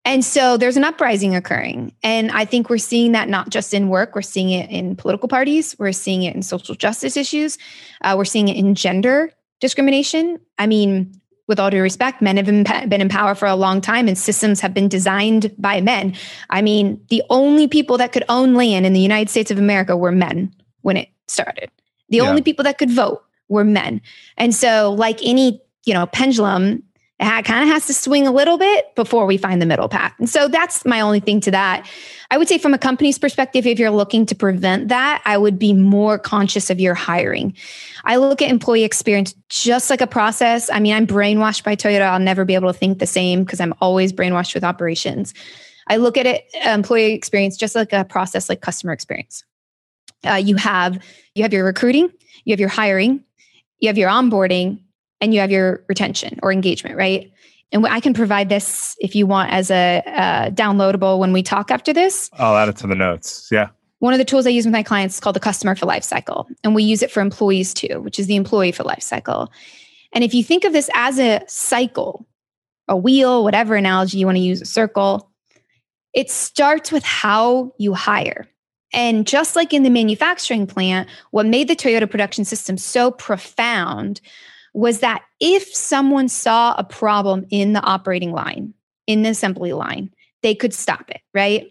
And 0.04 0.24
so 0.24 0.56
there's 0.56 0.78
an 0.78 0.84
uprising 0.84 1.36
occurring. 1.36 1.92
And 2.02 2.30
I 2.30 2.46
think 2.46 2.70
we're 2.70 2.78
seeing 2.78 3.12
that 3.12 3.28
not 3.28 3.50
just 3.50 3.74
in 3.74 3.88
work, 3.88 4.14
we're 4.14 4.22
seeing 4.22 4.50
it 4.50 4.70
in 4.70 4.96
political 4.96 5.28
parties, 5.28 5.76
we're 5.78 5.92
seeing 5.92 6.22
it 6.22 6.34
in 6.34 6.42
social 6.42 6.74
justice 6.74 7.16
issues, 7.16 7.58
uh, 8.00 8.14
we're 8.16 8.24
seeing 8.24 8.48
it 8.48 8.56
in 8.56 8.74
gender 8.74 9.30
discrimination. 9.60 10.40
I 10.58 10.66
mean, 10.66 11.19
with 11.50 11.58
all 11.58 11.68
due 11.68 11.82
respect, 11.82 12.22
men 12.22 12.36
have 12.36 12.46
been, 12.46 12.62
been 12.62 13.00
in 13.00 13.08
power 13.08 13.34
for 13.34 13.46
a 13.46 13.56
long 13.56 13.80
time 13.80 14.06
and 14.06 14.16
systems 14.16 14.60
have 14.60 14.72
been 14.72 14.88
designed 14.88 15.52
by 15.58 15.80
men. 15.80 16.14
I 16.48 16.62
mean, 16.62 17.04
the 17.08 17.24
only 17.28 17.66
people 17.66 17.98
that 17.98 18.12
could 18.12 18.22
own 18.28 18.54
land 18.54 18.86
in 18.86 18.92
the 18.92 19.00
United 19.00 19.28
States 19.28 19.50
of 19.50 19.58
America 19.58 19.96
were 19.96 20.12
men 20.12 20.54
when 20.82 20.96
it 20.96 21.08
started. 21.26 21.68
The 22.08 22.18
yeah. 22.18 22.28
only 22.28 22.40
people 22.40 22.62
that 22.62 22.78
could 22.78 22.90
vote 22.90 23.24
were 23.48 23.64
men. 23.64 24.00
And 24.36 24.54
so, 24.54 24.92
like 24.92 25.18
any, 25.24 25.60
you 25.84 25.92
know, 25.92 26.06
pendulum, 26.06 26.84
it 27.20 27.44
kind 27.44 27.62
of 27.62 27.68
has 27.68 27.86
to 27.86 27.94
swing 27.94 28.26
a 28.26 28.32
little 28.32 28.56
bit 28.56 28.94
before 28.94 29.26
we 29.26 29.36
find 29.36 29.60
the 29.60 29.66
middle 29.66 29.88
path. 29.88 30.14
And 30.18 30.28
so 30.28 30.48
that's 30.48 30.86
my 30.86 31.00
only 31.00 31.20
thing 31.20 31.40
to 31.42 31.50
that. 31.50 31.86
I 32.30 32.38
would 32.38 32.48
say, 32.48 32.56
from 32.58 32.72
a 32.72 32.78
company's 32.78 33.18
perspective, 33.18 33.66
if 33.66 33.78
you're 33.78 33.90
looking 33.90 34.24
to 34.26 34.34
prevent 34.34 34.88
that, 34.88 35.20
I 35.26 35.36
would 35.36 35.58
be 35.58 35.72
more 35.74 36.18
conscious 36.18 36.70
of 36.70 36.80
your 36.80 36.94
hiring. 36.94 37.54
I 38.04 38.16
look 38.16 38.40
at 38.40 38.50
employee 38.50 38.84
experience 38.84 39.34
just 39.48 39.90
like 39.90 40.00
a 40.00 40.06
process. 40.06 40.70
I 40.70 40.80
mean, 40.80 40.94
I'm 40.94 41.06
brainwashed 41.06 41.64
by 41.64 41.76
Toyota. 41.76 42.02
I'll 42.02 42.18
never 42.18 42.44
be 42.44 42.54
able 42.54 42.72
to 42.72 42.78
think 42.78 43.00
the 43.00 43.06
same 43.06 43.44
because 43.44 43.60
I'm 43.60 43.74
always 43.80 44.12
brainwashed 44.12 44.54
with 44.54 44.64
operations. 44.64 45.34
I 45.88 45.96
look 45.96 46.16
at 46.16 46.24
it, 46.24 46.48
employee 46.64 47.12
experience, 47.12 47.56
just 47.56 47.74
like 47.74 47.92
a 47.92 48.04
process 48.04 48.48
like 48.48 48.60
customer 48.60 48.92
experience. 48.92 49.44
Uh, 50.24 50.34
you 50.34 50.54
have 50.56 51.02
you 51.34 51.42
have 51.42 51.52
your 51.52 51.64
recruiting, 51.64 52.10
you 52.44 52.52
have 52.52 52.60
your 52.60 52.68
hiring, 52.68 53.24
you 53.78 53.88
have 53.88 53.98
your 53.98 54.08
onboarding, 54.08 54.80
and 55.20 55.34
you 55.34 55.40
have 55.40 55.50
your 55.50 55.84
retention 55.88 56.38
or 56.42 56.52
engagement, 56.52 56.96
right? 56.96 57.30
And 57.72 57.86
I 57.86 58.00
can 58.00 58.14
provide 58.14 58.48
this 58.48 58.96
if 59.00 59.14
you 59.14 59.26
want 59.26 59.52
as 59.52 59.70
a 59.70 60.02
uh, 60.06 60.50
downloadable 60.50 61.18
when 61.18 61.32
we 61.32 61.42
talk 61.42 61.70
after 61.70 61.92
this. 61.92 62.30
I'll 62.34 62.56
add 62.56 62.68
it 62.68 62.76
to 62.78 62.86
the 62.86 62.94
notes. 62.94 63.48
Yeah. 63.50 63.68
One 64.00 64.12
of 64.12 64.18
the 64.18 64.24
tools 64.24 64.46
I 64.46 64.50
use 64.50 64.64
with 64.64 64.72
my 64.72 64.82
clients 64.82 65.16
is 65.16 65.20
called 65.20 65.36
the 65.36 65.40
customer 65.40 65.76
for 65.76 65.86
life 65.86 66.02
cycle. 66.02 66.48
And 66.64 66.74
we 66.74 66.82
use 66.82 67.02
it 67.02 67.10
for 67.10 67.20
employees 67.20 67.74
too, 67.74 68.00
which 68.00 68.18
is 68.18 68.26
the 68.26 68.36
employee 68.36 68.72
for 68.72 68.82
life 68.82 69.02
cycle. 69.02 69.52
And 70.12 70.24
if 70.24 70.34
you 70.34 70.42
think 70.42 70.64
of 70.64 70.72
this 70.72 70.90
as 70.94 71.18
a 71.18 71.42
cycle, 71.46 72.26
a 72.88 72.96
wheel, 72.96 73.44
whatever 73.44 73.76
analogy 73.76 74.18
you 74.18 74.26
want 74.26 74.36
to 74.36 74.42
use, 74.42 74.60
a 74.60 74.66
circle, 74.66 75.30
it 76.12 76.30
starts 76.30 76.90
with 76.90 77.04
how 77.04 77.72
you 77.78 77.94
hire. 77.94 78.48
And 78.92 79.26
just 79.26 79.54
like 79.54 79.72
in 79.72 79.84
the 79.84 79.90
manufacturing 79.90 80.66
plant, 80.66 81.08
what 81.30 81.46
made 81.46 81.68
the 81.68 81.76
Toyota 81.76 82.10
production 82.10 82.44
system 82.44 82.76
so 82.76 83.12
profound 83.12 84.20
was 84.74 85.00
that 85.00 85.22
if 85.40 85.74
someone 85.74 86.28
saw 86.28 86.74
a 86.76 86.84
problem 86.84 87.46
in 87.50 87.72
the 87.72 87.82
operating 87.82 88.32
line, 88.32 88.74
in 89.06 89.22
the 89.22 89.30
assembly 89.30 89.72
line, 89.72 90.10
they 90.42 90.54
could 90.54 90.72
stop 90.72 91.10
it, 91.10 91.20
right? 91.34 91.70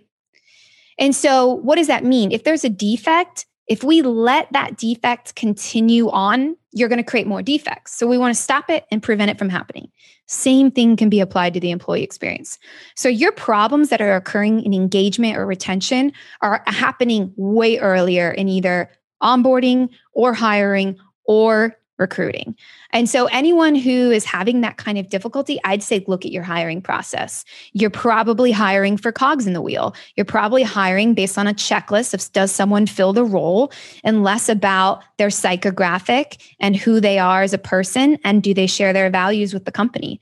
And 0.98 1.16
so, 1.16 1.54
what 1.54 1.76
does 1.78 1.88
that 1.88 2.04
mean? 2.04 2.32
If 2.32 2.44
there's 2.44 2.66
a 2.66 2.70
defect, 2.70 3.46
if 3.68 3.84
we 3.84 4.02
let 4.02 4.52
that 4.52 4.78
defect 4.78 5.36
continue 5.36 6.10
on, 6.10 6.58
you're 6.72 6.90
going 6.90 6.98
to 6.98 7.10
create 7.10 7.26
more 7.26 7.42
defects. 7.42 7.96
So, 7.98 8.06
we 8.06 8.18
want 8.18 8.36
to 8.36 8.42
stop 8.42 8.70
it 8.70 8.86
and 8.92 9.02
prevent 9.02 9.32
it 9.32 9.40
from 9.40 9.50
happening. 9.50 9.90
Same 10.28 10.70
thing 10.70 10.98
can 10.98 11.10
be 11.10 11.22
applied 11.22 11.54
to 11.54 11.60
the 11.60 11.72
employee 11.72 12.04
experience. 12.04 12.60
So, 12.96 13.08
your 13.08 13.32
problems 13.32 13.90
that 13.90 14.02
are 14.02 14.16
occurring 14.16 14.64
in 14.64 14.74
engagement 14.74 15.38
or 15.38 15.46
retention 15.46 16.12
are 16.42 16.62
happening 16.68 17.34
way 17.38 17.80
earlier 17.80 18.30
in 18.30 18.50
either 18.50 18.92
onboarding 19.24 19.90
or 20.14 20.34
hiring 20.34 20.98
or 21.24 21.76
recruiting. 22.00 22.56
And 22.92 23.10
so, 23.10 23.26
anyone 23.28 23.76
who 23.76 24.10
is 24.10 24.26
having 24.26 24.62
that 24.62 24.78
kind 24.78 24.98
of 24.98 25.10
difficulty, 25.10 25.60
I'd 25.64 25.84
say 25.84 26.04
look 26.08 26.26
at 26.26 26.32
your 26.32 26.44
hiring 26.44 26.82
process. 26.82 27.46
You're 27.74 27.90
probably 27.90 28.52
hiring 28.52 28.98
for 28.98 29.12
cogs 29.12 29.46
in 29.46 29.54
the 29.54 29.62
wheel. 29.62 29.94
You're 30.16 30.26
probably 30.26 30.64
hiring 30.64 31.14
based 31.14 31.38
on 31.38 31.46
a 31.46 31.54
checklist 31.54 32.14
of 32.14 32.32
does 32.34 32.52
someone 32.52 32.88
fill 32.88 33.14
the 33.14 33.24
role 33.24 33.72
and 34.04 34.24
less 34.24 34.50
about 34.50 35.04
their 35.18 35.28
psychographic 35.28 36.42
and 36.60 36.76
who 36.76 37.00
they 37.00 37.20
are 37.20 37.44
as 37.44 37.54
a 37.54 37.58
person 37.58 38.18
and 38.24 38.42
do 38.42 38.54
they 38.54 38.68
share 38.68 38.94
their 38.94 39.10
values 39.10 39.54
with 39.54 39.66
the 39.66 39.72
company 39.72 40.20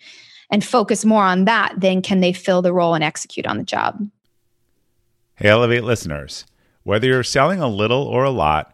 and 0.50 0.64
focus 0.64 1.06
more 1.06 1.24
on 1.24 1.46
that 1.46 1.74
than 1.78 2.02
can 2.02 2.20
they 2.20 2.34
fill 2.34 2.62
the 2.62 2.74
role 2.74 2.94
and 2.94 3.04
execute 3.04 3.46
on 3.46 3.58
the 3.58 3.64
job. 3.64 4.08
Hey, 5.36 5.50
Elevate 5.50 5.84
listeners, 5.84 6.46
whether 6.84 7.08
you're 7.08 7.24
selling 7.24 7.60
a 7.60 7.68
little 7.68 8.02
or 8.02 8.24
a 8.24 8.32
lot, 8.32 8.74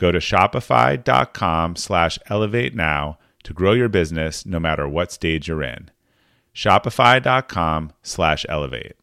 Go 0.00 0.10
to 0.10 0.18
shopify.com 0.18 1.76
slash 1.76 2.18
elevate 2.30 2.74
now 2.74 3.18
to 3.42 3.52
grow 3.52 3.74
your 3.74 3.90
business 3.90 4.46
no 4.46 4.58
matter 4.58 4.88
what 4.88 5.12
stage 5.12 5.46
you're 5.46 5.62
in. 5.62 5.90
Shopify.com 6.54 7.92
slash 8.02 8.46
elevate. 8.48 8.96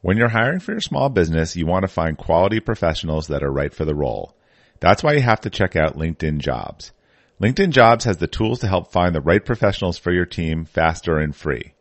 When 0.00 0.16
you're 0.16 0.30
hiring 0.30 0.60
for 0.60 0.72
your 0.72 0.80
small 0.80 1.10
business, 1.10 1.56
you 1.56 1.66
want 1.66 1.82
to 1.82 1.88
find 1.88 2.16
quality 2.16 2.58
professionals 2.58 3.26
that 3.26 3.42
are 3.42 3.52
right 3.52 3.74
for 3.74 3.84
the 3.84 3.94
role. 3.94 4.34
That's 4.80 5.02
why 5.02 5.12
you 5.12 5.20
have 5.20 5.42
to 5.42 5.50
check 5.50 5.76
out 5.76 5.98
LinkedIn 5.98 6.38
Jobs. 6.38 6.92
LinkedIn 7.38 7.72
Jobs 7.72 8.06
has 8.06 8.16
the 8.16 8.26
tools 8.26 8.60
to 8.60 8.66
help 8.66 8.90
find 8.90 9.14
the 9.14 9.20
right 9.20 9.44
professionals 9.44 9.98
for 9.98 10.10
your 10.10 10.24
team 10.24 10.64
faster 10.64 11.18
and 11.18 11.36
free. 11.36 11.74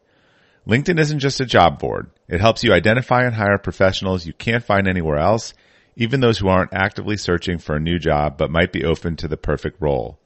LinkedIn 0.68 1.00
isn't 1.00 1.20
just 1.20 1.40
a 1.40 1.46
job 1.46 1.80
board. 1.80 2.12
It 2.28 2.42
helps 2.42 2.62
you 2.66 2.74
identify 2.74 3.24
and 3.24 3.36
hire 3.36 3.58
professionals 3.58 4.26
you 4.26 4.34
can't 4.34 4.66
find 4.66 4.86
anywhere 4.86 5.18
else 5.18 5.54
even 6.00 6.22
those 6.22 6.40
who 6.40 6.48
aren't 6.48 6.74
actively 6.74 7.18
searching 7.18 7.58
for 7.58 7.76
a 7.76 7.80
new 7.80 8.00
job 8.00 8.38
but 8.38 8.50
might 8.50 8.72
be 8.72 8.86
open 8.86 9.18
to 9.18 9.28
the 9.28 9.38
perfect 9.38 9.82
role. 9.82 10.18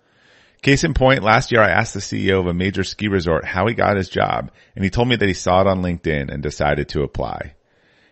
Case 0.62 0.84
in 0.84 0.94
point, 0.94 1.24
last 1.24 1.52
year 1.52 1.62
I 1.62 1.72
asked 1.72 1.96
the 1.96 2.00
CEO 2.00 2.40
of 2.40 2.46
a 2.46 2.54
major 2.54 2.84
ski 2.84 3.08
resort 3.08 3.44
how 3.44 3.68
he 3.68 3.74
got 3.74 3.98
his 3.98 4.08
job, 4.08 4.52
and 4.76 4.84
he 4.84 4.92
told 4.92 5.10
me 5.10 5.16
that 5.16 5.28
he 5.28 5.34
saw 5.34 5.62
it 5.62 5.68
on 5.68 5.82
LinkedIn 5.82 6.32
and 6.32 6.42
decided 6.42 6.88
to 6.90 7.02
apply. 7.02 7.56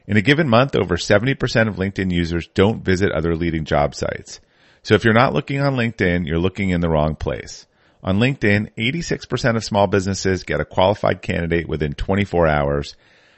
In 0.07 0.17
a 0.17 0.21
given 0.21 0.49
month, 0.49 0.75
over 0.75 0.97
70% 0.97 1.67
of 1.67 1.75
LinkedIn 1.75 2.11
users 2.11 2.47
don't 2.47 2.83
visit 2.83 3.11
other 3.11 3.35
leading 3.35 3.63
job 3.63 3.93
sites. 3.93 4.41
So 4.81 4.95
if 4.95 5.05
you're 5.05 5.13
not 5.13 5.33
looking 5.33 5.61
on 5.61 5.75
LinkedIn, 5.75 6.25
you're 6.25 6.39
looking 6.39 6.71
in 6.71 6.81
the 6.81 6.89
wrong 6.89 7.15
place. 7.15 7.67
On 8.03 8.17
LinkedIn, 8.17 8.71
86% 8.75 9.55
of 9.55 9.63
small 9.63 9.85
businesses 9.85 10.43
get 10.43 10.59
a 10.59 10.65
qualified 10.65 11.21
candidate 11.21 11.69
within 11.69 11.93
24 11.93 12.47
hours. 12.47 12.95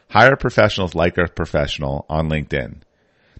Hire 0.09 0.37
professionals 0.37 0.95
like 0.95 1.17
a 1.17 1.27
professional 1.27 2.05
on 2.07 2.29
LinkedIn. 2.29 2.77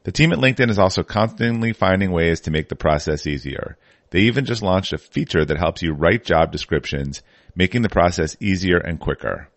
The 0.04 0.12
team 0.12 0.34
at 0.34 0.40
LinkedIn 0.40 0.70
is 0.70 0.80
also 0.80 1.04
constantly 1.04 1.72
finding 1.72 2.12
ways 2.12 2.42
to 2.42 2.52
make 2.52 2.68
the 2.70 2.76
process 2.76 3.26
easier. 3.26 3.78
They 4.10 4.20
even 4.22 4.46
just 4.46 4.62
launched 4.62 4.94
a 4.94 4.98
feature 4.98 5.46
that 5.46 5.58
helps 5.58 5.82
you 5.82 5.94
write 5.94 6.26
job 6.26 6.52
descriptions, 6.52 7.24
making 7.56 7.82
the 7.82 7.90
process 7.90 8.36
easier 8.40 8.78
and 8.78 9.00
quicker. 9.00 9.50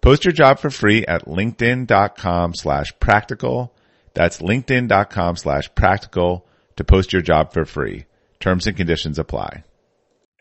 Post 0.00 0.24
your 0.24 0.32
job 0.32 0.58
for 0.58 0.70
free 0.70 1.04
at 1.06 1.26
linkedin.com 1.26 2.54
slash 2.54 2.92
practical. 3.00 3.74
That's 4.14 4.40
linkedin.com 4.40 5.36
slash 5.36 5.74
practical 5.74 6.46
to 6.76 6.84
post 6.84 7.12
your 7.12 7.22
job 7.22 7.52
for 7.52 7.64
free. 7.64 8.04
Terms 8.38 8.66
and 8.66 8.76
conditions 8.76 9.18
apply. 9.18 9.64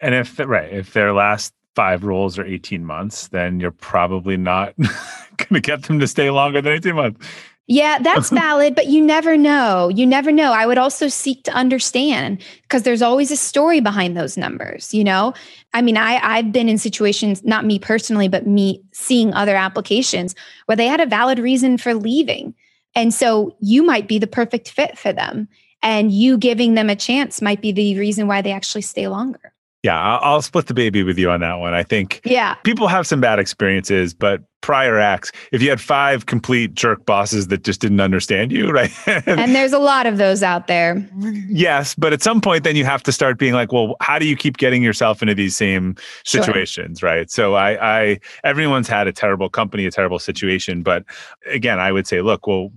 And 0.01 0.15
if, 0.15 0.39
right, 0.39 0.71
if 0.71 0.93
their 0.93 1.13
last 1.13 1.53
five 1.75 2.03
roles 2.03 2.37
are 2.39 2.45
18 2.45 2.85
months, 2.85 3.27
then 3.29 3.59
you're 3.59 3.71
probably 3.71 4.37
not 4.37 4.75
going 4.77 5.53
to 5.53 5.61
get 5.61 5.83
them 5.83 5.99
to 5.99 6.07
stay 6.07 6.29
longer 6.29 6.61
than 6.61 6.73
18 6.73 6.95
months. 6.95 7.27
Yeah, 7.69 7.99
that's 7.99 8.29
valid, 8.31 8.73
but 8.73 8.87
you 8.87 8.99
never 8.99 9.37
know. 9.37 9.89
You 9.89 10.07
never 10.07 10.31
know. 10.31 10.51
I 10.51 10.65
would 10.65 10.79
also 10.79 11.07
seek 11.07 11.43
to 11.43 11.51
understand 11.51 12.43
because 12.63 12.81
there's 12.81 13.03
always 13.03 13.29
a 13.29 13.37
story 13.37 13.79
behind 13.79 14.17
those 14.17 14.37
numbers, 14.37 14.91
you 14.91 15.03
know? 15.03 15.35
I 15.71 15.83
mean, 15.83 15.95
I 15.95 16.19
I've 16.23 16.51
been 16.51 16.67
in 16.67 16.79
situations, 16.79 17.43
not 17.43 17.65
me 17.65 17.77
personally, 17.77 18.27
but 18.27 18.47
me 18.47 18.83
seeing 18.91 19.35
other 19.35 19.55
applications 19.55 20.33
where 20.65 20.75
they 20.75 20.87
had 20.87 20.99
a 20.99 21.05
valid 21.05 21.37
reason 21.37 21.77
for 21.77 21.93
leaving. 21.93 22.55
And 22.95 23.13
so 23.13 23.55
you 23.59 23.83
might 23.83 24.07
be 24.07 24.17
the 24.17 24.25
perfect 24.25 24.71
fit 24.71 24.97
for 24.97 25.13
them. 25.13 25.47
And 25.83 26.11
you 26.11 26.39
giving 26.39 26.73
them 26.73 26.89
a 26.89 26.95
chance 26.95 27.39
might 27.39 27.61
be 27.61 27.71
the 27.71 27.99
reason 27.99 28.25
why 28.27 28.41
they 28.41 28.51
actually 28.51 28.81
stay 28.81 29.07
longer. 29.07 29.53
Yeah, 29.81 30.17
I'll, 30.17 30.41
split 30.41 30.67
the 30.67 30.73
baby 30.73 31.03
with 31.03 31.17
you 31.17 31.31
on 31.31 31.39
that 31.39 31.55
one. 31.55 31.73
I 31.73 31.83
think 31.83 32.19
yeah. 32.25 32.55
people 32.65 32.89
have 32.89 33.07
some 33.07 33.21
bad 33.21 33.39
experiences, 33.39 34.13
but 34.13 34.41
prior 34.59 34.99
acts, 34.99 35.31
if 35.53 35.61
you 35.61 35.69
had 35.69 35.79
five 35.79 36.25
complete 36.25 36.73
jerk 36.73 37.05
bosses 37.05 37.47
that 37.47 37.63
just 37.63 37.79
didn't 37.79 38.01
understand 38.01 38.51
you, 38.51 38.69
right? 38.71 38.91
and 39.07 39.55
there's 39.55 39.71
a 39.71 39.79
lot 39.79 40.05
of 40.05 40.17
those 40.17 40.43
out 40.43 40.67
there. 40.67 41.07
Yes, 41.47 41.95
but 41.95 42.11
at 42.11 42.21
some 42.21 42.41
point, 42.41 42.65
then 42.65 42.75
you 42.75 42.83
have 42.83 43.03
to 43.03 43.13
start 43.13 43.37
being 43.37 43.53
like, 43.53 43.71
well, 43.71 43.95
how 44.01 44.19
do 44.19 44.27
you 44.27 44.35
keep 44.35 44.57
getting 44.57 44.83
yourself 44.83 45.21
into 45.21 45.33
these 45.33 45.55
same 45.55 45.95
situations, 46.25 46.99
sure. 46.99 47.09
right? 47.09 47.31
So 47.31 47.53
I, 47.53 48.01
I, 48.01 48.19
everyone's 48.43 48.89
had 48.89 49.07
a 49.07 49.13
terrible 49.13 49.49
company, 49.49 49.85
a 49.85 49.91
terrible 49.91 50.19
situation, 50.19 50.83
but 50.83 51.05
again, 51.45 51.79
I 51.79 51.93
would 51.93 52.05
say, 52.05 52.19
look, 52.19 52.47
well, 52.47 52.69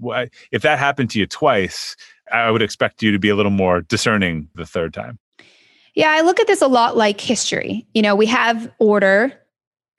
if 0.52 0.62
that 0.62 0.78
happened 0.78 1.10
to 1.10 1.18
you 1.18 1.26
twice, 1.26 1.96
I 2.30 2.50
would 2.50 2.62
expect 2.62 3.02
you 3.02 3.10
to 3.10 3.18
be 3.18 3.28
a 3.28 3.34
little 3.34 3.50
more 3.50 3.80
discerning 3.80 4.48
the 4.54 4.66
third 4.66 4.94
time. 4.94 5.18
Yeah, 5.94 6.10
I 6.10 6.22
look 6.22 6.40
at 6.40 6.46
this 6.46 6.62
a 6.62 6.66
lot 6.66 6.96
like 6.96 7.20
history. 7.20 7.86
You 7.94 8.02
know, 8.02 8.16
we 8.16 8.26
have 8.26 8.70
order 8.78 9.32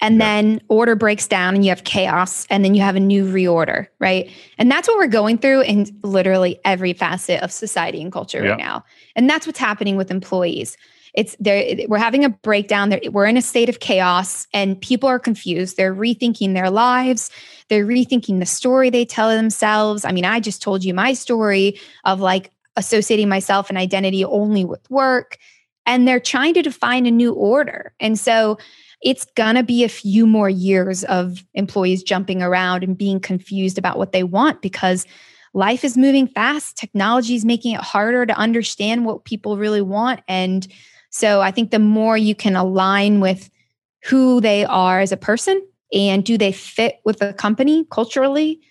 and 0.01 0.15
yeah. 0.15 0.19
then 0.19 0.61
order 0.67 0.95
breaks 0.95 1.27
down 1.27 1.55
and 1.55 1.63
you 1.63 1.69
have 1.69 1.85
chaos 1.85 2.45
and 2.49 2.63
then 2.63 2.75
you 2.75 2.81
have 2.81 2.95
a 2.95 2.99
new 2.99 3.25
reorder, 3.25 3.87
right? 3.99 4.29
And 4.57 4.69
that's 4.69 4.87
what 4.87 4.97
we're 4.97 5.07
going 5.07 5.37
through 5.37 5.61
in 5.61 5.85
literally 6.03 6.59
every 6.65 6.93
facet 6.93 7.41
of 7.41 7.51
society 7.51 8.01
and 8.01 8.11
culture 8.11 8.43
yeah. 8.43 8.49
right 8.49 8.57
now. 8.57 8.83
And 9.15 9.29
that's 9.29 9.47
what's 9.47 9.59
happening 9.59 9.95
with 9.95 10.11
employees. 10.11 10.77
It's 11.13 11.35
there 11.39 11.63
we're 11.87 11.99
having 11.99 12.25
a 12.25 12.29
breakdown 12.29 12.91
we're 13.11 13.27
in 13.27 13.37
a 13.37 13.41
state 13.41 13.69
of 13.69 13.79
chaos 13.79 14.47
and 14.51 14.81
people 14.81 15.07
are 15.07 15.19
confused. 15.19 15.77
They're 15.77 15.93
rethinking 15.93 16.55
their 16.55 16.71
lives. 16.71 17.29
They're 17.69 17.85
rethinking 17.85 18.39
the 18.39 18.47
story 18.47 18.89
they 18.89 19.05
tell 19.05 19.29
themselves. 19.29 20.05
I 20.05 20.11
mean, 20.11 20.25
I 20.25 20.39
just 20.39 20.61
told 20.61 20.83
you 20.83 20.93
my 20.93 21.13
story 21.13 21.79
of 22.03 22.19
like 22.19 22.51
associating 22.75 23.29
myself 23.29 23.69
and 23.69 23.77
identity 23.77 24.25
only 24.25 24.65
with 24.65 24.89
work 24.89 25.37
and 25.85 26.07
they're 26.07 26.19
trying 26.19 26.53
to 26.53 26.61
define 26.61 27.05
a 27.05 27.11
new 27.11 27.33
order. 27.33 27.93
And 27.99 28.17
so 28.17 28.57
it's 29.01 29.25
going 29.35 29.55
to 29.55 29.63
be 29.63 29.83
a 29.83 29.89
few 29.89 30.25
more 30.25 30.49
years 30.49 31.03
of 31.05 31.43
employees 31.53 32.03
jumping 32.03 32.41
around 32.41 32.83
and 32.83 32.97
being 32.97 33.19
confused 33.19 33.77
about 33.77 33.97
what 33.97 34.13
they 34.13 34.23
want 34.23 34.61
because 34.61 35.05
life 35.53 35.83
is 35.83 35.97
moving 35.97 36.27
fast. 36.27 36.77
Technology 36.77 37.35
is 37.35 37.45
making 37.45 37.75
it 37.75 37.81
harder 37.81 38.25
to 38.25 38.33
understand 38.37 39.05
what 39.05 39.25
people 39.25 39.57
really 39.57 39.81
want. 39.81 40.21
And 40.27 40.67
so 41.09 41.41
I 41.41 41.51
think 41.51 41.71
the 41.71 41.79
more 41.79 42.17
you 42.17 42.33
can 42.33 42.55
align 42.55 43.19
with 43.19 43.49
who 44.03 44.41
they 44.41 44.65
are 44.65 44.99
as 44.99 45.11
a 45.11 45.17
person 45.17 45.61
and 45.93 46.23
do 46.23 46.37
they 46.37 46.51
fit 46.51 46.99
with 47.05 47.19
the 47.19 47.33
company 47.33 47.85
culturally 47.91 48.61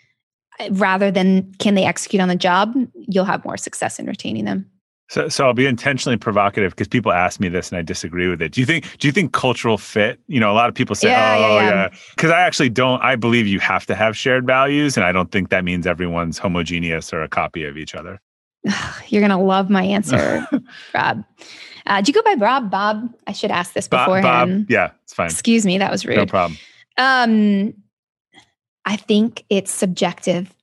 eh, 0.59 0.69
rather 0.73 1.11
than 1.11 1.53
can 1.59 1.75
they 1.75 1.85
execute 1.85 2.21
on 2.21 2.29
the 2.29 2.37
job, 2.37 2.75
you'll 2.95 3.25
have 3.25 3.45
more 3.45 3.57
success 3.57 3.99
in 3.99 4.07
retaining 4.07 4.45
them. 4.45 4.69
So, 5.13 5.29
so 5.29 5.45
I'll 5.45 5.53
be 5.53 5.67
intentionally 5.67 6.17
provocative 6.17 6.73
because 6.73 6.89
people 6.89 7.13
ask 7.13 7.39
me 7.39 7.51
this 7.51 7.69
and 7.69 7.77
I 7.77 7.83
disagree 7.83 8.29
with 8.29 8.41
it. 8.41 8.53
Do 8.53 8.63
you 8.63 8.67
think? 8.67 8.97
Do 8.97 9.07
you 9.07 9.13
think 9.13 9.35
cultural 9.35 9.77
fit? 9.77 10.19
You 10.27 10.41
know, 10.41 10.51
a 10.51 10.55
lot 10.55 10.71
of 10.71 10.75
people 10.75 10.97
say, 10.97 11.11
yeah, 11.11 11.37
"Oh, 11.37 11.59
yeah." 11.59 11.89
Because 12.17 12.31
yeah. 12.31 12.37
I 12.37 12.41
actually 12.41 12.71
don't. 12.71 12.99
I 13.03 13.17
believe 13.17 13.47
you 13.47 13.61
have 13.61 13.85
to 13.87 13.95
have 13.95 14.17
shared 14.17 14.47
values, 14.47 14.97
and 14.97 15.05
I 15.05 15.13
don't 15.13 15.31
think 15.31 15.51
that 15.51 15.65
means 15.65 15.87
everyone's 15.87 16.39
homogeneous 16.39 17.13
or 17.13 17.23
a 17.23 17.29
copy 17.29 17.63
of 17.65 17.77
each 17.77 17.95
other. 17.95 18.23
You're 19.09 19.21
gonna 19.21 19.39
love 19.39 19.69
my 19.69 19.83
answer, 19.83 20.47
Rob. 20.95 21.23
Uh, 21.85 22.01
do 22.01 22.09
you 22.09 22.15
go 22.15 22.23
by 22.23 22.43
Rob, 22.43 22.71
Bob? 22.71 23.15
I 23.27 23.33
should 23.33 23.51
ask 23.51 23.75
this 23.75 23.89
beforehand. 23.89 24.67
Bob, 24.67 24.71
yeah, 24.71 24.93
it's 25.03 25.13
fine. 25.13 25.27
Excuse 25.27 25.67
me, 25.67 25.77
that 25.77 25.91
was 25.91 26.07
rude. 26.07 26.17
No 26.17 26.25
problem. 26.25 26.59
Um, 26.97 27.75
I 28.87 28.97
think 28.97 29.45
it's 29.51 29.73
subjective, 29.73 30.55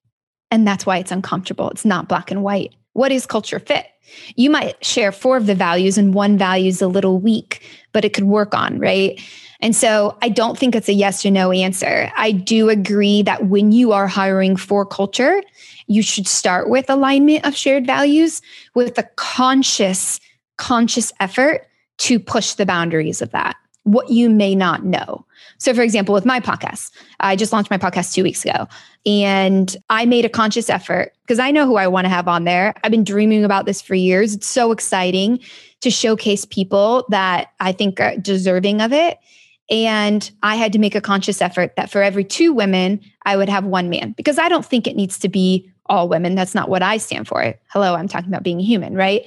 and 0.50 0.68
that's 0.68 0.88
why 0.88 0.97
it's 0.97 1.12
uncomfortable. 1.12 1.70
It's 1.70 1.86
not 1.86 2.10
black 2.10 2.32
and 2.32 2.41
white. 2.41 2.74
What 2.93 3.12
is 3.12 3.28
culture 3.28 3.60
fit? 3.60 3.86
You 4.36 4.49
might 4.49 4.84
share 4.84 5.12
four 5.12 5.38
of 5.38 5.45
the 5.45 5.55
values 5.55 5.97
and 5.97 6.14
one 6.14 6.38
value 6.38 6.68
is 6.70 6.82
a 6.82 6.88
little 6.88 7.20
weak, 7.20 7.62
but 7.93 8.05
it 8.05 8.14
could 8.14 8.26
work 8.26 8.53
on, 8.53 8.80
right? 8.80 9.20
And 9.62 9.76
so 9.76 10.18
I 10.22 10.30
don't 10.30 10.57
think 10.57 10.74
it's 10.74 10.88
a 10.88 10.93
yes 10.93 11.26
or 11.26 11.32
no 11.32 11.51
answer. 11.51 12.12
I 12.16 12.32
do 12.32 12.70
agree 12.70 13.24
that 13.24 13.47
when 13.47 13.72
you 13.72 13.91
are 13.91 14.07
hiring 14.07 14.55
for 14.55 14.86
culture, 14.86 15.41
you 15.88 16.01
should 16.01 16.28
start 16.28 16.70
with 16.70 16.89
alignment 16.89 17.45
of 17.45 17.55
shared 17.55 17.86
values 17.86 18.41
with 18.76 18.97
a 18.97 19.03
conscious, 19.16 20.20
conscious 20.57 21.12
effort 21.20 21.68
to 21.97 22.20
push 22.20 22.53
the 22.53 22.66
boundaries 22.66 23.22
of 23.22 23.32
that. 23.32 23.57
what 23.84 24.10
you 24.10 24.30
may 24.30 24.55
not 24.55 24.86
know. 24.86 25.26
So, 25.60 25.74
for 25.74 25.82
example, 25.82 26.14
with 26.14 26.26
my 26.26 26.39
podcast, 26.39 26.91
I 27.20 27.36
just 27.36 27.51
launched 27.51 27.70
my 27.70 27.78
podcast 27.78 28.14
two 28.14 28.24
weeks 28.24 28.43
ago, 28.45 28.68
and 29.05 29.76
I 29.89 30.05
made 30.05 30.26
a 30.26 30.30
conscious 30.30 30.70
effort 30.70 31.14
because 31.22 31.38
I 31.38 31.51
know 31.51 31.66
who 31.66 31.76
I 31.76 31.88
want 31.88 32.05
to 32.05 32.10
have 32.10 32.28
on 32.28 32.45
there. 32.45 32.74
I've 32.84 32.91
been 32.91 33.03
dreaming 33.03 33.43
about 33.43 33.66
this 33.66 33.82
for 33.82 33.93
years. 33.93 34.34
It's 34.34 34.47
so 34.47 34.72
exciting 34.72 35.39
to 35.82 35.91
showcase 35.91 36.45
people 36.45 37.05
that 37.10 37.51
I 37.60 37.74
think 37.74 37.99
are 37.99 38.16
deserving 38.18 38.82
of 38.82 38.93
it. 38.93 39.20
And 39.70 40.30
I 40.41 40.55
had 40.55 40.74
to 40.74 40.80
make 40.80 40.95
a 40.95 41.01
conscious 41.01 41.41
effort 41.41 41.76
that 41.76 41.91
for 41.91 42.01
every 42.01 42.24
two 42.24 42.53
women, 42.53 43.01
I 43.26 43.38
would 43.38 43.49
have 43.49 43.66
one 43.66 43.89
man 43.89 44.14
because 44.14 44.39
I 44.39 44.49
don't 44.49 44.66
think 44.66 44.88
it 44.88 44.95
needs 44.95 45.20
to 45.20 45.30
be 45.30 45.70
all 45.86 46.07
women. 46.07 46.36
That's 46.36 46.55
not 46.55 46.70
what 46.70 46.82
I 46.82 46.97
stand 46.97 47.28
for. 47.28 47.53
Hello, 47.68 47.95
I'm 47.95 48.07
talking 48.07 48.30
about 48.30 48.43
being 48.43 48.60
human, 48.60 48.95
right? 48.95 49.26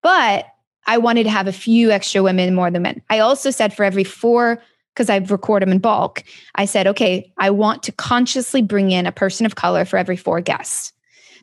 But 0.00 0.46
I 0.86 0.98
wanted 0.98 1.24
to 1.24 1.30
have 1.30 1.46
a 1.46 1.52
few 1.52 1.90
extra 1.90 2.22
women 2.22 2.54
more 2.54 2.70
than 2.70 2.82
men. 2.82 3.02
I 3.10 3.18
also 3.18 3.50
said 3.50 3.74
for 3.74 3.84
every 3.84 4.04
four, 4.04 4.62
because 4.94 5.08
I 5.08 5.16
record 5.18 5.62
them 5.62 5.72
in 5.72 5.78
bulk, 5.78 6.22
I 6.54 6.64
said, 6.64 6.86
okay, 6.86 7.32
I 7.38 7.50
want 7.50 7.82
to 7.84 7.92
consciously 7.92 8.62
bring 8.62 8.90
in 8.90 9.06
a 9.06 9.12
person 9.12 9.46
of 9.46 9.54
color 9.54 9.84
for 9.84 9.96
every 9.96 10.16
four 10.16 10.40
guests. 10.40 10.92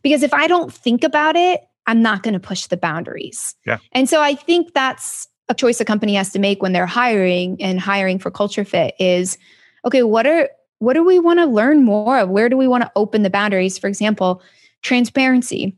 Because 0.01 0.23
if 0.23 0.33
I 0.33 0.47
don't 0.47 0.71
think 0.71 1.03
about 1.03 1.35
it, 1.35 1.61
I'm 1.87 2.01
not 2.01 2.23
going 2.23 2.35
to 2.35 2.39
push 2.39 2.67
the 2.67 2.77
boundaries. 2.77 3.55
Yeah. 3.65 3.79
And 3.91 4.07
so 4.07 4.21
I 4.21 4.35
think 4.35 4.73
that's 4.73 5.27
a 5.49 5.55
choice 5.55 5.81
a 5.81 5.85
company 5.85 6.13
has 6.13 6.31
to 6.33 6.39
make 6.39 6.61
when 6.61 6.73
they're 6.73 6.85
hiring 6.85 7.61
and 7.61 7.79
hiring 7.79 8.19
for 8.19 8.29
culture 8.29 8.63
fit 8.63 8.93
is 8.99 9.37
okay, 9.85 10.03
what 10.03 10.27
are 10.27 10.49
what 10.77 10.93
do 10.93 11.03
we 11.03 11.19
want 11.19 11.39
to 11.39 11.45
learn 11.45 11.83
more 11.83 12.19
of? 12.19 12.29
Where 12.29 12.47
do 12.47 12.55
we 12.55 12.67
want 12.67 12.83
to 12.83 12.91
open 12.95 13.23
the 13.23 13.29
boundaries? 13.29 13.77
For 13.77 13.87
example, 13.87 14.41
transparency. 14.81 15.75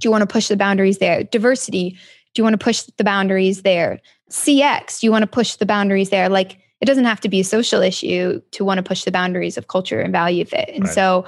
Do 0.00 0.06
you 0.06 0.10
want 0.10 0.22
to 0.22 0.32
push 0.32 0.48
the 0.48 0.56
boundaries 0.56 0.98
there? 0.98 1.24
Diversity. 1.24 1.90
Do 1.90 2.40
you 2.40 2.44
want 2.44 2.54
to 2.54 2.64
push 2.64 2.82
the 2.82 3.04
boundaries 3.04 3.62
there? 3.62 4.00
CX, 4.30 5.00
do 5.00 5.06
you 5.06 5.10
want 5.10 5.22
to 5.22 5.26
push 5.26 5.56
the 5.56 5.66
boundaries 5.66 6.10
there? 6.10 6.28
Like 6.28 6.58
it 6.80 6.86
doesn't 6.86 7.04
have 7.04 7.20
to 7.20 7.28
be 7.28 7.40
a 7.40 7.44
social 7.44 7.82
issue 7.82 8.40
to 8.52 8.64
want 8.64 8.78
to 8.78 8.82
push 8.82 9.04
the 9.04 9.10
boundaries 9.10 9.56
of 9.56 9.68
culture 9.68 10.00
and 10.00 10.12
value 10.12 10.44
fit. 10.44 10.70
And 10.72 10.84
right. 10.84 10.94
so 10.94 11.24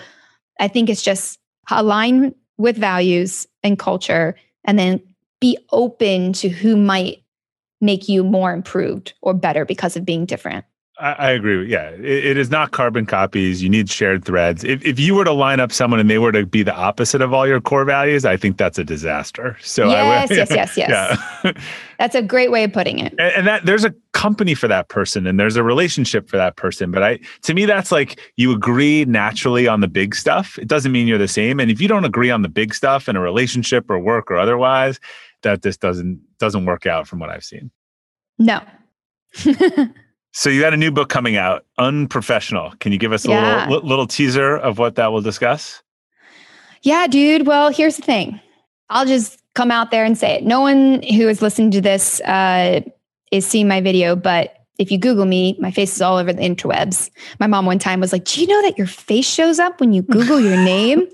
I 0.58 0.68
think 0.68 0.88
it's 0.88 1.02
just 1.02 1.38
align 1.70 2.34
with 2.58 2.76
values 2.76 3.46
and 3.62 3.78
culture 3.78 4.36
and 4.64 4.78
then 4.78 5.00
be 5.40 5.58
open 5.72 6.32
to 6.34 6.48
who 6.48 6.76
might 6.76 7.22
make 7.80 8.08
you 8.08 8.22
more 8.22 8.52
improved 8.52 9.14
or 9.22 9.32
better 9.32 9.64
because 9.64 9.96
of 9.96 10.04
being 10.04 10.26
different. 10.26 10.64
I, 11.00 11.12
I 11.12 11.30
agree. 11.30 11.66
Yeah, 11.66 11.90
it, 11.90 12.04
it 12.04 12.36
is 12.36 12.50
not 12.50 12.72
carbon 12.72 13.06
copies. 13.06 13.62
You 13.62 13.68
need 13.68 13.88
shared 13.88 14.24
threads. 14.24 14.62
If, 14.64 14.84
if 14.84 15.00
you 15.00 15.14
were 15.14 15.24
to 15.24 15.32
line 15.32 15.58
up 15.58 15.72
someone 15.72 15.98
and 15.98 16.10
they 16.10 16.18
were 16.18 16.32
to 16.32 16.44
be 16.44 16.62
the 16.62 16.74
opposite 16.74 17.22
of 17.22 17.32
all 17.32 17.46
your 17.46 17.60
core 17.60 17.84
values, 17.84 18.24
I 18.24 18.36
think 18.36 18.58
that's 18.58 18.78
a 18.78 18.84
disaster. 18.84 19.56
So 19.62 19.88
yes, 19.88 20.30
I, 20.30 20.34
yes, 20.34 20.50
yes, 20.50 20.76
yes. 20.76 21.18
Yeah. 21.44 21.52
that's 21.98 22.14
a 22.14 22.22
great 22.22 22.50
way 22.50 22.64
of 22.64 22.72
putting 22.72 22.98
it. 22.98 23.12
And, 23.18 23.32
and 23.32 23.46
that 23.46 23.64
there's 23.64 23.84
a 23.84 23.94
company 24.12 24.54
for 24.54 24.68
that 24.68 24.88
person 24.88 25.26
and 25.26 25.40
there's 25.40 25.56
a 25.56 25.62
relationship 25.62 26.28
for 26.28 26.36
that 26.36 26.56
person. 26.56 26.90
But 26.90 27.02
I, 27.02 27.18
to 27.42 27.54
me, 27.54 27.64
that's 27.64 27.90
like 27.90 28.20
you 28.36 28.52
agree 28.52 29.04
naturally 29.06 29.66
on 29.66 29.80
the 29.80 29.88
big 29.88 30.14
stuff. 30.14 30.58
It 30.58 30.68
doesn't 30.68 30.92
mean 30.92 31.06
you're 31.06 31.18
the 31.18 31.28
same. 31.28 31.58
And 31.60 31.70
if 31.70 31.80
you 31.80 31.88
don't 31.88 32.04
agree 32.04 32.30
on 32.30 32.42
the 32.42 32.48
big 32.48 32.74
stuff 32.74 33.08
in 33.08 33.16
a 33.16 33.20
relationship 33.20 33.90
or 33.90 33.98
work 33.98 34.30
or 34.30 34.36
otherwise, 34.36 35.00
that 35.42 35.62
this 35.62 35.76
doesn't 35.76 36.20
doesn't 36.38 36.66
work 36.66 36.86
out 36.86 37.08
from 37.08 37.18
what 37.18 37.30
I've 37.30 37.44
seen. 37.44 37.70
No. 38.38 38.60
So 40.32 40.48
you 40.48 40.60
got 40.60 40.72
a 40.72 40.76
new 40.76 40.90
book 40.90 41.08
coming 41.08 41.36
out, 41.36 41.64
Unprofessional. 41.78 42.72
Can 42.78 42.92
you 42.92 42.98
give 42.98 43.12
us 43.12 43.24
a 43.26 43.30
yeah. 43.30 43.68
little, 43.68 43.86
little 43.86 44.06
teaser 44.06 44.56
of 44.56 44.78
what 44.78 44.94
that 44.94 45.10
will 45.10 45.22
discuss? 45.22 45.82
Yeah, 46.82 47.06
dude. 47.08 47.46
Well, 47.46 47.70
here's 47.70 47.96
the 47.96 48.02
thing. 48.02 48.40
I'll 48.88 49.06
just 49.06 49.42
come 49.54 49.70
out 49.70 49.90
there 49.90 50.04
and 50.04 50.16
say 50.16 50.36
it. 50.36 50.44
No 50.44 50.60
one 50.60 51.02
who 51.02 51.28
is 51.28 51.42
listening 51.42 51.72
to 51.72 51.80
this 51.80 52.20
uh, 52.22 52.80
is 53.32 53.46
seeing 53.46 53.68
my 53.68 53.80
video, 53.80 54.16
but 54.16 54.56
if 54.78 54.90
you 54.90 54.98
Google 54.98 55.26
me, 55.26 55.56
my 55.60 55.70
face 55.70 55.94
is 55.94 56.00
all 56.00 56.16
over 56.16 56.32
the 56.32 56.42
interwebs. 56.42 57.10
My 57.38 57.46
mom 57.46 57.66
one 57.66 57.78
time 57.78 58.00
was 58.00 58.12
like, 58.12 58.24
Do 58.24 58.40
you 58.40 58.46
know 58.46 58.62
that 58.62 58.78
your 58.78 58.86
face 58.86 59.28
shows 59.28 59.58
up 59.58 59.78
when 59.80 59.92
you 59.92 60.02
Google 60.02 60.40
your 60.40 60.56
name? 60.64 61.06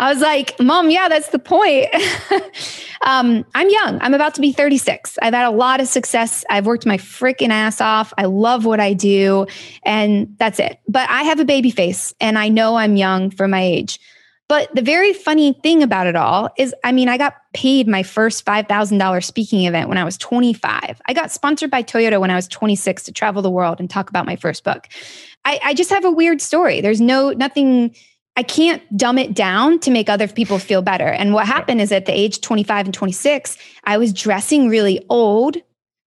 I 0.00 0.10
was 0.10 0.22
like, 0.22 0.58
Mom, 0.58 0.88
yeah, 0.88 1.10
that's 1.10 1.28
the 1.28 1.38
point. 1.38 1.88
um, 3.02 3.44
I'm 3.54 3.68
young. 3.68 4.00
I'm 4.00 4.14
about 4.14 4.34
to 4.36 4.40
be 4.40 4.50
36. 4.50 5.18
I've 5.20 5.34
had 5.34 5.46
a 5.46 5.50
lot 5.50 5.78
of 5.78 5.88
success. 5.88 6.42
I've 6.48 6.64
worked 6.64 6.86
my 6.86 6.96
freaking 6.96 7.50
ass 7.50 7.82
off. 7.82 8.14
I 8.16 8.24
love 8.24 8.64
what 8.64 8.80
I 8.80 8.94
do. 8.94 9.46
And 9.84 10.34
that's 10.38 10.58
it. 10.58 10.80
But 10.88 11.06
I 11.10 11.24
have 11.24 11.38
a 11.38 11.44
baby 11.44 11.70
face 11.70 12.14
and 12.18 12.38
I 12.38 12.48
know 12.48 12.76
I'm 12.76 12.96
young 12.96 13.30
for 13.30 13.46
my 13.46 13.60
age. 13.60 14.00
But 14.48 14.74
the 14.74 14.80
very 14.80 15.12
funny 15.12 15.52
thing 15.52 15.82
about 15.82 16.06
it 16.06 16.16
all 16.16 16.48
is, 16.56 16.74
I 16.82 16.92
mean, 16.92 17.10
I 17.10 17.18
got 17.18 17.34
paid 17.52 17.86
my 17.86 18.02
first 18.02 18.46
$5,000 18.46 19.22
speaking 19.22 19.66
event 19.66 19.90
when 19.90 19.98
I 19.98 20.04
was 20.04 20.16
25. 20.16 21.02
I 21.06 21.12
got 21.12 21.30
sponsored 21.30 21.70
by 21.70 21.82
Toyota 21.82 22.18
when 22.18 22.30
I 22.30 22.36
was 22.36 22.48
26 22.48 23.02
to 23.04 23.12
travel 23.12 23.42
the 23.42 23.50
world 23.50 23.78
and 23.78 23.90
talk 23.90 24.08
about 24.08 24.24
my 24.24 24.36
first 24.36 24.64
book. 24.64 24.88
I, 25.44 25.60
I 25.62 25.74
just 25.74 25.90
have 25.90 26.06
a 26.06 26.10
weird 26.10 26.40
story. 26.40 26.80
There's 26.80 27.02
no, 27.02 27.32
nothing 27.32 27.94
I 28.40 28.42
can't 28.42 28.96
dumb 28.96 29.18
it 29.18 29.34
down 29.34 29.80
to 29.80 29.90
make 29.90 30.08
other 30.08 30.26
people 30.26 30.58
feel 30.58 30.80
better. 30.80 31.08
And 31.08 31.34
what 31.34 31.46
happened 31.46 31.82
is 31.82 31.92
at 31.92 32.06
the 32.06 32.18
age 32.18 32.40
25 32.40 32.86
and 32.86 32.94
26, 32.94 33.58
I 33.84 33.98
was 33.98 34.14
dressing 34.14 34.70
really 34.70 35.04
old 35.10 35.58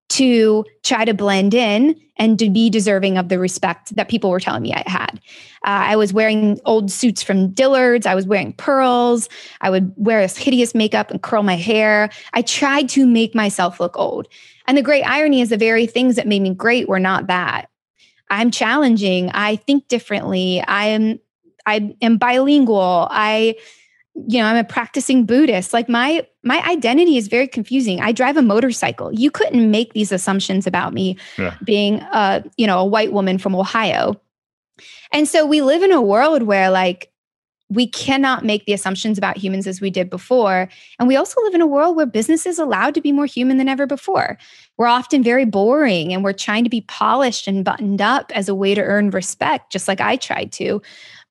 to 0.09 0.65
try 0.81 1.05
to 1.05 1.13
blend 1.13 1.53
in 1.53 1.95
and 2.17 2.39
to 2.39 2.49
be 2.49 2.71
deserving 2.71 3.19
of 3.19 3.29
the 3.29 3.37
respect 3.37 3.95
that 3.97 4.09
people 4.09 4.31
were 4.31 4.39
telling 4.39 4.63
me 4.63 4.73
I 4.73 4.81
had. 4.87 5.21
Uh, 5.63 5.93
I 5.93 5.95
was 5.95 6.11
wearing 6.11 6.59
old 6.65 6.89
suits 6.89 7.21
from 7.21 7.51
Dillard's. 7.51 8.07
I 8.07 8.15
was 8.15 8.25
wearing 8.25 8.53
pearls. 8.53 9.29
I 9.61 9.69
would 9.69 9.93
wear 9.95 10.21
this 10.21 10.35
hideous 10.35 10.73
makeup 10.73 11.11
and 11.11 11.21
curl 11.21 11.43
my 11.43 11.55
hair. 11.55 12.09
I 12.33 12.41
tried 12.41 12.89
to 12.89 13.05
make 13.05 13.35
myself 13.35 13.79
look 13.79 13.95
old. 13.95 14.27
And 14.65 14.75
the 14.75 14.81
great 14.81 15.03
irony 15.03 15.41
is 15.41 15.49
the 15.49 15.57
very 15.57 15.85
things 15.85 16.15
that 16.15 16.25
made 16.25 16.41
me 16.41 16.55
great 16.55 16.89
were 16.89 16.99
not 16.99 17.27
that. 17.27 17.69
I'm 18.31 18.49
challenging. 18.49 19.29
I 19.35 19.57
think 19.57 19.87
differently. 19.87 20.63
I 20.67 20.85
am 20.85 21.19
I 21.65 21.95
am 22.01 22.17
bilingual. 22.17 23.07
I 23.11 23.55
you 24.15 24.39
know, 24.39 24.45
I'm 24.45 24.57
a 24.57 24.63
practicing 24.63 25.25
Buddhist. 25.25 25.73
Like 25.73 25.89
my 25.89 26.25
my 26.43 26.63
identity 26.67 27.17
is 27.17 27.27
very 27.27 27.47
confusing. 27.47 27.99
I 27.99 28.11
drive 28.11 28.37
a 28.37 28.41
motorcycle. 28.41 29.11
You 29.11 29.31
couldn't 29.31 29.71
make 29.71 29.93
these 29.93 30.11
assumptions 30.11 30.67
about 30.67 30.93
me 30.93 31.17
yeah. 31.37 31.55
being 31.63 32.01
a, 32.11 32.43
you 32.57 32.67
know, 32.67 32.79
a 32.79 32.85
white 32.85 33.11
woman 33.11 33.37
from 33.37 33.55
Ohio. 33.55 34.19
And 35.11 35.27
so 35.27 35.45
we 35.45 35.61
live 35.61 35.83
in 35.83 35.91
a 35.91 36.01
world 36.01 36.43
where 36.43 36.69
like 36.69 37.11
we 37.69 37.87
cannot 37.87 38.45
make 38.45 38.65
the 38.65 38.73
assumptions 38.73 39.17
about 39.17 39.37
humans 39.37 39.65
as 39.65 39.81
we 39.81 39.89
did 39.89 40.09
before. 40.09 40.69
And 40.99 41.07
we 41.07 41.15
also 41.15 41.41
live 41.41 41.55
in 41.55 41.61
a 41.61 41.67
world 41.67 41.95
where 41.95 42.05
business 42.05 42.45
is 42.45 42.59
allowed 42.59 42.93
to 42.93 43.01
be 43.01 43.11
more 43.11 43.25
human 43.25 43.57
than 43.57 43.69
ever 43.69 43.87
before. 43.87 44.37
We're 44.77 44.87
often 44.87 45.23
very 45.23 45.45
boring 45.45 46.13
and 46.13 46.23
we're 46.23 46.33
trying 46.33 46.65
to 46.65 46.69
be 46.69 46.81
polished 46.81 47.47
and 47.47 47.65
buttoned 47.65 48.01
up 48.01 48.31
as 48.35 48.47
a 48.47 48.55
way 48.55 48.75
to 48.75 48.81
earn 48.81 49.09
respect, 49.09 49.71
just 49.71 49.87
like 49.87 50.01
I 50.01 50.17
tried 50.17 50.51
to. 50.53 50.81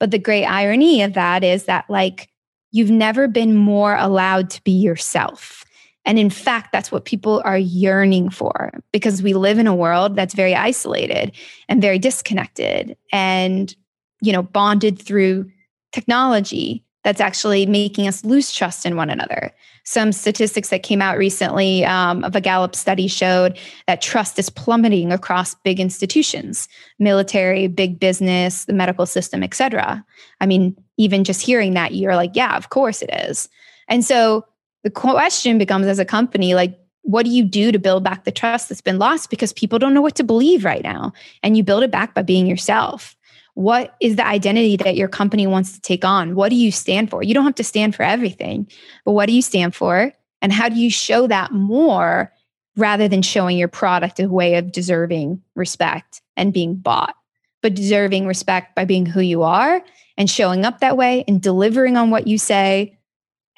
But 0.03 0.11
the 0.11 0.18
great 0.18 0.46
irony 0.46 1.00
of 1.03 1.14
that 1.14 1.44
is 1.44 1.66
that, 1.66 1.84
like, 1.88 2.28
you've 2.72 2.90
never 2.90 3.28
been 3.28 3.55
more 3.55 3.94
allowed 3.94 4.50
to 4.50 4.64
be 4.64 4.72
yourself. 4.72 5.64
And 6.05 6.18
in 6.18 6.28
fact, 6.28 6.72
that's 6.72 6.90
what 6.90 7.05
people 7.05 7.40
are 7.44 7.57
yearning 7.57 8.28
for 8.28 8.72
because 8.92 9.22
we 9.22 9.32
live 9.32 9.61
in 9.61 9.68
a 9.68 9.74
world 9.76 10.16
that's 10.16 10.34
very 10.34 10.57
isolated 10.57 11.30
and 11.68 11.80
very 11.80 12.00
disconnected 12.00 12.96
and, 13.12 13.76
you 14.20 14.32
know, 14.32 14.42
bonded 14.42 15.00
through 15.00 15.48
technology 15.92 16.84
that's 17.05 17.20
actually 17.20 17.66
making 17.66 18.07
us 18.07 18.24
lose 18.24 18.53
trust 18.53 18.86
in 18.86 18.96
one 18.96 19.11
another. 19.11 19.53
Some 19.84 20.12
statistics 20.12 20.68
that 20.68 20.84
came 20.84 21.03
out 21.03 21.18
recently 21.18 21.84
um, 21.84 22.22
of 22.22 22.36
a 22.36 22.40
Gallup 22.40 22.76
study 22.76 23.09
showed 23.09 23.59
that 23.88 24.00
trust 24.00 24.38
is 24.38 24.48
plummeting 24.48 25.11
across 25.11 25.57
big 25.57 25.80
institutions, 25.80 26.68
military, 27.00 27.66
big 27.66 27.98
business, 27.98 28.66
the 28.66 28.72
medical 28.72 29.07
system, 29.07 29.42
et 29.42 29.55
cetera. 29.55 30.05
I 30.40 30.46
mean, 30.46 30.76
even 30.96 31.24
just 31.24 31.42
hearing 31.42 31.74
that, 31.74 31.94
you're 31.94 32.14
like, 32.14 32.32
yeah, 32.34 32.57
of 32.57 32.70
course 32.70 33.03
it 33.03 33.11
is. 33.12 33.48
And 33.88 34.05
so 34.05 34.46
the 34.84 34.90
question 34.90 35.59
becomes 35.59 35.86
as 35.86 35.98
a 35.98 36.05
company, 36.05 36.55
like, 36.55 36.78
what 37.05 37.24
do 37.24 37.30
you 37.30 37.42
do 37.42 37.72
to 37.72 37.80
build 37.80 38.05
back 38.05 38.22
the 38.22 38.30
trust 38.30 38.68
that's 38.68 38.80
been 38.80 39.00
lost 39.00 39.28
because 39.28 39.53
people 39.53 39.80
don't 39.80 39.94
know 39.94 40.00
what 40.00 40.14
to 40.14 40.22
believe 40.22 40.64
right 40.64 40.84
now? 40.84 41.12
And 41.42 41.57
you 41.57 41.64
build 41.64 41.82
it 41.82 41.90
back 41.90 42.14
by 42.14 42.22
being 42.22 42.46
yourself 42.46 43.16
what 43.55 43.94
is 44.00 44.16
the 44.16 44.26
identity 44.26 44.76
that 44.78 44.96
your 44.96 45.09
company 45.09 45.46
wants 45.46 45.72
to 45.72 45.80
take 45.80 46.05
on? 46.05 46.34
What 46.34 46.48
do 46.48 46.57
you 46.57 46.72
stand 46.72 47.11
for? 47.11 47.22
You 47.22 47.34
don't 47.34 47.44
have 47.44 47.55
to 47.57 47.64
stand 47.64 47.94
for 47.94 48.03
everything, 48.03 48.66
but 49.05 49.12
what 49.12 49.26
do 49.26 49.32
you 49.32 49.42
stand 49.42 49.74
for? 49.74 50.12
And 50.40 50.53
how 50.53 50.68
do 50.68 50.76
you 50.76 50.90
show 50.90 51.26
that 51.26 51.53
more 51.53 52.32
rather 52.76 53.09
than 53.09 53.22
showing 53.22 53.59
your 53.59 53.68
product 53.68 54.18
a 54.18 54.28
way 54.28 54.55
of 54.57 54.72
deserving 54.72 55.42
respect 55.55 56.22
and 56.36 56.53
being 56.53 56.74
bought, 56.74 57.14
but 57.61 57.74
deserving 57.74 58.26
respect 58.26 58.74
by 58.74 58.84
being 58.84 59.07
who 59.07 59.20
you 59.20 59.42
are 59.42 59.82
and 60.16 60.30
showing 60.30 60.64
up 60.64 60.80
that 60.80 60.96
way 60.96 61.24
and 61.28 61.42
delivering 61.42 61.96
on 61.96 62.11
what 62.11 62.26
you 62.26 62.38
say 62.38 62.98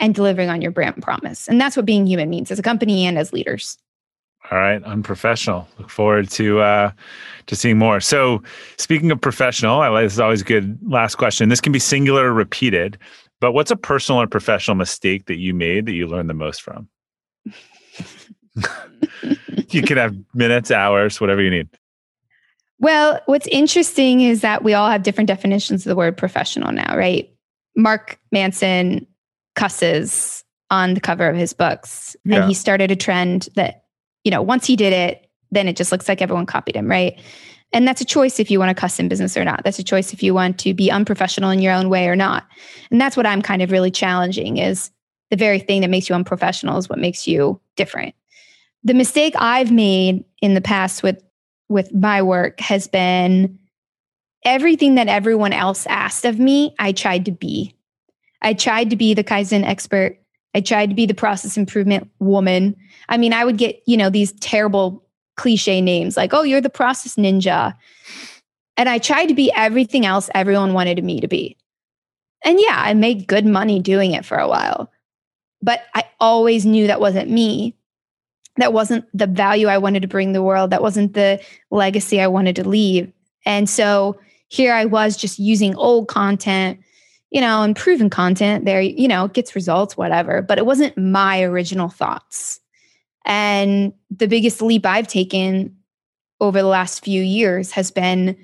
and 0.00 0.14
delivering 0.14 0.50
on 0.50 0.60
your 0.60 0.72
brand 0.72 1.00
promise. 1.02 1.46
And 1.46 1.60
that's 1.60 1.76
what 1.76 1.86
being 1.86 2.06
human 2.06 2.28
means 2.28 2.50
as 2.50 2.58
a 2.58 2.62
company 2.62 3.06
and 3.06 3.16
as 3.16 3.32
leaders. 3.32 3.78
All 4.50 4.58
right, 4.58 4.82
unprofessional. 4.84 5.66
Look 5.78 5.88
forward 5.90 6.28
to 6.30 6.60
uh, 6.60 6.90
to 7.46 7.56
seeing 7.56 7.78
more. 7.78 8.00
So, 8.00 8.42
speaking 8.76 9.10
of 9.10 9.20
professional, 9.20 9.80
I, 9.80 9.88
like 9.88 10.04
this 10.04 10.12
is 10.14 10.20
always 10.20 10.42
a 10.42 10.44
good 10.44 10.78
last 10.86 11.14
question. 11.16 11.48
This 11.48 11.60
can 11.60 11.72
be 11.72 11.78
singular 11.78 12.26
or 12.26 12.32
repeated, 12.34 12.98
but 13.40 13.52
what's 13.52 13.70
a 13.70 13.76
personal 13.76 14.20
or 14.20 14.26
professional 14.26 14.74
mistake 14.74 15.26
that 15.26 15.38
you 15.38 15.54
made 15.54 15.86
that 15.86 15.94
you 15.94 16.06
learned 16.06 16.28
the 16.28 16.34
most 16.34 16.60
from? 16.62 16.88
you 19.70 19.82
can 19.82 19.96
have 19.96 20.14
minutes, 20.34 20.70
hours, 20.70 21.20
whatever 21.20 21.42
you 21.42 21.50
need. 21.50 21.68
Well, 22.80 23.20
what's 23.26 23.46
interesting 23.48 24.20
is 24.20 24.42
that 24.42 24.62
we 24.62 24.74
all 24.74 24.90
have 24.90 25.02
different 25.02 25.28
definitions 25.28 25.86
of 25.86 25.90
the 25.90 25.96
word 25.96 26.16
professional 26.16 26.70
now, 26.72 26.96
right? 26.96 27.30
Mark 27.76 28.18
Manson 28.30 29.06
cusses 29.56 30.44
on 30.70 30.94
the 30.94 31.00
cover 31.00 31.28
of 31.28 31.36
his 31.36 31.52
books, 31.52 32.16
Yeah. 32.24 32.40
and 32.40 32.48
he 32.48 32.54
started 32.54 32.90
a 32.90 32.96
trend 32.96 33.48
that, 33.54 33.83
you 34.24 34.30
know, 34.30 34.42
once 34.42 34.66
he 34.66 34.76
did 34.76 34.92
it, 34.92 35.30
then 35.50 35.68
it 35.68 35.76
just 35.76 35.92
looks 35.92 36.08
like 36.08 36.20
everyone 36.20 36.46
copied 36.46 36.76
him, 36.76 36.90
right? 36.90 37.18
And 37.72 37.86
that's 37.86 38.00
a 38.00 38.04
choice 38.04 38.38
if 38.38 38.50
you 38.50 38.58
want 38.58 38.70
a 38.70 38.74
custom 38.74 39.08
business 39.08 39.36
or 39.36 39.44
not. 39.44 39.62
That's 39.64 39.78
a 39.78 39.84
choice 39.84 40.12
if 40.12 40.22
you 40.22 40.32
want 40.32 40.58
to 40.60 40.74
be 40.74 40.90
unprofessional 40.90 41.50
in 41.50 41.60
your 41.60 41.72
own 41.72 41.88
way 41.88 42.08
or 42.08 42.16
not. 42.16 42.44
And 42.90 43.00
that's 43.00 43.16
what 43.16 43.26
I'm 43.26 43.42
kind 43.42 43.62
of 43.62 43.72
really 43.72 43.90
challenging 43.90 44.58
is 44.58 44.90
the 45.30 45.36
very 45.36 45.58
thing 45.58 45.80
that 45.80 45.90
makes 45.90 46.08
you 46.08 46.14
unprofessional 46.14 46.78
is 46.78 46.88
what 46.88 46.98
makes 46.98 47.26
you 47.26 47.60
different. 47.76 48.14
The 48.84 48.94
mistake 48.94 49.34
I've 49.36 49.72
made 49.72 50.24
in 50.40 50.54
the 50.54 50.60
past 50.60 51.02
with 51.02 51.22
with 51.68 51.92
my 51.94 52.22
work 52.22 52.60
has 52.60 52.86
been 52.86 53.58
everything 54.44 54.96
that 54.96 55.08
everyone 55.08 55.52
else 55.52 55.86
asked 55.86 56.24
of 56.24 56.38
me, 56.38 56.74
I 56.78 56.92
tried 56.92 57.24
to 57.24 57.32
be. 57.32 57.74
I 58.42 58.52
tried 58.52 58.90
to 58.90 58.96
be 58.96 59.14
the 59.14 59.24
Kaizen 59.24 59.64
expert. 59.64 60.18
I 60.54 60.60
tried 60.60 60.88
to 60.90 60.94
be 60.94 61.06
the 61.06 61.14
process 61.14 61.56
improvement 61.56 62.10
woman. 62.20 62.76
I 63.08 63.16
mean, 63.16 63.32
I 63.32 63.44
would 63.44 63.58
get, 63.58 63.82
you 63.86 63.96
know, 63.96 64.10
these 64.10 64.32
terrible 64.32 65.04
cliche 65.36 65.80
names 65.80 66.16
like, 66.16 66.32
oh, 66.32 66.42
you're 66.42 66.60
the 66.60 66.70
process 66.70 67.16
ninja. 67.16 67.74
And 68.76 68.88
I 68.88 68.98
tried 68.98 69.26
to 69.26 69.34
be 69.34 69.52
everything 69.54 70.06
else 70.06 70.30
everyone 70.34 70.72
wanted 70.72 71.02
me 71.02 71.20
to 71.20 71.28
be. 71.28 71.56
And 72.44 72.60
yeah, 72.60 72.76
I 72.76 72.94
made 72.94 73.26
good 73.26 73.46
money 73.46 73.80
doing 73.80 74.12
it 74.12 74.24
for 74.24 74.36
a 74.36 74.48
while. 74.48 74.90
But 75.62 75.82
I 75.94 76.04
always 76.20 76.66
knew 76.66 76.86
that 76.86 77.00
wasn't 77.00 77.30
me. 77.30 77.74
That 78.56 78.72
wasn't 78.72 79.06
the 79.14 79.26
value 79.26 79.66
I 79.66 79.78
wanted 79.78 80.02
to 80.02 80.08
bring 80.08 80.32
the 80.32 80.42
world. 80.42 80.70
That 80.70 80.82
wasn't 80.82 81.14
the 81.14 81.42
legacy 81.70 82.20
I 82.20 82.28
wanted 82.28 82.56
to 82.56 82.68
leave. 82.68 83.10
And 83.46 83.68
so 83.68 84.20
here 84.48 84.72
I 84.72 84.84
was 84.84 85.16
just 85.16 85.38
using 85.38 85.74
old 85.74 86.08
content, 86.08 86.78
you 87.34 87.40
know, 87.40 87.62
and 87.62 87.74
proven 87.74 88.08
content 88.08 88.64
there, 88.64 88.80
you 88.80 89.08
know, 89.08 89.26
gets 89.26 89.56
results, 89.56 89.96
whatever. 89.96 90.40
But 90.40 90.58
it 90.58 90.66
wasn't 90.66 90.96
my 90.96 91.42
original 91.42 91.88
thoughts. 91.88 92.60
And 93.26 93.92
the 94.08 94.28
biggest 94.28 94.62
leap 94.62 94.86
I've 94.86 95.08
taken 95.08 95.76
over 96.40 96.62
the 96.62 96.68
last 96.68 97.04
few 97.04 97.22
years 97.22 97.72
has 97.72 97.90
been 97.90 98.36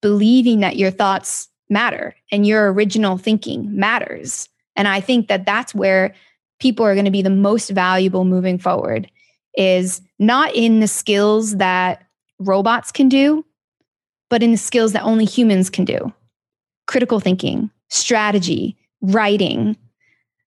believing 0.00 0.60
that 0.60 0.76
your 0.76 0.92
thoughts 0.92 1.48
matter 1.68 2.14
and 2.30 2.46
your 2.46 2.72
original 2.72 3.18
thinking 3.18 3.76
matters. 3.76 4.48
And 4.76 4.86
I 4.86 5.00
think 5.00 5.26
that 5.26 5.44
that's 5.44 5.74
where 5.74 6.14
people 6.60 6.86
are 6.86 6.94
going 6.94 7.04
to 7.04 7.10
be 7.10 7.22
the 7.22 7.30
most 7.30 7.70
valuable 7.70 8.24
moving 8.24 8.58
forward 8.58 9.10
is 9.56 10.00
not 10.20 10.54
in 10.54 10.78
the 10.78 10.86
skills 10.86 11.56
that 11.56 12.04
robots 12.38 12.92
can 12.92 13.08
do, 13.08 13.44
but 14.30 14.44
in 14.44 14.52
the 14.52 14.56
skills 14.56 14.92
that 14.92 15.02
only 15.02 15.24
humans 15.24 15.68
can 15.68 15.84
do 15.84 16.12
critical 16.86 17.18
thinking, 17.18 17.68
strategy, 17.88 18.76
writing, 19.00 19.76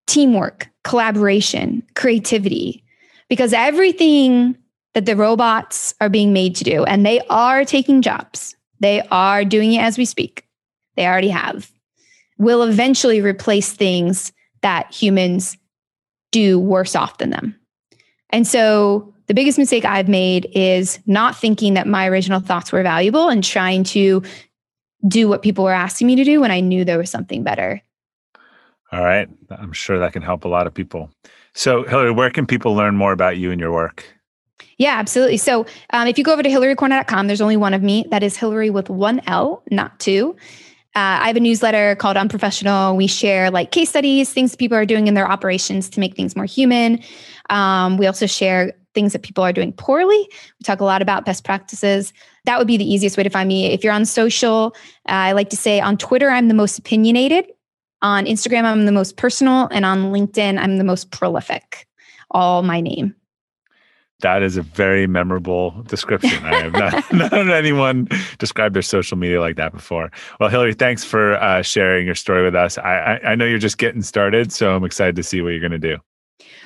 teamwork, 0.08 0.70
collaboration, 0.84 1.84
creativity. 1.96 2.84
Because 3.30 3.54
everything 3.54 4.58
that 4.94 5.06
the 5.06 5.16
robots 5.16 5.94
are 6.02 6.10
being 6.10 6.34
made 6.34 6.56
to 6.56 6.64
do, 6.64 6.84
and 6.86 7.06
they 7.06 7.22
are 7.30 7.64
taking 7.64 8.02
jobs, 8.02 8.56
they 8.80 9.02
are 9.12 9.46
doing 9.46 9.74
it 9.74 9.82
as 9.82 9.98
we 9.98 10.06
speak, 10.06 10.48
they 10.96 11.06
already 11.06 11.30
have, 11.30 11.72
will 12.38 12.64
eventually 12.64 13.22
replace 13.22 13.72
things 13.72 14.32
that 14.62 14.92
humans 14.94 15.58
do 16.32 16.60
worse 16.60 16.96
off 16.96 17.18
than 17.20 17.30
them. 17.30 17.56
And 18.32 18.48
so 18.48 19.14
the 19.28 19.34
biggest 19.34 19.58
mistake 19.58 19.86
I've 19.86 20.10
made 20.10 20.50
is 20.54 21.00
not 21.06 21.38
thinking 21.38 21.76
that 21.76 21.88
my 21.88 22.08
original 22.08 22.40
thoughts 22.40 22.72
were 22.72 22.84
valuable 22.84 23.30
and 23.30 23.44
trying 23.44 23.84
to 23.86 24.24
do 25.08 25.28
what 25.28 25.42
people 25.42 25.64
were 25.64 25.74
asking 25.74 26.08
me 26.08 26.16
to 26.16 26.24
do 26.24 26.42
when 26.42 26.52
I 26.52 26.60
knew 26.60 26.84
there 26.84 26.98
was 26.98 27.10
something 27.10 27.44
better. 27.44 27.82
All 28.92 29.04
right. 29.04 29.30
I'm 29.50 29.74
sure 29.74 30.00
that 30.00 30.14
can 30.14 30.22
help 30.22 30.46
a 30.46 30.48
lot 30.48 30.68
of 30.68 30.74
people. 30.74 31.12
So, 31.54 31.84
Hilary, 31.84 32.12
where 32.12 32.30
can 32.30 32.46
people 32.46 32.74
learn 32.74 32.96
more 32.96 33.12
about 33.12 33.38
you 33.38 33.52
and 33.52 33.60
your 33.60 33.72
work? 33.72 34.06
Yeah, 34.78 34.98
absolutely. 34.98 35.38
So 35.38 35.66
um, 35.92 36.08
if 36.08 36.18
you 36.18 36.24
go 36.24 36.32
over 36.32 36.42
to 36.42 36.50
hilarycorna.com, 36.50 37.28
there's 37.28 37.42
only 37.42 37.58
one 37.58 37.74
of 37.74 37.84
me. 37.84 38.06
That 38.10 38.24
is 38.24 38.38
Hilary 38.38 38.70
with 38.70 38.90
one 38.90 39.22
L, 39.28 39.62
not 39.70 40.00
two. 40.00 40.36
Uh, 40.96 41.22
I 41.22 41.28
have 41.28 41.36
a 41.36 41.42
newsletter 41.42 41.96
called 41.96 42.18
Unprofessional. 42.18 42.96
We 42.96 43.06
share 43.06 43.52
like 43.52 43.72
case 43.72 43.90
studies, 43.90 44.34
things 44.34 44.56
people 44.56 44.78
are 44.78 44.86
doing 44.86 45.08
in 45.08 45.14
their 45.14 45.30
operations 45.30 45.90
to 45.92 46.00
make 46.00 46.16
things 46.16 46.36
more 46.36 46.46
human. 46.46 47.02
Um, 47.50 47.98
we 47.98 48.08
also 48.08 48.26
share 48.26 48.74
things 48.94 49.14
that 49.14 49.22
people 49.22 49.44
are 49.44 49.54
doing 49.54 49.74
poorly. 49.74 50.18
We 50.18 50.64
talk 50.64 50.80
a 50.80 50.86
lot 50.86 51.02
about 51.02 51.26
best 51.26 51.44
practices. 51.44 52.14
That 52.46 52.58
would 52.58 52.68
be 52.68 52.78
the 52.78 52.92
easiest 52.92 53.18
way 53.18 53.24
to 53.24 53.30
find 53.30 53.48
me. 53.48 53.68
If 53.68 53.84
you're 53.84 53.94
on 53.94 54.06
social, 54.06 54.76
uh, 55.08 55.14
I 55.14 55.32
like 55.34 55.50
to 55.52 55.58
say 55.58 55.80
on 55.80 55.98
Twitter, 55.98 56.30
I'm 56.30 56.48
the 56.48 56.54
most 56.54 56.80
opinionated. 56.80 57.46
On 58.02 58.26
Instagram, 58.26 58.64
I'm 58.64 58.86
the 58.86 58.92
most 58.92 59.18
personal. 59.18 59.68
And 59.72 59.86
on 59.86 60.12
LinkedIn, 60.12 60.58
I'm 60.58 60.78
the 60.78 60.84
most 60.84 61.12
prolific. 61.12 61.86
All 62.32 62.64
my 62.64 62.82
name. 62.82 63.16
That 64.22 64.44
is 64.44 64.58
a 64.58 64.62
very 64.62 65.08
memorable 65.08 65.82
description. 65.88 66.46
I 66.46 66.64
have 66.64 66.74
not, 66.74 67.04
heard 67.32 67.50
anyone 67.50 68.10
describe 68.38 68.74
their 68.74 68.82
social 68.82 69.18
media 69.18 69.40
like 69.40 69.56
that 69.56 69.72
before. 69.72 70.12
Well, 70.40 70.50
Hilary, 70.50 70.74
thanks 70.74 71.06
for 71.06 71.36
uh, 71.36 71.62
sharing 71.62 72.06
your 72.06 72.16
story 72.16 72.44
with 72.44 72.56
us. 72.56 72.78
I, 72.78 73.20
I, 73.24 73.32
I 73.32 73.36
know 73.36 73.46
you're 73.46 73.60
just 73.60 73.78
getting 73.78 74.02
started, 74.02 74.52
so 74.52 74.76
I'm 74.76 74.84
excited 74.84 75.16
to 75.16 75.24
see 75.24 75.42
what 75.42 75.50
you're 75.50 75.62
going 75.62 75.72
to 75.72 75.78
do. 75.80 76.00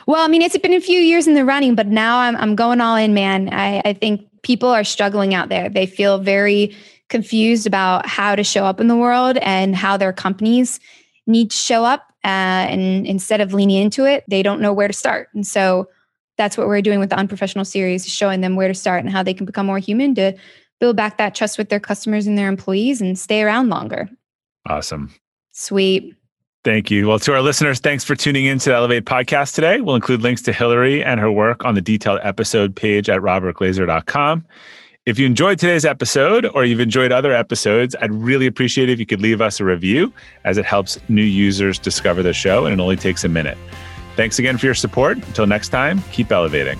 Well, 0.07 0.23
I 0.23 0.27
mean, 0.27 0.41
it's 0.41 0.57
been 0.57 0.73
a 0.73 0.81
few 0.81 0.99
years 0.99 1.27
in 1.27 1.33
the 1.33 1.45
running, 1.45 1.75
but 1.75 1.87
now 1.87 2.19
I'm, 2.19 2.35
I'm 2.35 2.55
going 2.55 2.81
all 2.81 2.95
in, 2.95 3.13
man. 3.13 3.53
I, 3.53 3.81
I 3.85 3.93
think 3.93 4.27
people 4.41 4.69
are 4.69 4.83
struggling 4.83 5.33
out 5.33 5.49
there. 5.49 5.69
They 5.69 5.85
feel 5.85 6.19
very 6.19 6.75
confused 7.09 7.67
about 7.67 8.05
how 8.05 8.35
to 8.35 8.43
show 8.43 8.65
up 8.65 8.79
in 8.79 8.87
the 8.87 8.95
world 8.95 9.37
and 9.37 9.75
how 9.75 9.97
their 9.97 10.13
companies 10.13 10.79
need 11.27 11.51
to 11.51 11.57
show 11.57 11.85
up. 11.85 12.11
Uh, 12.23 12.67
and 12.69 13.05
instead 13.05 13.41
of 13.41 13.53
leaning 13.53 13.81
into 13.81 14.05
it, 14.05 14.23
they 14.27 14.43
don't 14.43 14.61
know 14.61 14.73
where 14.73 14.87
to 14.87 14.93
start. 14.93 15.29
And 15.33 15.45
so 15.45 15.89
that's 16.37 16.57
what 16.57 16.67
we're 16.67 16.81
doing 16.81 16.99
with 16.99 17.09
the 17.09 17.17
unprofessional 17.17 17.65
series, 17.65 18.07
showing 18.07 18.41
them 18.41 18.55
where 18.55 18.67
to 18.67 18.73
start 18.73 19.03
and 19.03 19.11
how 19.11 19.23
they 19.23 19.33
can 19.33 19.45
become 19.45 19.65
more 19.65 19.79
human 19.79 20.15
to 20.15 20.33
build 20.79 20.95
back 20.95 21.17
that 21.17 21.35
trust 21.35 21.57
with 21.57 21.69
their 21.69 21.79
customers 21.79 22.25
and 22.27 22.37
their 22.37 22.47
employees 22.47 23.01
and 23.01 23.17
stay 23.19 23.41
around 23.41 23.69
longer. 23.69 24.09
Awesome. 24.67 25.13
Sweet. 25.51 26.15
Thank 26.63 26.89
you. 26.89 27.09
Well, 27.09 27.19
to 27.19 27.33
our 27.33 27.41
listeners, 27.41 27.79
thanks 27.79 28.05
for 28.05 28.15
tuning 28.15 28.45
in 28.45 28.57
to 28.59 28.69
the 28.69 28.75
Elevate 28.75 29.03
podcast 29.03 29.53
today. 29.53 29.81
We'll 29.81 29.95
include 29.95 30.21
links 30.21 30.41
to 30.43 30.53
Hilary 30.53 31.03
and 31.03 31.19
her 31.19 31.29
work 31.29 31.65
on 31.65 31.75
the 31.75 31.81
detailed 31.81 32.21
episode 32.23 32.73
page 32.73 33.09
at 33.09 33.19
robertglazer.com. 33.19 34.45
If 35.05 35.19
you 35.19 35.25
enjoyed 35.25 35.59
today's 35.59 35.83
episode 35.83 36.45
or 36.45 36.63
you've 36.63 36.79
enjoyed 36.79 37.11
other 37.11 37.33
episodes, 37.33 37.93
I'd 37.99 38.13
really 38.13 38.47
appreciate 38.47 38.87
it 38.87 38.93
if 38.93 38.99
you 38.99 39.05
could 39.05 39.21
leave 39.21 39.41
us 39.41 39.59
a 39.59 39.65
review 39.65 40.13
as 40.45 40.57
it 40.57 40.63
helps 40.63 40.97
new 41.09 41.21
users 41.21 41.77
discover 41.77 42.23
the 42.23 42.31
show 42.31 42.65
and 42.65 42.73
it 42.73 42.81
only 42.81 42.95
takes 42.95 43.25
a 43.25 43.29
minute. 43.29 43.57
Thanks 44.15 44.39
again 44.39 44.57
for 44.57 44.65
your 44.65 44.75
support. 44.75 45.17
Until 45.17 45.45
next 45.45 45.69
time, 45.69 46.01
keep 46.13 46.31
elevating. 46.31 46.79